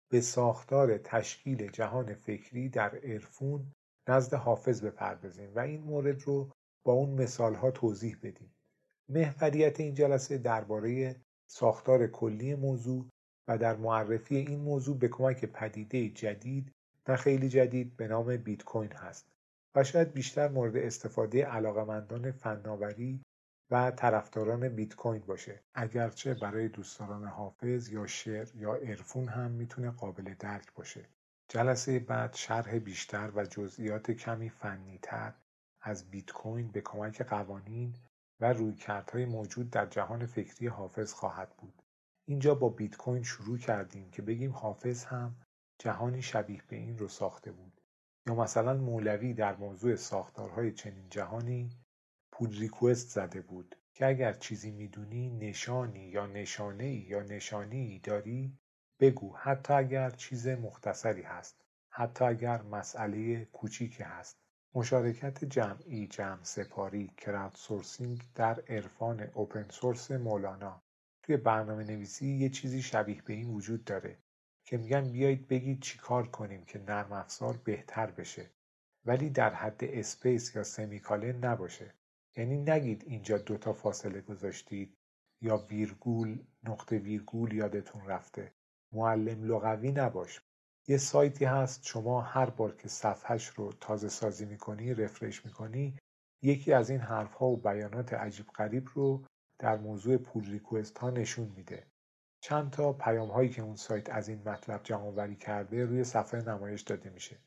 به 0.09 0.21
ساختار 0.21 0.99
تشکیل 0.99 1.71
جهان 1.71 2.15
فکری 2.15 2.69
در 2.69 2.97
عرفون 2.97 3.73
نزد 4.09 4.35
حافظ 4.35 4.85
بپردازیم 4.85 5.55
و 5.55 5.59
این 5.59 5.81
مورد 5.81 6.23
رو 6.23 6.51
با 6.85 6.93
اون 6.93 7.23
مثالها 7.23 7.71
توضیح 7.71 8.17
بدیم. 8.23 8.55
محوریت 9.09 9.81
این 9.81 9.95
جلسه 9.95 10.39
درباره 10.39 11.17
ساختار 11.51 12.07
کلی 12.07 12.55
موضوع 12.55 13.09
و 13.49 13.59
در 13.59 13.77
معرفی 13.77 14.37
این 14.37 14.61
موضوع 14.61 14.99
به 14.99 15.09
کمک 15.09 15.45
پدیده 15.45 16.09
جدید 16.09 16.73
نه 17.09 17.17
خیلی 17.17 17.49
جدید 17.49 17.97
به 17.97 18.09
نام 18.09 18.37
بیت 18.37 18.65
کوین 18.65 18.93
هست 18.93 19.29
و 19.75 19.85
شاید 19.85 20.13
بیشتر 20.13 20.49
مورد 20.49 20.77
استفاده 20.77 21.45
علاقمندان 21.45 22.33
فناوری 22.33 23.23
و 23.71 23.91
طرفداران 23.91 24.69
بیت 24.69 24.95
کوین 24.95 25.23
باشه. 25.27 25.63
اگرچه 25.75 26.35
برای 26.35 26.69
دوستداران 26.69 27.25
حافظ 27.25 27.89
یا 27.89 28.07
شعر 28.07 28.57
یا 28.57 28.75
عرفون 28.75 29.29
هم 29.29 29.51
می‌تونه 29.51 29.91
قابل 29.91 30.35
درک 30.35 30.75
باشه. 30.75 31.09
جلسه 31.49 31.99
بعد 31.99 32.35
شرح 32.35 32.79
بیشتر 32.79 33.33
و 33.35 33.45
جزئیات 33.45 34.11
کمی 34.11 34.51
فنیتر 34.51 35.35
از 35.81 36.11
بیت 36.11 36.33
کوین 36.33 36.69
به 36.69 36.81
کمک 36.81 37.23
قوانین 37.23 37.95
و 38.41 38.53
رویکردهای 38.53 39.25
موجود 39.25 39.71
در 39.71 39.87
جهان 39.87 40.27
فکری 40.27 40.67
حافظ 40.67 41.13
خواهد 41.13 41.57
بود. 41.57 41.83
اینجا 42.29 42.55
با 42.55 42.69
بیت 42.69 42.97
کوین 42.97 43.23
شروع 43.23 43.59
کردیم 43.59 44.11
که 44.11 44.23
بگیم 44.23 44.53
حافظ 44.53 45.05
هم 45.05 45.37
جهانی 45.79 46.23
شبیه 46.23 46.63
به 46.69 46.77
این 46.77 46.99
رو 46.99 47.09
ساخته 47.09 47.53
بود. 47.53 47.81
یا 48.27 48.35
مثلا 48.35 48.75
مولوی 48.75 49.35
در 49.35 49.57
موضوع 49.57 49.97
ساختارهای 49.97 50.73
چنین 50.73 51.09
جهانی 51.09 51.71
پول 52.33 52.59
ریکوست 52.59 53.09
زده 53.09 53.41
بود 53.41 53.77
که 53.95 54.07
اگر 54.07 54.33
چیزی 54.33 54.71
می‌دونی 54.71 55.31
نشانی 55.31 56.09
یا 56.09 56.27
نشانه 56.27 56.95
یا 56.95 57.23
نشانی 57.23 57.99
داری 57.99 58.59
بگو 59.01 59.37
حتی 59.37 59.73
اگر 59.73 60.11
چیز 60.11 60.47
مختصری 60.49 61.23
هست 61.23 61.67
حتی 61.99 62.25
اگر 62.25 62.63
مسئله 62.63 63.45
کوچیکی 63.45 64.03
هست. 64.03 64.39
مشارکت 64.75 65.45
جمعی 65.45 66.07
جمع 66.07 66.43
سپاری 66.43 67.11
کراود 67.17 67.55
سورسینگ 67.55 68.23
در 68.35 68.61
عرفان 68.69 69.21
اوپن 69.21 69.67
سورس 69.71 70.11
مولانا. 70.11 70.83
توی 71.23 71.37
برنامه 71.37 71.85
نویسی 71.85 72.27
یه 72.27 72.49
چیزی 72.49 72.83
شبیه 72.83 73.23
به 73.23 73.33
این 73.33 73.51
وجود 73.51 73.85
داره 73.85 74.19
که 74.65 74.77
میگن 74.77 75.13
بیایید 75.13 75.49
بگید 75.49 75.81
چیکار 75.81 76.29
کنیم 76.29 76.65
که 76.65 76.79
نرم 76.79 77.13
افزار 77.13 77.57
بهتر 77.65 78.11
بشه 78.11 78.51
ولی 79.05 79.31
در 79.31 79.55
حد 79.55 79.85
space 79.85 80.57
یا 80.57 80.63
semicolon 80.63 81.45
نباشه. 81.45 81.95
یعنی 82.37 82.57
نگید 82.57 83.05
اینجا 83.07 83.39
دوتا 83.39 83.73
فاصله 83.73 84.21
گذاشتید 84.21 84.97
یا 85.43 85.57
ویرگول 85.57 86.45
نقطه 86.65 86.99
ویرگول 86.99 87.53
یادتون 87.53 88.07
رفته. 88.07 88.53
معلم 88.93 89.45
لغوی 89.45 89.93
نباش. 89.93 90.41
یه 90.89 90.97
سایتی 90.97 91.45
هست 91.45 91.87
شما 91.87 92.21
هر 92.21 92.51
بار 92.51 92.77
که 92.77 92.89
صفحش 92.89 93.47
رو 93.47 93.73
تازه 93.73 94.09
سازی 94.09 94.45
می‌کنی 94.45 94.95
refresh 94.95 95.45
می‌کنی 95.45 95.99
یکی 96.43 96.73
از 96.73 96.91
این 96.91 97.01
حرف 97.01 97.35
ها 97.35 97.47
و 97.47 97.57
بیانات 97.57 98.13
عجیب 98.15 98.47
غریب 98.47 98.89
رو 98.95 99.25
در 99.59 99.77
موضوع 99.77 100.17
پول 100.17 100.51
ریکوست 100.51 100.99
ها 100.99 101.11
نشون 101.11 101.53
میده. 101.57 101.87
چند 102.41 102.71
تا 102.71 102.93
پیام 102.93 103.31
هایی 103.31 103.49
که 103.49 103.63
اون 103.63 103.77
سایت 103.77 104.11
از 104.11 104.29
این 104.29 104.49
مطلب 104.49 104.81
جمع 104.85 105.35
کرده 105.35 105.85
روی 105.85 106.05
صفحه 106.05 106.43
نمایش 106.43 106.83
داده 106.83 107.11
میشه. 107.11 107.39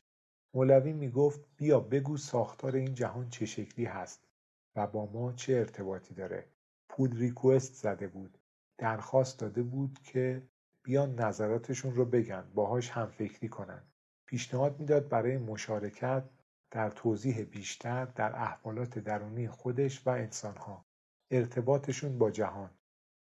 مولوی 0.54 0.92
می‌گفت 0.92 1.40
بیا 1.56 1.80
بگو 1.80 2.16
ساختار 2.16 2.76
این 2.76 2.94
جهان 2.94 3.28
چه 3.28 3.46
شکلی 3.46 3.84
هست؟ 3.84 4.29
و 4.76 4.86
با 4.86 5.06
ما 5.06 5.32
چه 5.32 5.52
ارتباطی 5.52 6.14
داره؟ 6.14 6.48
پول 6.88 7.16
ریکوست 7.16 7.74
زده 7.74 8.08
بود. 8.08 8.38
درخواست 8.78 9.38
داده 9.38 9.62
بود 9.62 9.98
که 10.02 10.42
بیان 10.84 11.14
نظراتشون 11.14 11.94
رو 11.94 12.04
بگن 12.04 12.44
باهاش 12.54 12.90
هم 12.90 13.06
فکری 13.06 13.48
کنن. 13.48 13.82
پیشنهاد 14.26 14.80
می‌داد 14.80 15.08
برای 15.08 15.38
مشارکت 15.38 16.24
در 16.70 16.90
توضیح 16.90 17.44
بیشتر 17.44 18.04
در 18.04 18.36
احوالات 18.36 18.98
درونی 18.98 19.48
خودش 19.48 20.06
و 20.06 20.10
انسانها. 20.10 20.84
ارتباطشون 21.30 22.18
با 22.18 22.30
جهان. 22.30 22.70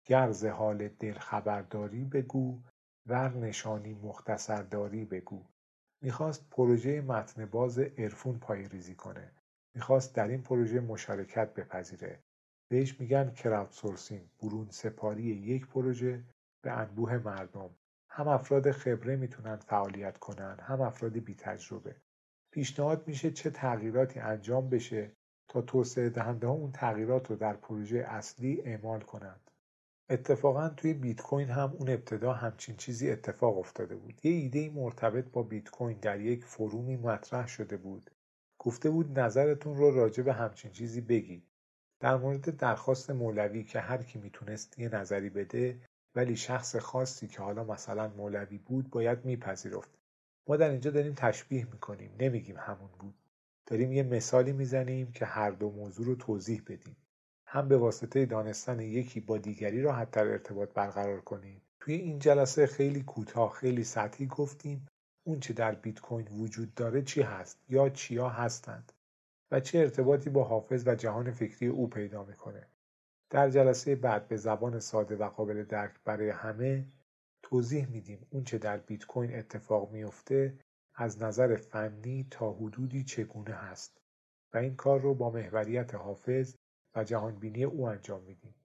گرز 0.05 0.45
حال 0.45 0.87
دل 0.87 1.13
خبرداری 1.13 2.05
بگو 2.05 2.61
ور 3.05 3.33
نشانی 3.33 3.93
مختصرداری 3.93 5.05
بگو. 5.05 5.45
می‌خواست 6.01 6.49
پروژه 6.49 7.01
متن 7.01 7.45
باز 7.45 7.79
عرفون 7.79 8.39
ریزی 8.49 8.95
کنه. 8.95 9.31
می‌خواست 9.75 10.15
در 10.15 10.27
این 10.27 10.41
پروژه 10.41 10.79
مشارکت 10.79 11.53
بپذیره. 11.53 12.19
بهش 12.71 12.99
میگن 12.99 13.31
کراود 13.31 13.71
سورسینگ 13.71 14.29
برون 14.41 14.67
سپاری 14.69 15.23
یک 15.23 15.67
پروژه 15.67 16.23
به 16.63 16.71
انبوه 16.71 17.17
مردم. 17.17 17.69
هم 18.09 18.27
افراد 18.27 18.71
خبره 18.71 19.15
می‌تونن 19.15 19.55
فعالیت 19.55 20.17
کنن 20.17 20.57
هم 20.59 20.81
افراد 20.81 21.17
بی 21.17 21.35
تجربه 21.35 21.95
پیشنهاد 22.51 23.07
میشه 23.07 23.31
چه 23.31 23.49
تغییراتی 23.49 24.19
انجام 24.19 24.69
بشه 24.69 25.11
تا 25.47 25.61
توسعه 25.61 26.09
دهنده 26.09 26.47
ها 26.47 26.53
اون 26.53 26.71
تغییرات 26.71 27.29
رو 27.29 27.35
در 27.35 27.53
پروژه 27.53 27.97
اصلی 27.97 28.61
اعمال 28.61 29.01
کنند. 29.01 29.51
اتفاقا 30.09 30.69
توی 30.69 30.93
بیت 30.93 31.21
کوین 31.21 31.49
هم 31.49 31.73
اون 31.79 31.89
ابتدا 31.89 32.33
همچین 32.33 32.75
چیزی 32.75 33.11
اتفاق 33.11 33.57
افتاده 33.57 33.95
بود. 33.95 34.25
یه 34.25 34.31
ایده 34.31 34.69
مرتبط 34.69 35.25
با 35.31 35.43
بیت 35.43 35.69
کوین 35.69 35.99
در 35.99 36.19
یک 36.19 36.45
فرومی 36.45 36.97
مطرح 36.97 37.47
شده 37.47 37.77
بود. 37.77 38.11
گفته 38.59 38.89
بود 38.89 39.19
نظرتون 39.19 39.77
رو 39.77 39.91
راجع 39.91 40.23
به 40.23 40.33
همچین 40.33 40.71
چیزی 40.71 41.01
بگید. 41.01 41.43
در 41.99 42.15
مورد 42.15 42.57
درخواست 42.57 43.09
مولوی 43.11 43.63
که 43.63 43.79
هر 43.79 44.03
کی 44.03 44.19
می‌تونست 44.19 44.79
یه 44.79 44.89
نظری 44.89 45.29
بده 45.29 45.79
ولی 46.15 46.37
شخص 46.37 46.75
خاصی 46.75 47.27
که 47.27 47.41
حالا 47.41 47.63
مثلا 47.63 48.07
مولوی 48.07 48.57
بود 48.57 48.89
باید 48.89 49.25
میپذیرفت. 49.25 49.89
ما 50.47 50.57
در 50.57 50.69
اینجا 50.69 50.91
داریم 50.91 51.13
تشبیه 51.13 51.67
می‌کنیم 51.71 52.11
نمیگیم 52.19 52.57
همون 52.57 52.89
بود. 52.99 53.13
داریم 53.65 53.91
یه 53.91 54.03
مثالی 54.03 54.51
می‌زنیم 54.51 55.11
که 55.11 55.25
هر 55.25 55.51
دو 55.51 55.69
موضوع 55.69 56.05
رو 56.05 56.15
توضیح 56.15 56.61
بدیم. 56.67 56.95
هم 57.45 57.67
به 57.67 57.77
واسطه 57.77 58.25
دانستن 58.25 58.79
یکی 58.79 59.19
با 59.19 59.37
دیگری 59.37 59.81
را 59.81 59.93
حتی 59.93 60.19
ارتباط 60.19 60.69
برقرار 60.73 61.21
کنیم. 61.21 61.61
توی 61.79 61.93
این 61.93 62.19
جلسه 62.19 62.67
خیلی 62.67 63.03
کوتاه 63.03 63.51
خیلی 63.51 63.83
سطحی 63.83 64.27
گفتیم. 64.27 64.87
اون 65.29 65.39
چه 65.39 65.53
در 65.53 65.75
بیت 65.75 65.99
کوین 65.99 66.27
وجود 66.27 66.73
داره 66.73 67.01
چی 67.01 67.21
هست؟ 67.21 67.59
یا 67.69 67.89
چیا 67.89 68.29
هستند؟ 68.29 68.93
و 69.51 69.59
چه 69.59 69.79
ارتباطی 69.79 70.29
با 70.29 70.43
حافظ 70.43 70.87
و 70.87 70.95
جهان 70.95 71.31
فکری 71.31 71.67
او 71.67 71.87
پیدا 71.89 72.23
می‌کنه؟ 72.23 72.67
در 73.29 73.49
جلسه 73.49 73.95
بعد 73.95 74.27
به 74.27 74.37
زبان 74.37 74.79
ساده 74.79 75.15
و 75.15 75.29
قابل 75.29 75.63
درک 75.63 75.95
برای 76.05 76.29
همه 76.29 76.85
توضیح 77.43 77.89
میدیم 77.89 78.27
اون 78.29 78.43
چه 78.43 78.57
در 78.57 78.77
بیت 78.77 79.05
کوین 79.05 79.35
اتفاق 79.35 79.91
میفته 79.91 80.59
از 80.95 81.21
نظر 81.21 81.55
فنی 81.55 82.27
تا 82.31 82.51
حدودی 82.53 83.03
چگونه 83.03 83.53
هست. 83.53 84.01
و 84.53 84.57
این 84.57 84.75
کار 84.75 85.01
رو 85.01 85.13
با 85.13 85.29
محوریت 85.29 85.95
حافظ 85.95 86.55
و 86.95 87.03
جهانبینی 87.03 87.63
او 87.63 87.87
انجام 87.87 88.23
میدیم. 88.23 88.55